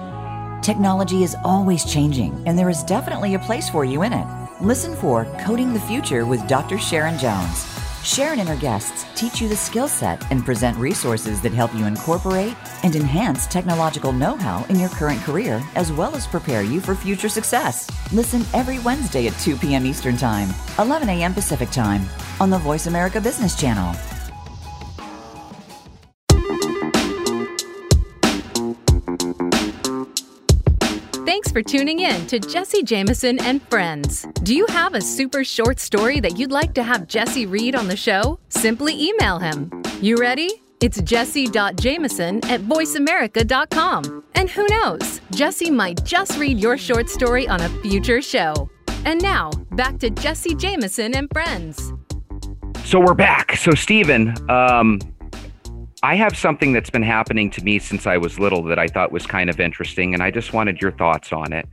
Technology 0.63 1.21
is 1.21 1.35
always 1.43 1.85
changing, 1.85 2.33
and 2.47 2.57
there 2.57 2.67
is 2.67 2.81
definitely 2.81 3.35
a 3.35 3.39
place 3.39 3.69
for 3.69 3.85
you 3.85 4.01
in 4.01 4.11
it. 4.11 4.25
Listen 4.59 4.95
for 4.95 5.25
Coding 5.41 5.71
the 5.71 5.79
Future 5.81 6.25
with 6.25 6.47
Dr. 6.47 6.79
Sharon 6.79 7.19
Jones. 7.19 7.67
Sharon 8.03 8.39
and 8.39 8.49
her 8.49 8.55
guests 8.55 9.05
teach 9.13 9.39
you 9.39 9.47
the 9.47 9.55
skill 9.55 9.87
set 9.87 10.19
and 10.31 10.43
present 10.43 10.75
resources 10.79 11.39
that 11.41 11.53
help 11.53 11.71
you 11.75 11.85
incorporate 11.85 12.55
and 12.81 12.95
enhance 12.95 13.45
technological 13.45 14.11
know 14.11 14.35
how 14.35 14.63
in 14.69 14.79
your 14.79 14.89
current 14.89 15.21
career, 15.21 15.61
as 15.75 15.91
well 15.91 16.15
as 16.15 16.25
prepare 16.25 16.63
you 16.63 16.81
for 16.81 16.95
future 16.95 17.29
success. 17.29 17.87
Listen 18.11 18.43
every 18.55 18.79
Wednesday 18.79 19.27
at 19.27 19.37
2 19.37 19.57
p.m. 19.57 19.85
Eastern 19.85 20.17
Time, 20.17 20.49
11 20.79 21.07
a.m. 21.07 21.35
Pacific 21.35 21.69
Time 21.69 22.01
on 22.39 22.49
the 22.49 22.57
Voice 22.57 22.87
America 22.87 23.21
Business 23.21 23.55
Channel. 23.55 23.95
Thanks 31.25 31.51
for 31.51 31.61
tuning 31.61 31.99
in 31.99 32.25
to 32.27 32.39
Jesse 32.39 32.83
Jameson 32.83 33.39
and 33.39 33.61
Friends. 33.69 34.25
Do 34.43 34.55
you 34.55 34.65
have 34.67 34.95
a 34.95 35.01
super 35.01 35.43
short 35.43 35.79
story 35.79 36.19
that 36.19 36.37
you'd 36.37 36.51
like 36.51 36.73
to 36.73 36.83
have 36.83 37.07
Jesse 37.07 37.45
read 37.45 37.75
on 37.75 37.87
the 37.87 37.95
show? 37.95 38.39
Simply 38.49 39.09
email 39.09 39.39
him. 39.39 39.71
You 40.01 40.17
ready? 40.17 40.61
It's 40.81 40.99
jesse.jameson 40.99 42.43
at 42.45 42.61
voiceamerica.com. 42.61 44.23
And 44.33 44.49
who 44.49 44.65
knows, 44.67 45.21
Jesse 45.31 45.69
might 45.69 46.03
just 46.03 46.39
read 46.39 46.57
your 46.57 46.77
short 46.77 47.07
story 47.07 47.47
on 47.47 47.61
a 47.61 47.69
future 47.81 48.21
show. 48.21 48.69
And 49.05 49.21
now, 49.21 49.51
back 49.71 49.99
to 49.99 50.09
Jesse 50.09 50.55
Jameson 50.55 51.15
and 51.15 51.29
Friends. 51.31 51.93
So 52.83 52.99
we're 52.99 53.13
back. 53.13 53.55
So, 53.57 53.71
Stephen, 53.71 54.35
um, 54.49 54.99
I 56.03 56.15
have 56.15 56.35
something 56.35 56.73
that's 56.73 56.89
been 56.89 57.03
happening 57.03 57.51
to 57.51 57.63
me 57.63 57.77
since 57.77 58.07
I 58.07 58.17
was 58.17 58.39
little 58.39 58.63
that 58.63 58.79
I 58.79 58.87
thought 58.87 59.11
was 59.11 59.27
kind 59.27 59.51
of 59.51 59.59
interesting, 59.59 60.15
and 60.15 60.23
I 60.23 60.31
just 60.31 60.51
wanted 60.51 60.81
your 60.81 60.91
thoughts 60.91 61.31
on 61.31 61.53
it. 61.53 61.67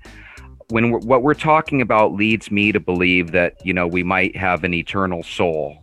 When 0.68 0.90
we're, 0.90 0.98
what 0.98 1.22
we're 1.22 1.32
talking 1.32 1.80
about 1.80 2.12
leads 2.12 2.50
me 2.50 2.70
to 2.72 2.80
believe 2.80 3.32
that 3.32 3.64
you 3.64 3.72
know 3.72 3.86
we 3.86 4.02
might 4.02 4.36
have 4.36 4.64
an 4.64 4.74
eternal 4.74 5.22
soul, 5.22 5.82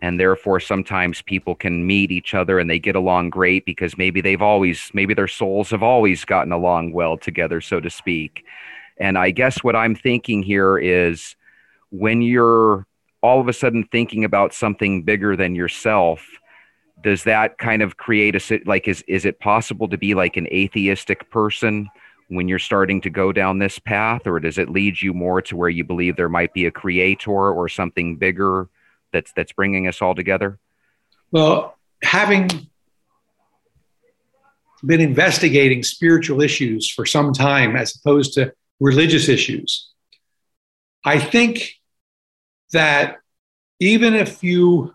and 0.00 0.20
therefore 0.20 0.60
sometimes 0.60 1.20
people 1.20 1.56
can 1.56 1.84
meet 1.84 2.12
each 2.12 2.32
other 2.32 2.60
and 2.60 2.70
they 2.70 2.78
get 2.78 2.94
along 2.94 3.30
great 3.30 3.66
because 3.66 3.98
maybe 3.98 4.20
they've 4.20 4.40
always 4.40 4.88
maybe 4.94 5.12
their 5.12 5.26
souls 5.26 5.70
have 5.70 5.82
always 5.82 6.24
gotten 6.24 6.52
along 6.52 6.92
well 6.92 7.16
together, 7.16 7.60
so 7.60 7.80
to 7.80 7.90
speak. 7.90 8.44
And 8.98 9.18
I 9.18 9.32
guess 9.32 9.64
what 9.64 9.74
I'm 9.74 9.96
thinking 9.96 10.44
here 10.44 10.78
is 10.78 11.34
when 11.90 12.22
you're 12.22 12.86
all 13.20 13.40
of 13.40 13.48
a 13.48 13.52
sudden 13.52 13.82
thinking 13.90 14.24
about 14.24 14.54
something 14.54 15.02
bigger 15.02 15.34
than 15.34 15.56
yourself 15.56 16.24
does 17.02 17.24
that 17.24 17.58
kind 17.58 17.82
of 17.82 17.96
create 17.96 18.34
a 18.36 18.60
like 18.66 18.88
is 18.88 19.02
is 19.06 19.24
it 19.24 19.40
possible 19.40 19.88
to 19.88 19.98
be 19.98 20.14
like 20.14 20.36
an 20.36 20.46
atheistic 20.48 21.30
person 21.30 21.88
when 22.28 22.46
you're 22.46 22.58
starting 22.58 23.00
to 23.00 23.10
go 23.10 23.32
down 23.32 23.58
this 23.58 23.78
path? 23.78 24.26
Or 24.26 24.38
does 24.40 24.58
it 24.58 24.68
lead 24.68 25.00
you 25.00 25.12
more 25.12 25.42
to 25.42 25.56
where 25.56 25.68
you 25.68 25.84
believe 25.84 26.16
there 26.16 26.28
might 26.28 26.52
be 26.52 26.66
a 26.66 26.70
creator 26.70 27.30
or 27.30 27.68
something 27.68 28.16
bigger 28.16 28.68
that's 29.12 29.32
that's 29.32 29.52
bringing 29.52 29.88
us 29.88 30.00
all 30.00 30.14
together? 30.14 30.58
Well 31.30 31.76
having 32.02 32.48
been 34.84 35.00
investigating 35.00 35.82
spiritual 35.82 36.40
issues 36.40 36.90
for 36.90 37.04
some 37.04 37.32
time 37.32 37.76
as 37.76 37.94
opposed 37.96 38.32
to 38.34 38.52
religious 38.80 39.28
issues 39.28 39.90
i 41.04 41.18
think 41.18 41.74
that 42.72 43.18
even 43.78 44.14
if 44.14 44.42
you 44.42 44.94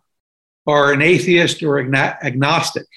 are 0.67 0.91
an 0.91 1.01
atheist 1.01 1.61
or 1.63 1.79
agnostic, 1.79 2.87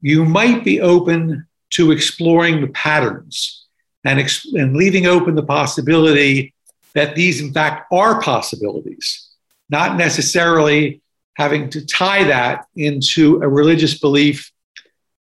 you 0.00 0.24
might 0.24 0.64
be 0.64 0.80
open 0.80 1.46
to 1.70 1.90
exploring 1.90 2.60
the 2.60 2.68
patterns 2.68 3.66
and, 4.04 4.18
ex- 4.18 4.46
and 4.52 4.76
leaving 4.76 5.06
open 5.06 5.34
the 5.34 5.42
possibility 5.42 6.54
that 6.94 7.14
these, 7.14 7.40
in 7.40 7.52
fact, 7.52 7.92
are 7.92 8.20
possibilities, 8.20 9.28
not 9.68 9.96
necessarily 9.96 11.02
having 11.34 11.70
to 11.70 11.84
tie 11.86 12.24
that 12.24 12.66
into 12.74 13.40
a 13.42 13.48
religious 13.48 13.98
belief 13.98 14.50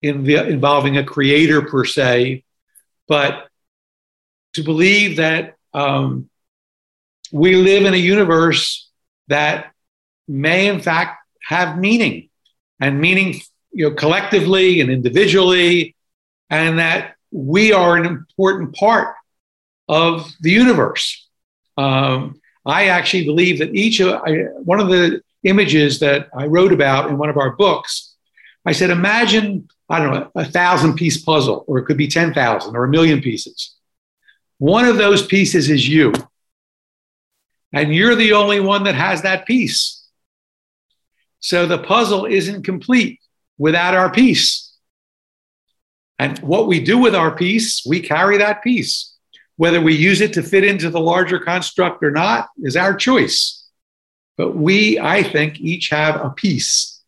in 0.02 0.24
the, 0.24 0.36
involving 0.46 0.96
a 0.96 1.04
creator 1.04 1.62
per 1.62 1.84
se, 1.84 2.44
but 3.06 3.48
to 4.54 4.62
believe 4.62 5.16
that 5.16 5.56
um, 5.74 6.30
we 7.32 7.56
live 7.56 7.84
in 7.84 7.94
a 7.94 7.98
universe 7.98 8.88
that 9.28 9.72
may 10.30 10.68
in 10.68 10.80
fact 10.80 11.18
have 11.42 11.78
meaning 11.78 12.28
and 12.80 13.00
meaning 13.00 13.40
you 13.72 13.88
know 13.88 13.94
collectively 13.94 14.80
and 14.80 14.90
individually 14.90 15.96
and 16.48 16.78
that 16.78 17.16
we 17.32 17.72
are 17.72 17.96
an 17.96 18.06
important 18.06 18.74
part 18.74 19.14
of 19.88 20.30
the 20.40 20.50
universe. 20.50 21.28
Um, 21.76 22.40
i 22.66 22.88
actually 22.88 23.24
believe 23.24 23.58
that 23.58 23.74
each 23.74 24.00
of 24.00 24.08
I, 24.26 24.32
one 24.72 24.80
of 24.80 24.88
the 24.88 25.22
images 25.44 25.98
that 26.00 26.28
i 26.36 26.44
wrote 26.46 26.72
about 26.72 27.08
in 27.08 27.16
one 27.16 27.30
of 27.30 27.38
our 27.38 27.52
books 27.56 28.14
i 28.66 28.72
said 28.72 28.90
imagine 28.90 29.66
i 29.88 29.98
don't 29.98 30.12
know 30.12 30.30
a 30.34 30.44
thousand 30.44 30.94
piece 30.94 31.18
puzzle 31.22 31.64
or 31.66 31.78
it 31.78 31.86
could 31.86 31.96
be 31.96 32.06
10000 32.06 32.76
or 32.76 32.84
a 32.84 32.88
million 32.88 33.22
pieces. 33.22 33.76
One 34.60 34.84
of 34.84 34.98
those 34.98 35.26
pieces 35.26 35.70
is 35.70 35.88
you. 35.88 36.12
And 37.72 37.94
you're 37.94 38.14
the 38.14 38.34
only 38.34 38.60
one 38.60 38.84
that 38.84 38.94
has 38.94 39.22
that 39.22 39.46
piece 39.46 39.99
so 41.40 41.66
the 41.66 41.78
puzzle 41.78 42.26
isn't 42.26 42.64
complete 42.64 43.20
without 43.58 43.94
our 43.94 44.10
piece. 44.10 44.72
And 46.18 46.38
what 46.40 46.66
we 46.66 46.80
do 46.80 46.98
with 46.98 47.14
our 47.14 47.34
piece, 47.34 47.82
we 47.86 48.00
carry 48.00 48.38
that 48.38 48.62
piece. 48.62 49.16
Whether 49.56 49.80
we 49.80 49.94
use 49.94 50.20
it 50.20 50.34
to 50.34 50.42
fit 50.42 50.64
into 50.64 50.90
the 50.90 51.00
larger 51.00 51.38
construct 51.38 52.02
or 52.02 52.10
not 52.10 52.48
is 52.62 52.76
our 52.76 52.94
choice. 52.94 53.66
But 54.36 54.54
we, 54.54 54.98
I 54.98 55.22
think, 55.22 55.60
each 55.60 55.88
have 55.90 56.16
a 56.24 56.30
piece 56.30 57.00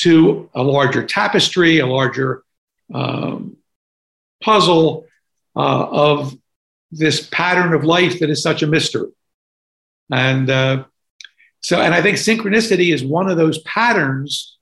to 0.00 0.50
a 0.54 0.62
larger 0.62 1.04
tapestry, 1.04 1.78
a 1.78 1.86
larger 1.86 2.42
um, 2.92 3.56
puzzle 4.42 5.06
uh, 5.56 5.86
of 5.90 6.36
this 6.90 7.26
pattern 7.30 7.74
of 7.74 7.84
life 7.84 8.20
that 8.20 8.30
is 8.30 8.42
such 8.42 8.62
a 8.62 8.66
mystery. 8.66 9.10
And 10.10 10.48
uh, 10.48 10.84
so, 11.60 11.80
and 11.80 11.94
I 11.94 12.02
think 12.02 12.16
synchronicity 12.16 12.92
is 12.92 13.04
one 13.04 13.28
of 13.28 13.36
those 13.36 13.58
patterns 13.62 14.58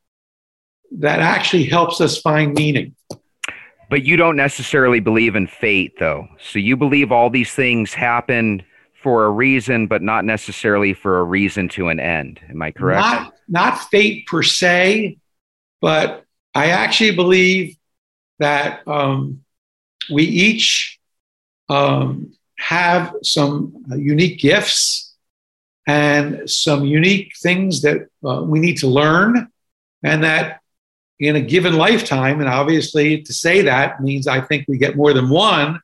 that 0.98 1.20
actually 1.20 1.64
helps 1.64 2.00
us 2.00 2.18
find 2.18 2.54
meaning. 2.54 2.94
But 3.88 4.04
you 4.04 4.16
don't 4.16 4.36
necessarily 4.36 5.00
believe 5.00 5.36
in 5.36 5.46
fate, 5.46 5.94
though. 5.98 6.26
So 6.40 6.58
you 6.58 6.76
believe 6.76 7.12
all 7.12 7.30
these 7.30 7.52
things 7.52 7.94
happen 7.94 8.64
for 9.02 9.26
a 9.26 9.30
reason, 9.30 9.86
but 9.86 10.02
not 10.02 10.24
necessarily 10.24 10.92
for 10.92 11.20
a 11.20 11.24
reason 11.24 11.68
to 11.70 11.88
an 11.88 12.00
end. 12.00 12.40
Am 12.48 12.60
I 12.62 12.72
correct? 12.72 13.00
Not, 13.00 13.34
not 13.48 13.90
fate 13.90 14.26
per 14.26 14.42
se, 14.42 15.18
but 15.80 16.24
I 16.54 16.70
actually 16.70 17.14
believe 17.14 17.76
that 18.38 18.86
um, 18.88 19.44
we 20.10 20.24
each 20.24 20.98
um, 21.68 22.32
have 22.58 23.14
some 23.22 23.84
uh, 23.90 23.96
unique 23.96 24.40
gifts 24.40 25.05
and 25.86 26.50
some 26.50 26.84
unique 26.84 27.32
things 27.40 27.82
that 27.82 28.08
uh, 28.24 28.42
we 28.42 28.58
need 28.58 28.78
to 28.78 28.88
learn, 28.88 29.48
and 30.02 30.24
that 30.24 30.60
in 31.18 31.36
a 31.36 31.40
given 31.40 31.76
lifetime, 31.76 32.40
and 32.40 32.48
obviously 32.48 33.22
to 33.22 33.32
say 33.32 33.62
that 33.62 34.02
means 34.02 34.26
I 34.26 34.40
think 34.40 34.66
we 34.68 34.78
get 34.78 34.96
more 34.96 35.12
than 35.12 35.30
one. 35.30 35.80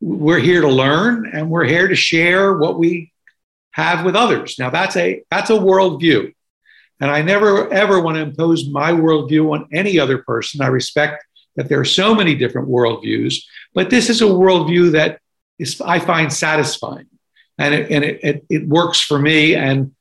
We're 0.00 0.38
here 0.38 0.60
to 0.60 0.68
learn, 0.68 1.30
and 1.32 1.50
we're 1.50 1.64
here 1.64 1.88
to 1.88 1.96
share 1.96 2.56
what 2.56 2.78
we 2.78 3.12
have 3.72 4.04
with 4.04 4.16
others. 4.16 4.56
Now 4.58 4.70
that's 4.70 4.96
a 4.96 5.22
that's 5.30 5.50
a 5.50 5.54
worldview, 5.54 6.32
and 7.00 7.10
I 7.10 7.22
never 7.22 7.72
ever 7.72 8.00
want 8.00 8.16
to 8.16 8.22
impose 8.22 8.68
my 8.68 8.92
worldview 8.92 9.52
on 9.52 9.68
any 9.72 9.98
other 9.98 10.18
person. 10.18 10.60
I 10.60 10.68
respect 10.68 11.24
that 11.56 11.68
there 11.68 11.80
are 11.80 11.84
so 11.84 12.14
many 12.14 12.34
different 12.34 12.68
worldviews, 12.68 13.42
but 13.74 13.90
this 13.90 14.08
is 14.08 14.22
a 14.22 14.26
worldview 14.26 14.92
that 14.92 15.20
is 15.58 15.80
I 15.80 15.98
find 15.98 16.32
satisfying 16.32 17.09
and 17.60 17.74
it, 17.74 17.90
and 17.90 18.04
it, 18.04 18.20
it, 18.22 18.44
it 18.48 18.68
works 18.68 19.00
for 19.00 19.18
me 19.18 19.54
and 19.54 19.92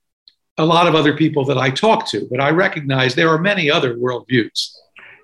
a 0.57 0.65
lot 0.65 0.87
of 0.87 0.95
other 0.95 1.15
people 1.15 1.45
that 1.45 1.57
I 1.57 1.69
talk 1.69 2.07
to. 2.09 2.27
But 2.31 2.39
I 2.39 2.51
recognize 2.51 3.15
there 3.15 3.29
are 3.29 3.37
many 3.37 3.69
other 3.69 3.95
worldviews. 3.95 4.71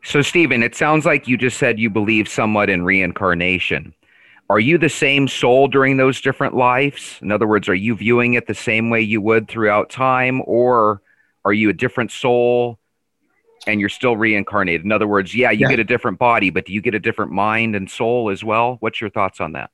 So, 0.03 0.21
Stephen, 0.21 0.61
it 0.61 0.75
sounds 0.75 1.05
like 1.05 1.27
you 1.27 1.37
just 1.37 1.57
said 1.57 1.79
you 1.79 1.89
believe 1.89 2.27
somewhat 2.27 2.69
in 2.69 2.83
reincarnation. 2.83 3.93
Are 4.49 4.59
you 4.59 4.77
the 4.77 4.89
same 4.89 5.27
soul 5.27 5.67
during 5.67 5.97
those 5.97 6.21
different 6.21 6.55
lives? 6.55 7.17
In 7.21 7.31
other 7.31 7.47
words, 7.47 7.67
are 7.67 7.75
you 7.75 7.95
viewing 7.95 8.35
it 8.35 8.45
the 8.45 8.53
same 8.53 8.91
way 8.91 9.01
you 9.01 9.19
would 9.21 9.47
throughout 9.47 9.89
time, 9.89 10.41
or 10.45 11.01
are 11.43 11.53
you 11.53 11.69
a 11.69 11.73
different 11.73 12.11
soul 12.11 12.77
and 13.65 13.79
you're 13.79 13.89
still 13.89 14.15
reincarnated? 14.15 14.85
In 14.85 14.91
other 14.91 15.07
words, 15.07 15.33
yeah, 15.33 15.49
you 15.49 15.61
yeah. 15.61 15.69
get 15.69 15.79
a 15.79 15.83
different 15.83 16.19
body, 16.19 16.51
but 16.51 16.65
do 16.65 16.73
you 16.73 16.81
get 16.81 16.93
a 16.93 16.99
different 16.99 17.31
mind 17.31 17.75
and 17.75 17.89
soul 17.89 18.29
as 18.29 18.43
well? 18.43 18.77
What's 18.81 19.01
your 19.01 19.09
thoughts 19.09 19.41
on 19.41 19.53
that? 19.53 19.71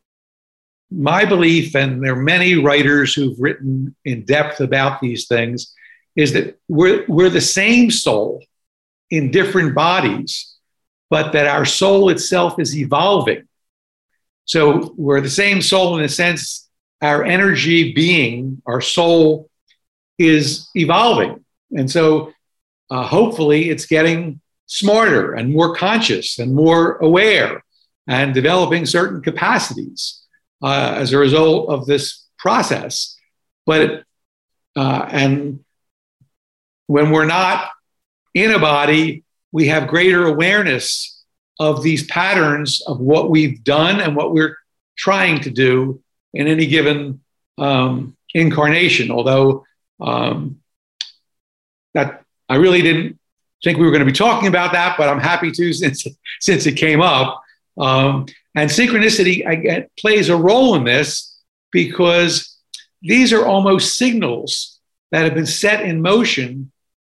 My 0.91 1.23
belief, 1.25 1.75
and 1.75 2.03
there 2.03 2.13
are 2.13 2.21
many 2.21 2.55
writers 2.55 3.13
who've 3.13 3.39
written 3.39 3.95
in 4.03 4.25
depth 4.25 4.59
about 4.59 4.99
these 4.99 5.27
things, 5.27 5.73
is 6.15 6.33
that 6.33 6.59
we're, 6.67 7.05
we're 7.07 7.29
the 7.29 7.41
same 7.41 7.89
soul 7.89 8.43
in 9.09 9.31
different 9.31 9.73
bodies, 9.73 10.55
but 11.09 11.31
that 11.31 11.47
our 11.47 11.65
soul 11.65 12.09
itself 12.09 12.59
is 12.59 12.77
evolving. 12.77 13.47
So 14.45 14.93
we're 14.97 15.21
the 15.21 15.29
same 15.29 15.61
soul 15.61 15.97
in 15.97 16.03
a 16.03 16.09
sense, 16.09 16.69
our 17.01 17.23
energy 17.23 17.93
being, 17.93 18.61
our 18.65 18.81
soul 18.81 19.49
is 20.17 20.69
evolving. 20.75 21.43
And 21.71 21.89
so 21.89 22.33
uh, 22.89 23.03
hopefully 23.03 23.69
it's 23.69 23.85
getting 23.85 24.41
smarter 24.65 25.33
and 25.33 25.53
more 25.53 25.73
conscious 25.75 26.37
and 26.37 26.53
more 26.53 26.97
aware 26.97 27.63
and 28.07 28.33
developing 28.33 28.85
certain 28.85 29.21
capacities 29.21 30.20
uh, 30.61 30.93
as 30.95 31.13
a 31.13 31.17
result 31.17 31.69
of 31.69 31.85
this 31.85 32.25
process. 32.37 33.17
But 33.65 34.03
uh, 34.75 35.05
and 35.09 35.63
when 36.87 37.11
we're 37.11 37.25
not 37.25 37.69
in 38.33 38.51
a 38.51 38.59
body, 38.59 39.23
we 39.51 39.67
have 39.67 39.87
greater 39.87 40.25
awareness 40.25 41.23
of 41.59 41.83
these 41.83 42.05
patterns 42.07 42.81
of 42.87 42.99
what 42.99 43.29
we've 43.29 43.63
done 43.63 43.99
and 43.99 44.15
what 44.15 44.33
we're 44.33 44.57
trying 44.97 45.41
to 45.41 45.49
do 45.49 46.01
in 46.33 46.47
any 46.47 46.65
given 46.65 47.21
um, 47.57 48.15
incarnation. 48.33 49.11
Although 49.11 49.65
um, 49.99 50.59
that 51.93 52.23
I 52.49 52.55
really 52.55 52.81
didn't 52.81 53.19
think 53.63 53.77
we 53.77 53.85
were 53.85 53.91
going 53.91 54.05
to 54.05 54.11
be 54.11 54.11
talking 54.11 54.47
about 54.47 54.71
that, 54.73 54.97
but 54.97 55.09
I'm 55.09 55.19
happy 55.19 55.51
to 55.51 55.73
since 55.81 56.07
since 56.39 56.65
it 56.65 56.73
came 56.73 57.01
up. 57.01 57.41
Um, 57.77 58.25
and 58.55 58.69
synchronicity 58.69 59.87
plays 59.97 60.29
a 60.29 60.35
role 60.35 60.75
in 60.75 60.83
this 60.83 61.37
because 61.71 62.57
these 63.01 63.33
are 63.33 63.45
almost 63.45 63.97
signals 63.97 64.79
that 65.11 65.23
have 65.23 65.33
been 65.33 65.45
set 65.45 65.83
in 65.85 66.01
motion 66.01 66.71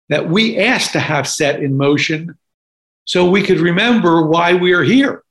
that 0.09 0.29
we 0.29 0.57
asked 0.57 0.93
to 0.93 0.99
have 0.99 1.27
set 1.27 1.61
in 1.61 1.77
motion 1.77 2.38
so 3.05 3.29
we 3.29 3.41
could 3.41 3.59
remember 3.59 4.25
why 4.25 4.53
we 4.53 4.73
are 4.73 4.83
here. 4.83 5.23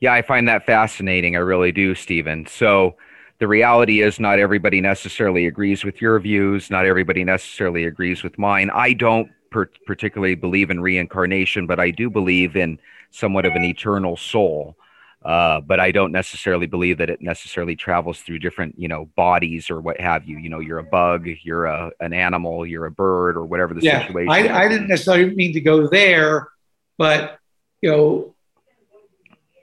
Yeah, 0.00 0.12
I 0.12 0.22
find 0.22 0.48
that 0.48 0.64
fascinating. 0.64 1.36
I 1.36 1.40
really 1.40 1.72
do, 1.72 1.94
Stephen. 1.94 2.46
So 2.46 2.96
the 3.38 3.48
reality 3.48 4.00
is, 4.00 4.20
not 4.20 4.38
everybody 4.38 4.80
necessarily 4.80 5.46
agrees 5.46 5.84
with 5.84 6.00
your 6.00 6.18
views. 6.20 6.70
Not 6.70 6.86
everybody 6.86 7.24
necessarily 7.24 7.84
agrees 7.84 8.22
with 8.22 8.38
mine. 8.38 8.70
I 8.72 8.92
don't 8.92 9.30
per- 9.50 9.70
particularly 9.86 10.34
believe 10.34 10.70
in 10.70 10.80
reincarnation, 10.80 11.66
but 11.66 11.80
I 11.80 11.90
do 11.90 12.10
believe 12.10 12.56
in 12.56 12.78
somewhat 13.10 13.46
of 13.46 13.54
an 13.54 13.64
eternal 13.64 14.16
soul. 14.16 14.76
Uh, 15.24 15.60
but 15.60 15.80
I 15.80 15.90
don't 15.90 16.12
necessarily 16.12 16.66
believe 16.66 16.98
that 16.98 17.10
it 17.10 17.20
necessarily 17.20 17.74
travels 17.74 18.20
through 18.20 18.38
different, 18.38 18.78
you 18.78 18.86
know, 18.86 19.06
bodies 19.16 19.68
or 19.68 19.80
what 19.80 20.00
have 20.00 20.24
you. 20.24 20.38
You 20.38 20.48
know, 20.48 20.60
you're 20.60 20.78
a 20.78 20.84
bug, 20.84 21.26
you're 21.42 21.66
a, 21.66 21.90
an 22.00 22.12
animal, 22.12 22.64
you're 22.64 22.86
a 22.86 22.90
bird, 22.90 23.36
or 23.36 23.44
whatever 23.44 23.74
the 23.74 23.82
yeah, 23.82 24.06
situation. 24.06 24.30
I, 24.30 24.64
I 24.64 24.68
didn't 24.68 24.88
necessarily 24.88 25.34
mean 25.34 25.52
to 25.54 25.60
go 25.60 25.88
there, 25.88 26.48
but 26.96 27.38
you 27.82 27.90
know, 27.90 28.34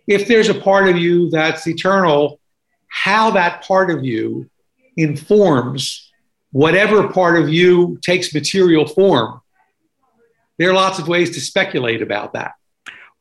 if 0.08 0.28
there's 0.28 0.50
a 0.50 0.54
part 0.54 0.90
of 0.90 0.98
you 0.98 1.30
that's 1.30 1.68
eternal, 1.68 2.40
how 2.88 3.32
that 3.32 3.64
part 3.66 3.90
of 3.90 4.04
you 4.04 4.50
informs 4.98 6.12
whatever 6.52 7.08
part 7.10 7.38
of 7.38 7.50
you 7.50 7.98
takes 8.02 8.34
material 8.34 8.88
form. 8.88 9.42
There 10.58 10.70
are 10.70 10.74
lots 10.74 11.00
of 11.00 11.08
ways 11.08 11.32
to 11.32 11.42
speculate 11.42 12.02
about 12.02 12.34
that. 12.34 12.54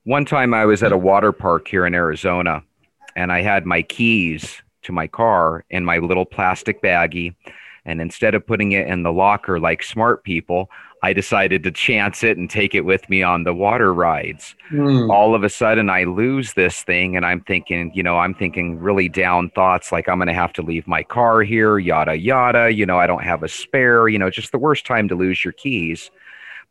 One 0.05 0.25
time 0.27 0.53
I 0.53 0.67
was 0.67 0.83
at 0.83 0.93
a 0.93 0.99
water 0.99 1.33
park 1.33 1.67
here 1.67 1.87
in 1.87 1.95
Arizona 1.95 2.63
and 3.17 3.33
I 3.33 3.41
had 3.41 3.65
my 3.65 3.83
keys 3.83 4.63
to 4.83 4.93
my 4.93 5.07
car 5.07 5.65
in 5.71 5.85
my 5.85 5.99
little 5.99 6.27
plastic 6.27 6.83
baggie. 6.83 7.35
And 7.87 8.01
instead 8.01 8.35
of 8.35 8.47
putting 8.47 8.73
it 8.73 8.87
in 8.87 9.03
the 9.03 9.13
locker 9.13 9.59
like 9.59 9.83
smart 9.83 10.25
people, 10.25 10.71
I 11.03 11.13
decided 11.13 11.63
to 11.65 11.71
chance 11.71 12.25
it 12.25 12.39
and 12.39 12.49
take 12.49 12.75
it 12.75 12.83
with 12.83 13.09
me 13.11 13.23
on 13.23 13.45
the 13.45 13.55
water 13.55 13.93
rides. 13.93 14.55
Mm. 14.71 15.11
All 15.11 15.35
of 15.35 15.45
a 15.45 15.51
sudden, 15.51 15.91
I 15.91 16.05
lose 16.05 16.55
this 16.55 16.83
thing, 16.83 17.15
and 17.15 17.27
I'm 17.27 17.43
thinking, 17.43 17.93
you 17.95 18.03
know, 18.03 18.17
I'm 18.17 18.33
thinking 18.33 18.79
really 18.79 19.11
down 19.11 19.51
thoughts 19.51 19.93
like 19.93 20.09
I'm 20.09 20.17
going 20.17 20.29
to 20.29 20.35
have 20.35 20.55
to 20.55 20.63
leave 20.63 20.87
my 20.87 21.03
car 21.03 21.43
here, 21.43 21.79
yada, 21.79 22.17
yada. 22.17 22.73
You 22.73 22.87
know, 22.87 22.99
I 22.99 23.07
don't 23.07 23.23
have 23.23 23.43
a 23.43 23.49
spare, 23.49 24.09
you 24.09 24.19
know, 24.19 24.31
just 24.31 24.51
the 24.51 24.59
worst 24.59 24.87
time 24.87 25.09
to 25.09 25.15
lose 25.15 25.45
your 25.45 25.53
keys. 25.53 26.11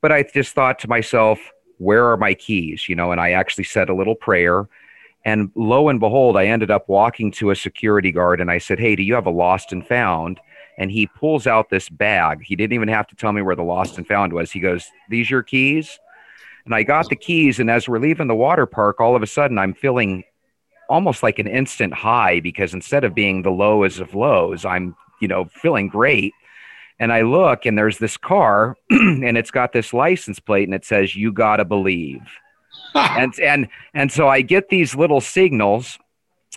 But 0.02 0.12
I 0.12 0.24
just 0.24 0.54
thought 0.54 0.80
to 0.80 0.90
myself, 0.90 1.40
where 1.84 2.10
are 2.10 2.18
my 2.18 2.34
keys? 2.34 2.88
You 2.88 2.96
know, 2.96 3.12
and 3.12 3.20
I 3.20 3.32
actually 3.32 3.66
said 3.66 3.90
a 3.90 3.96
little 3.96 4.16
prayer. 4.16 4.68
And 5.26 5.52
lo 5.56 5.90
and 5.90 6.00
behold, 6.00 6.36
I 6.36 6.48
ended 6.48 6.72
up 6.72 6.90
walking 6.90 7.32
to 7.34 7.52
a 7.52 7.56
security 7.56 8.12
guard 8.12 8.42
and 8.42 8.52
I 8.52 8.58
said, 8.58 8.80
Hey, 8.80 8.96
do 8.96 9.04
you 9.04 9.14
have 9.14 9.26
a 9.26 9.32
lost 9.32 9.72
and 9.72 9.86
found? 9.86 10.40
And 10.78 10.92
he 10.92 11.08
pulls 11.08 11.46
out 11.48 11.70
this 11.70 11.88
bag. 11.88 12.44
He 12.44 12.56
didn't 12.56 12.74
even 12.74 12.88
have 12.88 13.08
to 13.08 13.16
tell 13.16 13.32
me 13.32 13.42
where 13.42 13.56
the 13.56 13.64
lost 13.64 13.98
and 13.98 14.08
found 14.08 14.34
was. 14.34 14.52
He 14.52 14.60
goes, 14.60 14.88
These 15.10 15.28
are 15.28 15.36
your 15.36 15.44
keys? 15.44 16.00
And 16.66 16.74
I 16.74 16.84
got 16.84 17.10
the 17.10 17.16
keys. 17.16 17.60
And 17.60 17.70
as 17.70 17.88
we're 17.88 18.00
leaving 18.00 18.28
the 18.28 18.36
water 18.36 18.66
park, 18.66 19.00
all 19.00 19.16
of 19.16 19.24
a 19.24 19.28
sudden 19.28 19.58
I'm 19.58 19.74
feeling 19.74 20.24
almost 20.90 21.24
like 21.24 21.40
an 21.40 21.48
instant 21.48 21.94
high 21.94 22.40
because 22.40 22.74
instead 22.74 23.04
of 23.04 23.16
being 23.16 23.42
the 23.42 23.52
lowest 23.52 24.00
of 24.00 24.16
lows, 24.16 24.66
I'm, 24.66 24.96
you 25.22 25.28
know, 25.28 25.46
feeling 25.46 25.88
great 25.88 26.34
and 27.00 27.12
I 27.12 27.22
look 27.22 27.66
and 27.66 27.78
there's 27.78 27.98
this 27.98 28.18
car 28.18 28.76
and 28.90 29.38
it's 29.38 29.52
got 29.52 29.74
this 29.74 29.94
license 29.94 30.40
plate 30.40 30.68
and 30.68 30.76
it 30.76 30.86
says 30.86 31.16
you 31.16 31.32
got 31.32 31.58
to 31.58 31.66
believe. 31.66 32.22
and 32.96 33.38
and 33.40 33.68
and 33.94 34.12
so 34.12 34.28
I 34.28 34.42
get 34.42 34.70
these 34.70 34.96
little 34.96 35.22
signals 35.22 35.98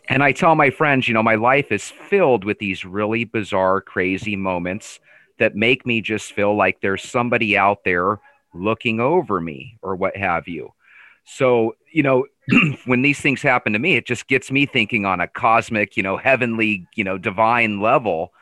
and 0.08 0.22
I 0.22 0.32
tell 0.32 0.54
my 0.54 0.70
friends, 0.70 1.08
you 1.08 1.14
know, 1.14 1.22
my 1.22 1.34
life 1.34 1.72
is 1.72 1.90
filled 1.90 2.44
with 2.44 2.58
these 2.58 2.84
really 2.84 3.24
bizarre 3.24 3.80
crazy 3.80 4.36
moments 4.36 5.00
that 5.38 5.56
make 5.56 5.86
me 5.86 6.00
just 6.00 6.32
feel 6.32 6.54
like 6.54 6.80
there's 6.80 7.02
somebody 7.02 7.56
out 7.56 7.84
there 7.84 8.20
looking 8.54 9.00
over 9.00 9.40
me 9.40 9.78
or 9.82 9.96
what 9.96 10.16
have 10.16 10.48
you. 10.48 10.72
So, 11.24 11.74
you 11.92 12.02
know, 12.02 12.26
when 12.84 13.02
these 13.02 13.20
things 13.20 13.42
happen 13.42 13.72
to 13.72 13.78
me, 13.78 13.96
it 13.96 14.06
just 14.06 14.28
gets 14.28 14.50
me 14.50 14.66
thinking 14.66 15.04
on 15.04 15.20
a 15.20 15.26
cosmic, 15.26 15.96
you 15.96 16.02
know, 16.02 16.16
heavenly, 16.16 16.86
you 16.94 17.04
know, 17.04 17.18
divine 17.18 17.80
level 17.80 18.32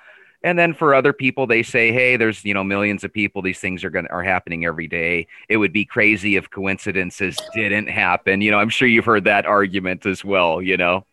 and 0.44 0.56
then 0.58 0.74
for 0.74 0.94
other 0.94 1.12
people 1.12 1.46
they 1.46 1.62
say 1.62 1.90
hey 1.90 2.16
there's 2.16 2.44
you 2.44 2.54
know 2.54 2.62
millions 2.62 3.02
of 3.02 3.12
people. 3.12 3.42
These 3.42 3.58
things 3.58 3.82
are 3.82 3.90
going 3.90 4.06
are 4.08 4.22
happening 4.22 4.64
every 4.64 4.86
day. 4.86 5.26
It 5.48 5.56
would 5.56 5.72
be 5.72 5.84
crazy 5.84 6.36
if 6.36 6.50
coincidences 6.50 7.36
didn't 7.54 7.88
happen. 7.88 8.40
You 8.40 8.52
know 8.52 8.58
i'm 8.58 8.68
sure 8.68 8.86
you've 8.86 9.04
heard 9.04 9.24
that 9.24 9.46
argument 9.46 10.06
as 10.06 10.24
well 10.24 10.62
you 10.62 10.76
know? 10.76 11.06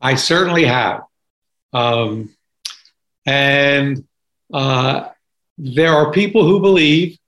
I 0.00 0.16
certainly 0.16 0.64
have. 0.64 1.04
Um, 1.72 2.34
and 3.24 4.04
uh, 4.52 5.08
there 5.56 5.92
are 5.92 6.12
people 6.12 6.44
who 6.44 6.60
believe 6.60 7.18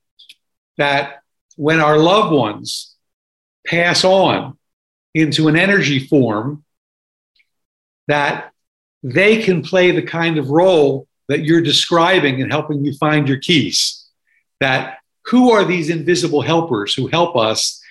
that 0.77 1.21
when 1.55 1.79
our 1.79 1.97
loved 1.97 2.33
ones 2.33 2.95
pass 3.65 4.03
on 4.03 4.57
into 5.13 5.47
an 5.47 5.55
energy 5.55 5.99
form 5.99 6.65
that 8.07 8.51
they 9.01 9.41
can 9.41 9.61
play 9.61 9.91
the 9.91 10.01
kind 10.01 10.37
of 10.37 10.49
role 10.49 11.07
that 11.27 11.43
you're 11.43 11.61
describing 11.61 12.41
and 12.41 12.51
helping 12.51 12.83
you 12.85 12.93
find 12.93 13.27
your 13.27 13.39
keys. 13.39 14.05
That 14.59 14.99
who 15.25 15.51
are 15.51 15.65
these 15.65 15.89
invisible 15.89 16.41
helpers 16.41 16.93
who 16.93 17.07
help 17.07 17.35
us? 17.35 17.81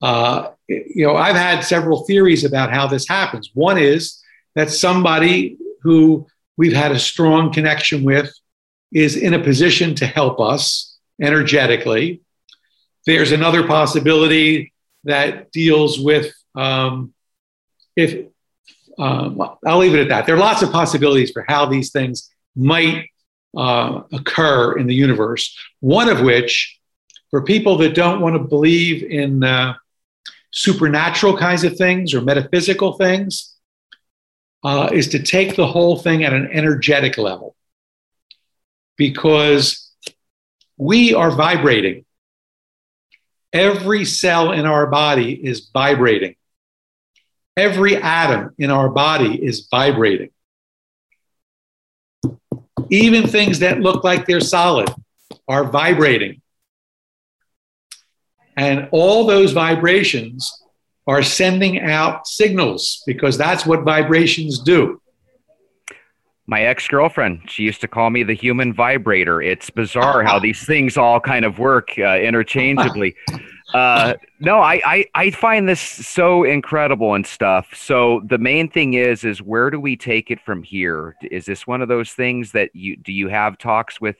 Uh, 0.00 0.50
you 0.68 1.06
know, 1.06 1.16
I've 1.16 1.36
had 1.36 1.60
several 1.60 2.04
theories 2.04 2.44
about 2.44 2.72
how 2.72 2.86
this 2.86 3.08
happens. 3.08 3.50
One 3.54 3.78
is 3.78 4.22
that 4.54 4.70
somebody 4.70 5.56
who 5.82 6.26
we've 6.56 6.72
had 6.72 6.92
a 6.92 6.98
strong 6.98 7.52
connection 7.52 8.04
with 8.04 8.32
is 8.92 9.16
in 9.16 9.34
a 9.34 9.42
position 9.42 9.94
to 9.96 10.06
help 10.06 10.40
us 10.40 10.96
energetically. 11.20 12.22
There's 13.06 13.32
another 13.32 13.66
possibility 13.66 14.72
that 15.04 15.50
deals 15.52 15.98
with 15.98 16.32
um, 16.54 17.12
if 17.96 18.26
um, 18.98 19.42
I'll 19.66 19.78
leave 19.78 19.94
it 19.94 20.00
at 20.00 20.08
that. 20.08 20.26
There 20.26 20.36
are 20.36 20.38
lots 20.38 20.62
of 20.62 20.70
possibilities 20.70 21.32
for 21.32 21.44
how 21.48 21.66
these 21.66 21.90
things 21.90 22.30
might 22.56 23.08
uh, 23.56 24.02
occur 24.12 24.78
in 24.78 24.86
the 24.86 24.94
universe. 24.94 25.56
One 25.80 26.08
of 26.08 26.20
which, 26.20 26.78
for 27.30 27.42
people 27.42 27.78
that 27.78 27.94
don't 27.94 28.20
want 28.20 28.36
to 28.36 28.42
believe 28.42 29.02
in 29.02 29.42
uh, 29.42 29.74
supernatural 30.50 31.36
kinds 31.36 31.64
of 31.64 31.76
things 31.76 32.14
or 32.14 32.20
metaphysical 32.20 32.94
things, 32.94 33.54
uh, 34.62 34.88
is 34.92 35.08
to 35.08 35.22
take 35.22 35.56
the 35.56 35.66
whole 35.66 35.98
thing 35.98 36.24
at 36.24 36.32
an 36.32 36.48
energetic 36.50 37.18
level. 37.18 37.54
Because 38.96 39.90
we 40.76 41.14
are 41.14 41.30
vibrating. 41.30 42.04
Every 43.52 44.04
cell 44.04 44.52
in 44.52 44.66
our 44.66 44.86
body 44.86 45.32
is 45.32 45.70
vibrating. 45.72 46.34
Every 47.56 47.96
atom 47.96 48.54
in 48.58 48.70
our 48.70 48.88
body 48.88 49.34
is 49.40 49.68
vibrating. 49.70 50.30
Even 52.90 53.26
things 53.26 53.58
that 53.60 53.80
look 53.80 54.04
like 54.04 54.26
they're 54.26 54.40
solid 54.40 54.88
are 55.48 55.64
vibrating. 55.64 56.40
And 58.56 58.88
all 58.92 59.26
those 59.26 59.52
vibrations 59.52 60.62
are 61.06 61.22
sending 61.22 61.80
out 61.80 62.26
signals 62.26 63.02
because 63.06 63.36
that's 63.36 63.66
what 63.66 63.82
vibrations 63.82 64.60
do. 64.60 65.00
My 66.46 66.62
ex 66.62 66.86
girlfriend, 66.86 67.50
she 67.50 67.62
used 67.62 67.80
to 67.80 67.88
call 67.88 68.10
me 68.10 68.22
the 68.22 68.34
human 68.34 68.72
vibrator. 68.72 69.40
It's 69.40 69.70
bizarre 69.70 70.22
how 70.22 70.38
these 70.40 70.64
things 70.64 70.96
all 70.96 71.20
kind 71.20 71.44
of 71.44 71.58
work 71.58 71.90
uh, 71.98 72.18
interchangeably. 72.18 73.16
Uh, 73.72 74.14
no, 74.40 74.58
I, 74.58 74.80
I, 74.84 75.06
I 75.14 75.30
find 75.30 75.68
this 75.68 75.80
so 75.80 76.44
incredible 76.44 77.14
and 77.14 77.26
stuff. 77.26 77.68
So 77.74 78.20
the 78.26 78.38
main 78.38 78.68
thing 78.68 78.94
is, 78.94 79.24
is 79.24 79.40
where 79.40 79.70
do 79.70 79.80
we 79.80 79.96
take 79.96 80.30
it 80.30 80.40
from 80.40 80.62
here? 80.62 81.16
Is 81.22 81.46
this 81.46 81.66
one 81.66 81.80
of 81.80 81.88
those 81.88 82.12
things 82.12 82.52
that 82.52 82.70
you 82.74 82.96
do 82.96 83.12
you 83.12 83.28
have 83.28 83.56
talks 83.56 84.00
with 84.00 84.16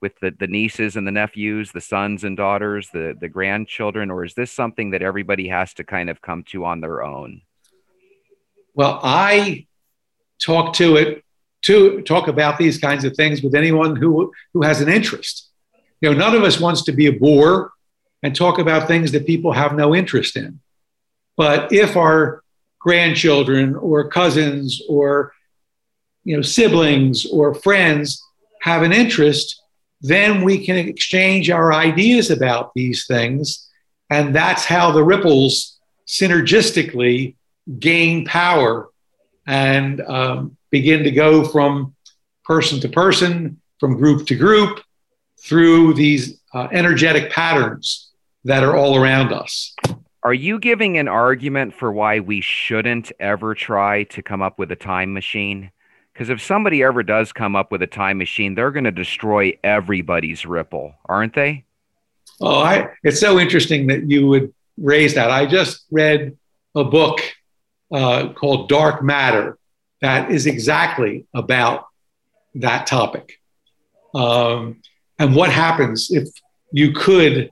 with 0.00 0.12
the, 0.20 0.32
the 0.38 0.46
nieces 0.46 0.96
and 0.96 1.06
the 1.06 1.12
nephews, 1.12 1.72
the 1.72 1.80
sons 1.80 2.24
and 2.24 2.36
daughters, 2.36 2.90
the 2.92 3.16
the 3.18 3.28
grandchildren, 3.28 4.10
or 4.10 4.24
is 4.24 4.34
this 4.34 4.50
something 4.50 4.90
that 4.90 5.02
everybody 5.02 5.48
has 5.48 5.72
to 5.74 5.84
kind 5.84 6.10
of 6.10 6.20
come 6.20 6.42
to 6.48 6.64
on 6.64 6.80
their 6.80 7.02
own? 7.02 7.42
Well, 8.74 9.00
I 9.02 9.66
talk 10.40 10.74
to 10.74 10.96
it 10.96 11.24
to 11.62 12.02
talk 12.02 12.28
about 12.28 12.58
these 12.58 12.78
kinds 12.78 13.04
of 13.04 13.14
things 13.14 13.42
with 13.42 13.54
anyone 13.54 13.94
who 13.94 14.32
who 14.52 14.62
has 14.62 14.80
an 14.80 14.88
interest. 14.88 15.50
You 16.00 16.10
know, 16.10 16.18
none 16.18 16.34
of 16.34 16.42
us 16.42 16.60
wants 16.60 16.82
to 16.84 16.92
be 16.92 17.06
a 17.06 17.12
bore 17.12 17.72
and 18.22 18.34
talk 18.34 18.58
about 18.58 18.88
things 18.88 19.12
that 19.12 19.26
people 19.26 19.52
have 19.52 19.74
no 19.74 19.94
interest 19.94 20.36
in. 20.36 20.60
But 21.36 21.72
if 21.72 21.96
our 21.96 22.42
grandchildren 22.80 23.74
or 23.76 24.08
cousins 24.08 24.82
or 24.88 25.32
you 26.24 26.36
know 26.36 26.42
siblings 26.42 27.26
or 27.26 27.54
friends 27.54 28.22
have 28.62 28.82
an 28.82 28.92
interest, 28.92 29.62
then 30.00 30.42
we 30.42 30.64
can 30.64 30.76
exchange 30.76 31.50
our 31.50 31.72
ideas 31.72 32.30
about 32.30 32.72
these 32.74 33.06
things. 33.06 33.68
And 34.10 34.34
that's 34.34 34.64
how 34.64 34.90
the 34.90 35.04
ripples 35.04 35.78
synergistically 36.06 37.36
gain 37.78 38.24
power 38.24 38.88
and 39.46 40.00
um, 40.00 40.56
begin 40.70 41.04
to 41.04 41.10
go 41.10 41.44
from 41.44 41.94
person 42.44 42.80
to 42.80 42.88
person, 42.88 43.60
from 43.78 43.96
group 43.96 44.26
to 44.26 44.34
group, 44.34 44.80
through 45.40 45.94
these 45.94 46.40
uh, 46.54 46.68
energetic 46.72 47.30
patterns 47.30 48.07
that 48.48 48.64
are 48.64 48.74
all 48.74 48.96
around 48.96 49.30
us. 49.30 49.74
Are 50.22 50.32
you 50.32 50.58
giving 50.58 50.96
an 50.96 51.06
argument 51.06 51.74
for 51.74 51.92
why 51.92 52.20
we 52.20 52.40
shouldn't 52.40 53.12
ever 53.20 53.54
try 53.54 54.04
to 54.04 54.22
come 54.22 54.40
up 54.40 54.58
with 54.58 54.72
a 54.72 54.76
time 54.76 55.12
machine? 55.12 55.70
Because 56.12 56.30
if 56.30 56.40
somebody 56.40 56.82
ever 56.82 57.02
does 57.02 57.30
come 57.30 57.54
up 57.54 57.70
with 57.70 57.82
a 57.82 57.86
time 57.86 58.16
machine, 58.16 58.54
they're 58.54 58.70
going 58.70 58.84
to 58.84 58.90
destroy 58.90 59.56
everybody's 59.62 60.46
ripple, 60.46 60.94
aren't 61.04 61.34
they? 61.34 61.66
Oh, 62.40 62.60
I, 62.60 62.88
it's 63.04 63.20
so 63.20 63.38
interesting 63.38 63.86
that 63.88 64.08
you 64.08 64.26
would 64.28 64.54
raise 64.78 65.14
that. 65.14 65.30
I 65.30 65.44
just 65.44 65.84
read 65.90 66.34
a 66.74 66.84
book 66.84 67.20
uh, 67.92 68.32
called 68.32 68.70
Dark 68.70 69.02
Matter 69.02 69.58
that 70.00 70.30
is 70.30 70.46
exactly 70.46 71.26
about 71.34 71.86
that 72.54 72.86
topic. 72.86 73.40
Um, 74.14 74.80
and 75.18 75.36
what 75.36 75.50
happens 75.50 76.10
if 76.10 76.28
you 76.72 76.92
could 76.92 77.50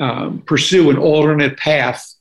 um, 0.00 0.42
pursue 0.46 0.90
an 0.90 0.98
alternate 0.98 1.56
path 1.56 2.14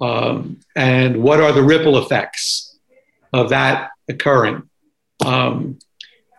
um, 0.00 0.60
and 0.76 1.22
what 1.22 1.40
are 1.40 1.52
the 1.52 1.62
ripple 1.62 1.98
effects 1.98 2.78
of 3.32 3.50
that 3.50 3.90
occurring? 4.08 4.68
Um, 5.24 5.78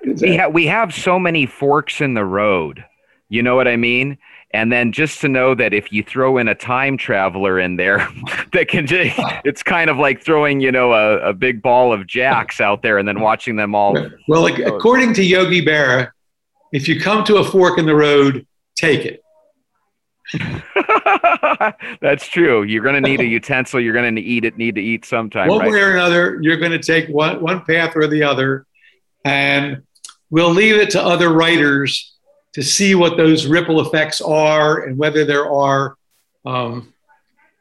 we, 0.04 0.38
ha- 0.38 0.48
we 0.48 0.68
have 0.68 0.94
so 0.94 1.20
many 1.20 1.46
forks 1.46 2.02
in 2.02 2.14
the 2.14 2.24
road. 2.24 2.86
You 3.32 3.44
know 3.44 3.56
what 3.56 3.68
i 3.68 3.76
mean? 3.76 4.18
And 4.52 4.72
then 4.72 4.92
just 4.92 5.22
to 5.22 5.28
know 5.28 5.54
that 5.54 5.76
if 5.76 5.92
you 5.94 6.02
throw 6.02 6.40
in 6.40 6.48
a 6.48 6.56
time 6.56 6.98
traveler 6.98 7.60
in 7.60 7.76
there 7.76 8.08
that 8.54 8.68
can 8.68 8.88
just, 8.88 9.16
it's 9.46 9.62
kind 9.62 9.92
of 9.92 9.98
like 9.98 10.24
throwing 10.24 10.60
you 10.60 10.72
know 10.72 10.94
a, 10.94 11.30
a 11.30 11.34
big 11.34 11.62
ball 11.62 11.94
of 11.94 12.08
jacks 12.08 12.60
out 12.60 12.82
there 12.82 12.98
and 12.98 13.08
then 13.08 13.20
watching 13.20 13.56
them 13.56 13.76
all 13.76 13.96
well 14.28 14.42
like, 14.42 14.58
according 14.58 15.14
to 15.14 15.24
yogi 15.24 15.64
berra 15.64 16.10
if 16.72 16.88
you 16.88 17.00
come 17.00 17.24
to 17.24 17.38
a 17.38 17.44
fork 17.44 17.78
in 17.78 17.86
the 17.86 17.94
road 17.94 18.48
take 18.76 19.06
it 19.06 19.22
That's 22.02 22.28
true. 22.28 22.64
You're 22.64 22.84
going 22.84 23.02
to 23.02 23.10
need 23.10 23.20
a 23.20 23.26
utensil. 23.26 23.80
You're 23.80 23.94
going 23.94 24.16
to 24.16 24.22
eat 24.22 24.46
it. 24.46 24.58
Need 24.58 24.76
to 24.76 24.82
eat 24.82 25.06
sometime. 25.06 25.48
One 25.48 25.60
right? 25.60 25.72
way 25.72 25.82
or 25.82 25.94
another, 25.94 26.40
you're 26.42 26.58
going 26.58 26.72
to 26.72 26.80
take 26.80 27.10
one 27.10 27.42
one 27.42 27.62
path 27.66 27.96
or 27.96 28.08
the 28.08 28.24
other, 28.24 28.66
and 29.26 29.84
we'll 30.30 30.52
leave 30.52 30.76
it 30.76 30.92
to 30.92 31.02
other 31.02 31.30
writers 31.30 32.16
to 32.54 32.64
see 32.64 32.96
what 32.96 33.18
those 33.18 33.46
ripple 33.46 33.82
effects 33.82 34.22
are 34.22 34.84
and 34.84 34.98
whether 34.98 35.26
there 35.26 35.52
are. 35.52 35.96
Um, 36.46 36.94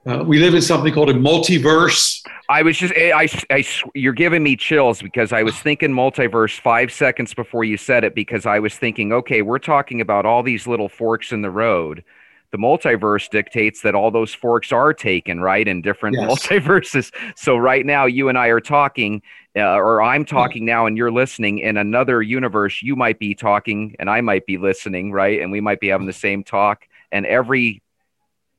uh, 0.06 0.24
we 0.24 0.38
live 0.38 0.54
in 0.54 0.62
something 0.62 0.92
called 0.94 1.10
a 1.10 1.14
multiverse. 1.14 2.22
I 2.48 2.62
was 2.62 2.78
just, 2.78 2.94
I, 2.96 3.12
I, 3.12 3.28
I, 3.50 3.64
you're 3.94 4.14
giving 4.14 4.42
me 4.42 4.56
chills 4.56 5.02
because 5.02 5.34
I 5.34 5.42
was 5.42 5.54
thinking 5.58 5.90
multiverse 5.90 6.58
five 6.58 6.90
seconds 6.90 7.34
before 7.34 7.64
you 7.64 7.76
said 7.76 8.04
it 8.04 8.14
because 8.14 8.46
I 8.46 8.58
was 8.58 8.74
thinking, 8.74 9.12
okay, 9.12 9.42
we're 9.42 9.58
talking 9.58 10.00
about 10.00 10.24
all 10.24 10.42
these 10.42 10.66
little 10.66 10.88
forks 10.88 11.30
in 11.32 11.42
the 11.42 11.50
road 11.50 12.04
the 12.50 12.58
multiverse 12.58 13.28
dictates 13.28 13.82
that 13.82 13.94
all 13.94 14.10
those 14.10 14.32
forks 14.32 14.72
are 14.72 14.94
taken 14.94 15.40
right 15.40 15.66
in 15.66 15.82
different 15.82 16.16
yes. 16.18 16.30
multiverses. 16.30 17.12
So 17.36 17.56
right 17.56 17.84
now 17.84 18.06
you 18.06 18.28
and 18.28 18.38
i 18.38 18.48
are 18.48 18.60
talking 18.60 19.22
uh, 19.56 19.60
or 19.60 20.02
i'm 20.02 20.24
talking 20.24 20.64
now 20.64 20.86
and 20.86 20.96
you're 20.96 21.10
listening 21.10 21.58
in 21.58 21.76
another 21.76 22.22
universe. 22.22 22.82
You 22.82 22.96
might 22.96 23.18
be 23.18 23.34
talking 23.34 23.94
and 23.98 24.08
i 24.10 24.20
might 24.20 24.46
be 24.46 24.56
listening 24.56 25.12
right 25.12 25.40
and 25.40 25.52
we 25.52 25.60
might 25.60 25.80
be 25.80 25.88
having 25.88 26.06
the 26.06 26.12
same 26.12 26.42
talk 26.42 26.86
and 27.12 27.26
every 27.26 27.82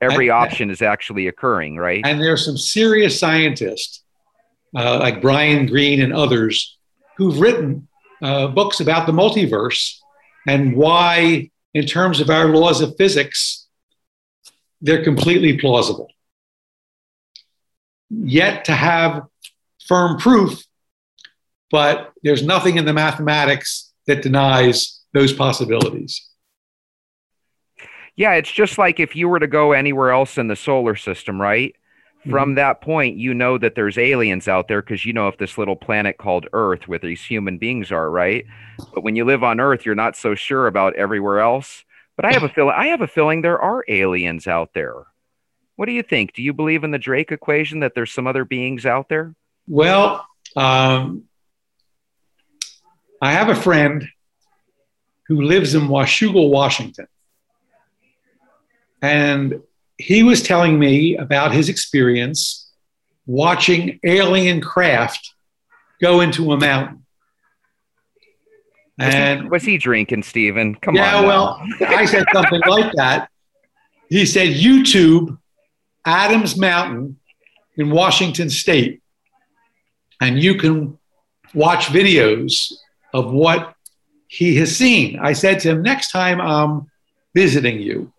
every 0.02 0.30
option 0.30 0.70
is 0.70 0.82
actually 0.82 1.28
occurring 1.28 1.78
right? 1.78 2.06
And 2.06 2.20
there's 2.22 2.46
some 2.46 2.58
serious 2.58 3.20
scientists 3.20 4.04
uh, 4.76 5.00
like 5.00 5.22
brian 5.22 5.66
greene 5.66 6.02
and 6.02 6.14
others 6.14 6.78
who've 7.18 7.40
written 7.40 7.88
uh, 8.22 8.48
books 8.48 8.80
about 8.80 9.08
the 9.08 9.14
multiverse 9.14 9.98
and 10.48 10.76
why 10.76 11.50
in 11.74 11.86
terms 11.86 12.20
of 12.20 12.30
our 12.30 12.48
laws 12.48 12.82
of 12.82 12.96
physics 12.98 13.68
they're 14.82 15.04
completely 15.04 15.58
plausible. 15.58 16.10
Yet 18.10 18.66
to 18.66 18.74
have 18.74 19.24
firm 19.88 20.18
proof, 20.18 20.64
but 21.72 22.12
there's 22.24 22.44
nothing 22.44 22.78
in 22.78 22.86
the 22.86 22.94
mathematics 22.94 23.92
that 24.08 24.24
denies 24.24 25.02
those 25.14 25.34
possibilities. 25.34 26.28
Yeah, 28.16 28.34
it's 28.34 28.52
just 28.52 28.78
like 28.78 29.00
if 29.00 29.16
you 29.16 29.30
were 29.30 29.40
to 29.40 29.48
go 29.48 29.72
anywhere 29.72 30.12
else 30.12 30.38
in 30.38 30.48
the 30.48 30.56
solar 30.56 30.96
system, 30.96 31.40
right? 31.40 31.74
Mm-hmm. 32.20 32.32
From 32.32 32.56
that 32.56 32.82
point, 32.82 33.18
you 33.18 33.34
know 33.34 33.58
that 33.58 33.76
there's 33.76 33.98
aliens 33.98 34.48
out 34.48 34.68
there 34.68 34.82
because 34.82 35.06
you 35.06 35.14
know 35.14 35.30
if 35.30 35.38
this 35.38 35.58
little 35.58 35.78
planet 35.78 36.18
called 36.18 36.48
Earth 36.52 36.88
where 36.88 37.00
these 37.00 37.24
human 37.24 37.58
beings 37.58 37.92
are, 37.92 38.12
right? 38.12 38.46
But 38.94 39.04
when 39.04 39.16
you 39.16 39.24
live 39.24 39.44
on 39.44 39.62
Earth, 39.62 39.86
you're 39.86 39.96
not 39.96 40.18
so 40.18 40.36
sure 40.36 40.68
about 40.68 40.96
everywhere 40.96 41.40
else. 41.40 41.86
But 42.20 42.26
I 42.26 42.34
have 42.34 42.44
a 42.44 42.50
feeling 42.50 42.74
I 42.76 42.88
have 42.88 43.00
a 43.00 43.08
feeling 43.08 43.42
there 43.42 43.62
are 43.62 43.86
aliens 43.88 44.46
out 44.46 44.74
there. 44.74 45.06
What 45.78 45.86
do 45.86 45.94
you 45.94 46.04
think? 46.04 46.34
Do 46.34 46.44
you 46.44 46.52
believe 46.52 46.84
in 46.84 46.92
the 46.92 46.98
Drake 46.98 47.32
equation 47.32 47.80
that 47.80 47.96
there's 47.96 48.12
some 48.12 48.28
other 48.28 48.44
beings 48.44 48.86
out 48.86 49.08
there? 49.08 49.36
Well, 49.70 50.28
um, 50.58 51.24
I 53.22 53.32
have 53.32 53.48
a 53.48 53.56
friend 53.56 54.06
who 55.28 55.44
lives 55.44 55.76
in 55.76 55.84
Washougal, 55.84 56.50
Washington. 56.50 57.08
And 59.02 59.62
he 59.98 60.24
was 60.24 60.44
telling 60.44 60.78
me 60.78 61.16
about 61.16 61.54
his 61.54 61.70
experience 61.70 62.70
watching 63.28 63.98
alien 64.04 64.60
craft 64.60 65.36
go 66.02 66.20
into 66.20 66.52
a 66.52 66.58
mountain. 66.58 67.06
And 69.00 69.50
was 69.50 69.64
he 69.64 69.78
drinking, 69.78 70.24
Stephen? 70.24 70.76
Come 70.76 70.96
yeah, 70.96 71.16
on. 71.16 71.24
Yeah, 71.24 71.28
well, 71.28 71.64
I 71.88 72.06
said 72.06 72.26
something 72.34 72.62
like 72.68 72.92
that. 72.94 73.30
He 74.10 74.26
said, 74.26 74.50
YouTube 74.50 75.38
Adams 76.06 76.58
Mountain 76.58 77.18
in 77.78 77.92
Washington 77.92 78.50
State, 78.50 79.02
and 80.20 80.42
you 80.42 80.56
can 80.56 80.98
watch 81.54 81.86
videos 81.86 82.74
of 83.14 83.32
what 83.32 83.74
he 84.28 84.58
has 84.58 84.76
seen. 84.76 85.20
I 85.20 85.34
said 85.34 85.60
to 85.62 85.70
him, 85.70 85.82
next 85.82 86.12
time 86.12 86.42
I'm 86.42 86.88
visiting 87.34 87.80
you, 87.80 88.12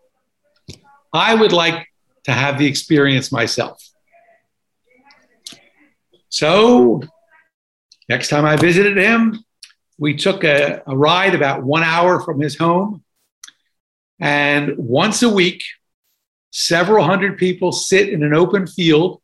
I 1.13 1.35
would 1.35 1.53
like 1.53 1.87
to 2.25 2.33
have 2.33 2.59
the 2.59 2.67
experience 2.67 3.31
myself. 3.33 3.83
So, 6.29 7.03
next 8.09 8.29
time 8.29 8.45
I 8.45 8.57
visited 8.57 8.97
him, 8.97 9.45
we 10.01 10.17
took 10.17 10.45
a, 10.45 10.83
a 10.87 10.97
ride 10.97 11.35
about 11.35 11.63
one 11.63 11.83
hour 11.83 12.21
from 12.21 12.41
his 12.41 12.57
home. 12.57 13.05
And 14.19 14.77
once 14.79 15.23
a 15.23 15.29
week, 15.29 15.63
several 16.51 17.05
hundred 17.05 17.37
people 17.37 17.71
sit 17.71 18.09
in 18.09 18.23
an 18.23 18.33
open 18.33 18.67
field 18.67 19.21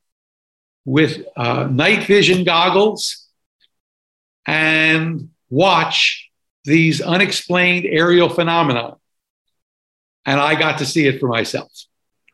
with 0.84 1.24
uh, 1.34 1.64
night 1.64 2.04
vision 2.04 2.44
goggles 2.44 3.26
and 4.46 5.30
watch 5.48 6.30
these 6.64 7.00
unexplained 7.00 7.86
aerial 7.86 8.28
phenomena. 8.28 8.96
And 10.26 10.38
I 10.38 10.56
got 10.56 10.78
to 10.78 10.86
see 10.86 11.06
it 11.06 11.18
for 11.20 11.28
myself. 11.28 11.72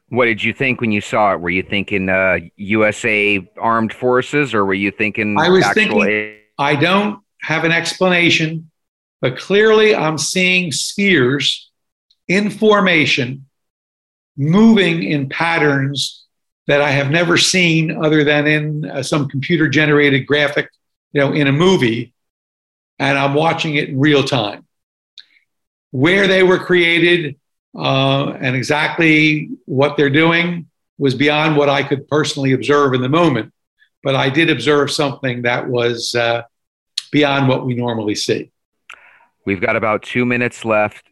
What 0.08 0.24
did 0.24 0.42
you 0.42 0.52
think 0.52 0.80
when 0.80 0.90
you 0.90 1.00
saw 1.00 1.34
it? 1.34 1.40
Were 1.40 1.50
you 1.50 1.62
thinking 1.62 2.08
uh, 2.08 2.38
USA 2.56 3.48
Armed 3.56 3.92
Forces, 3.92 4.52
or 4.52 4.64
were 4.64 4.74
you 4.74 4.90
thinking? 4.90 5.38
I 5.38 5.48
was 5.48 5.64
thinking. 5.72 6.02
A- 6.02 6.38
I 6.58 6.76
don't 6.76 7.21
have 7.42 7.64
an 7.64 7.72
explanation, 7.72 8.70
but 9.20 9.38
clearly 9.38 9.94
I'm 9.94 10.18
seeing 10.18 10.72
spheres 10.72 11.70
in 12.28 12.50
formation 12.50 13.46
moving 14.36 15.02
in 15.02 15.28
patterns 15.28 16.24
that 16.66 16.80
I 16.80 16.90
have 16.90 17.10
never 17.10 17.36
seen 17.36 18.02
other 18.02 18.24
than 18.24 18.46
in 18.46 18.84
uh, 18.88 19.02
some 19.02 19.28
computer 19.28 19.68
generated 19.68 20.26
graphic, 20.26 20.70
you 21.12 21.20
know, 21.20 21.32
in 21.32 21.48
a 21.48 21.52
movie, 21.52 22.14
and 22.98 23.18
I'm 23.18 23.34
watching 23.34 23.74
it 23.74 23.88
in 23.88 23.98
real 23.98 24.22
time. 24.22 24.66
Where 25.90 26.26
they 26.26 26.42
were 26.42 26.58
created 26.58 27.36
uh, 27.76 28.30
and 28.40 28.54
exactly 28.54 29.50
what 29.64 29.96
they're 29.96 30.10
doing 30.10 30.68
was 30.98 31.14
beyond 31.14 31.56
what 31.56 31.68
I 31.68 31.82
could 31.82 32.06
personally 32.06 32.52
observe 32.52 32.94
in 32.94 33.02
the 33.02 33.08
moment, 33.08 33.52
but 34.02 34.14
I 34.14 34.30
did 34.30 34.50
observe 34.50 34.90
something 34.90 35.42
that 35.42 35.68
was 35.68 36.14
uh, 36.14 36.42
beyond 37.12 37.46
what 37.46 37.64
we 37.64 37.74
normally 37.74 38.16
see. 38.16 38.50
We've 39.46 39.60
got 39.60 39.76
about 39.76 40.02
two 40.02 40.26
minutes 40.26 40.64
left. 40.64 41.04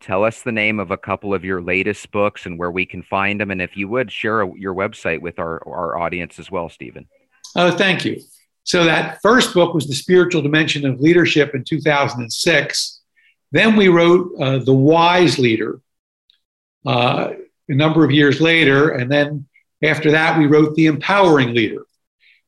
Tell 0.00 0.24
us 0.24 0.42
the 0.42 0.52
name 0.52 0.80
of 0.80 0.90
a 0.90 0.96
couple 0.96 1.34
of 1.34 1.44
your 1.44 1.60
latest 1.60 2.10
books 2.10 2.46
and 2.46 2.58
where 2.58 2.70
we 2.70 2.86
can 2.86 3.02
find 3.02 3.40
them. 3.40 3.50
And 3.50 3.60
if 3.60 3.76
you 3.76 3.88
would, 3.88 4.10
share 4.10 4.44
your 4.56 4.74
website 4.74 5.20
with 5.20 5.38
our, 5.38 5.62
our 5.66 5.98
audience 5.98 6.38
as 6.38 6.50
well, 6.50 6.68
Stephen. 6.68 7.06
Oh, 7.54 7.70
thank 7.70 8.04
you. 8.04 8.20
So, 8.64 8.84
that 8.84 9.20
first 9.22 9.54
book 9.54 9.74
was 9.74 9.86
The 9.86 9.94
Spiritual 9.94 10.40
Dimension 10.42 10.86
of 10.86 11.00
Leadership 11.00 11.54
in 11.54 11.64
2006. 11.64 13.00
Then 13.50 13.76
we 13.76 13.88
wrote 13.88 14.32
uh, 14.40 14.58
The 14.58 14.72
Wise 14.72 15.38
Leader 15.38 15.80
uh, 16.86 17.32
a 17.68 17.74
number 17.74 18.04
of 18.04 18.10
years 18.10 18.40
later. 18.40 18.90
And 18.90 19.10
then 19.10 19.46
after 19.82 20.12
that, 20.12 20.38
we 20.38 20.46
wrote 20.46 20.74
The 20.74 20.86
Empowering 20.86 21.54
Leader. 21.54 21.84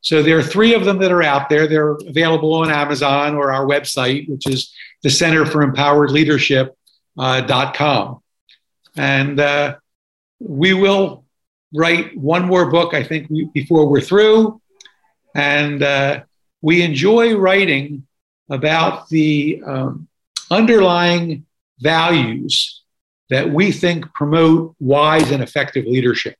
So 0.04 0.22
there 0.22 0.38
are 0.38 0.42
three 0.42 0.74
of 0.74 0.84
them 0.84 0.98
that 0.98 1.10
are 1.10 1.22
out 1.22 1.48
there. 1.48 1.66
They're 1.66 1.92
available 1.92 2.52
on 2.52 2.70
Amazon 2.70 3.34
or 3.34 3.50
our 3.50 3.64
website, 3.64 4.28
which 4.28 4.46
is 4.46 4.70
the 5.02 5.08
Center 5.08 5.46
for 5.46 5.62
Empowered 5.62 6.10
Leadership.com. 6.10 6.76
Uh, 7.16 8.20
and 8.96 9.40
uh, 9.40 9.76
we 10.38 10.74
will 10.74 11.24
write 11.72 12.14
one 12.18 12.44
more 12.44 12.70
book, 12.70 12.92
I 12.92 13.02
think, 13.02 13.30
before 13.54 13.88
we're 13.88 14.02
through. 14.02 14.60
And 15.34 15.82
uh, 15.82 16.24
we 16.60 16.82
enjoy 16.82 17.34
writing 17.36 18.06
about 18.50 19.08
the 19.08 19.62
um, 19.66 20.06
underlying 20.50 21.46
values 21.78 22.82
that 23.30 23.48
we 23.50 23.72
think 23.72 24.12
promote 24.12 24.76
wise 24.78 25.30
and 25.30 25.42
effective 25.42 25.86
leadership. 25.86 26.36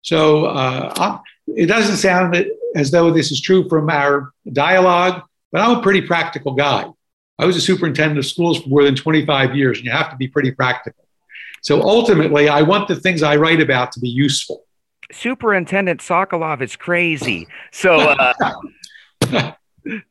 So 0.00 0.46
uh, 0.46 1.18
it 1.46 1.66
doesn't 1.66 1.98
sound 1.98 2.34
as 2.74 2.90
though 2.90 3.10
this 3.10 3.30
is 3.30 3.40
true 3.40 3.68
from 3.68 3.90
our 3.90 4.32
dialogue, 4.52 5.22
but 5.50 5.60
I'm 5.60 5.78
a 5.78 5.82
pretty 5.82 6.02
practical 6.02 6.52
guy. 6.52 6.86
I 7.38 7.44
was 7.44 7.56
a 7.56 7.60
superintendent 7.60 8.18
of 8.18 8.26
schools 8.26 8.62
for 8.62 8.68
more 8.68 8.84
than 8.84 8.94
25 8.94 9.56
years, 9.56 9.78
and 9.78 9.86
you 9.86 9.92
have 9.92 10.10
to 10.10 10.16
be 10.16 10.28
pretty 10.28 10.52
practical. 10.52 11.04
So 11.62 11.82
ultimately, 11.82 12.48
I 12.48 12.62
want 12.62 12.88
the 12.88 12.96
things 12.96 13.22
I 13.22 13.36
write 13.36 13.60
about 13.60 13.92
to 13.92 14.00
be 14.00 14.08
useful. 14.08 14.64
Superintendent 15.12 16.00
Sokolow 16.00 16.60
is 16.60 16.76
crazy. 16.76 17.46
So, 17.70 17.94
uh, 17.96 18.52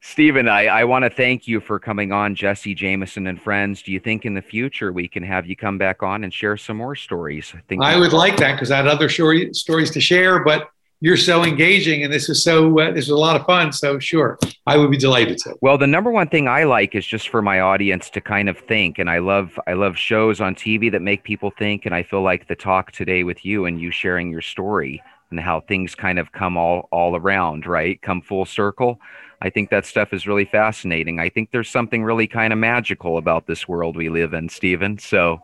Stephen, 0.01 0.47
I, 0.47 0.67
I 0.67 0.83
want 0.83 1.03
to 1.03 1.09
thank 1.09 1.47
you 1.47 1.59
for 1.59 1.79
coming 1.79 2.11
on, 2.11 2.35
Jesse 2.35 2.75
Jameson 2.75 3.27
and 3.27 3.41
friends. 3.41 3.81
Do 3.81 3.91
you 3.91 3.99
think 3.99 4.25
in 4.25 4.33
the 4.33 4.41
future 4.41 4.91
we 4.91 5.07
can 5.07 5.23
have 5.23 5.45
you 5.45 5.55
come 5.55 5.77
back 5.77 6.03
on 6.03 6.23
and 6.23 6.33
share 6.33 6.57
some 6.57 6.77
more 6.77 6.95
stories? 6.95 7.53
I 7.55 7.61
think 7.67 7.81
I 7.81 7.97
would 7.97 8.13
like 8.13 8.37
that 8.37 8.53
because 8.53 8.71
I 8.71 8.77
had 8.77 8.87
other 8.87 9.09
story, 9.09 9.53
stories 9.53 9.91
to 9.91 10.01
share, 10.01 10.43
but 10.43 10.69
you're 11.01 11.17
so 11.17 11.43
engaging 11.43 12.03
and 12.03 12.13
this 12.13 12.29
is 12.29 12.43
so 12.43 12.79
uh, 12.79 12.91
this 12.91 13.05
is 13.05 13.09
a 13.09 13.15
lot 13.15 13.35
of 13.35 13.45
fun 13.45 13.73
so 13.73 13.99
sure 13.99 14.37
i 14.67 14.77
would 14.77 14.91
be 14.91 14.97
delighted 14.97 15.37
to. 15.37 15.55
Well 15.61 15.77
the 15.77 15.87
number 15.87 16.11
one 16.11 16.29
thing 16.29 16.47
i 16.47 16.63
like 16.63 16.95
is 16.95 17.05
just 17.05 17.29
for 17.29 17.41
my 17.41 17.59
audience 17.59 18.09
to 18.11 18.21
kind 18.21 18.47
of 18.47 18.57
think 18.57 18.99
and 18.99 19.09
i 19.09 19.17
love 19.17 19.59
i 19.67 19.73
love 19.73 19.97
shows 19.97 20.39
on 20.39 20.55
tv 20.55 20.91
that 20.91 21.01
make 21.01 21.23
people 21.23 21.51
think 21.57 21.85
and 21.85 21.93
i 21.93 22.03
feel 22.03 22.21
like 22.21 22.47
the 22.47 22.55
talk 22.55 22.91
today 22.91 23.23
with 23.23 23.43
you 23.43 23.65
and 23.65 23.81
you 23.81 23.91
sharing 23.91 24.31
your 24.31 24.41
story 24.41 25.01
and 25.31 25.39
how 25.39 25.61
things 25.61 25.95
kind 25.95 26.19
of 26.19 26.31
come 26.33 26.57
all 26.57 26.87
all 26.91 27.15
around 27.15 27.65
right? 27.65 28.01
Come 28.01 28.21
full 28.21 28.45
circle. 28.45 28.99
I 29.41 29.49
think 29.49 29.71
that 29.71 29.85
stuff 29.85 30.13
is 30.13 30.27
really 30.27 30.45
fascinating. 30.45 31.19
I 31.19 31.29
think 31.29 31.49
there's 31.51 31.69
something 31.69 32.03
really 32.03 32.27
kind 32.27 32.53
of 32.53 32.59
magical 32.59 33.17
about 33.17 33.47
this 33.47 33.67
world 33.67 33.95
we 33.95 34.09
live 34.09 34.33
in 34.33 34.49
stephen 34.49 34.99
so 34.99 35.41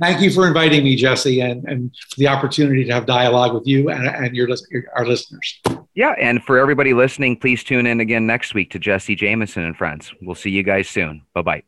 thank 0.00 0.20
you 0.20 0.30
for 0.30 0.46
inviting 0.46 0.84
me, 0.84 0.96
Jesse, 0.96 1.40
and, 1.40 1.64
and 1.64 1.94
the 2.16 2.28
opportunity 2.28 2.84
to 2.84 2.92
have 2.92 3.06
dialogue 3.06 3.54
with 3.54 3.66
you 3.66 3.90
and, 3.90 4.06
and 4.06 4.36
your, 4.36 4.48
our 4.94 5.06
listeners. 5.06 5.60
Yeah, 5.94 6.14
and 6.18 6.42
for 6.42 6.58
everybody 6.58 6.94
listening, 6.94 7.36
please 7.38 7.64
tune 7.64 7.86
in 7.86 8.00
again 8.00 8.26
next 8.26 8.54
week 8.54 8.70
to 8.72 8.78
Jesse 8.78 9.14
Jameson 9.14 9.64
and 9.64 9.76
friends. 9.76 10.12
We'll 10.22 10.34
see 10.34 10.50
you 10.50 10.62
guys 10.62 10.88
soon. 10.88 11.22
Bye 11.34 11.42
bye. 11.42 11.62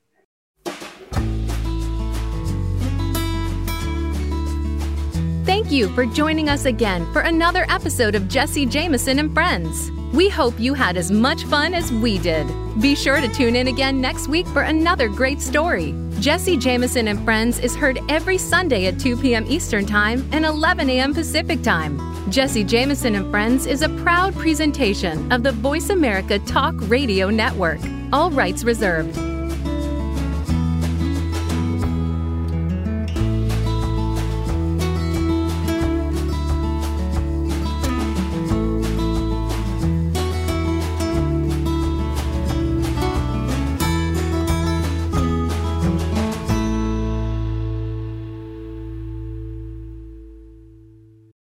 Thank 5.45 5.72
you 5.72 5.89
for 5.95 6.07
joining 6.07 6.49
us 6.49 6.64
again 6.64 7.11
for 7.12 7.22
another 7.22 7.66
episode 7.68 8.14
of 8.14 8.28
Jesse 8.28 8.66
Jameson 8.66 9.18
and 9.18 9.33
Friends. 9.33 9.91
We 10.12 10.28
hope 10.28 10.58
you 10.58 10.74
had 10.74 10.96
as 10.96 11.12
much 11.12 11.44
fun 11.44 11.72
as 11.72 11.92
we 11.92 12.18
did. 12.18 12.46
Be 12.80 12.96
sure 12.96 13.20
to 13.20 13.28
tune 13.28 13.54
in 13.54 13.68
again 13.68 14.00
next 14.00 14.26
week 14.26 14.46
for 14.48 14.62
another 14.62 15.08
great 15.08 15.40
story. 15.40 15.94
Jesse 16.18 16.56
Jameson 16.56 17.06
and 17.08 17.24
Friends 17.24 17.61
is 17.61 17.76
heard 17.76 18.00
every 18.08 18.36
Sunday 18.36 18.86
at 18.86 18.98
2 18.98 19.16
p.m. 19.18 19.46
Eastern 19.48 19.86
Time 19.86 20.28
and 20.32 20.44
11 20.44 20.90
a.m. 20.90 21.14
Pacific 21.14 21.62
Time. 21.62 21.98
Jesse 22.30 22.64
Jameson 22.64 23.14
and 23.14 23.30
Friends 23.30 23.66
is 23.66 23.82
a 23.82 23.88
proud 23.88 24.34
presentation 24.34 25.30
of 25.32 25.44
the 25.44 25.52
Voice 25.52 25.90
America 25.90 26.40
Talk 26.40 26.74
Radio 26.88 27.30
Network. 27.30 27.80
All 28.12 28.32
rights 28.32 28.64
reserved. 28.64 29.39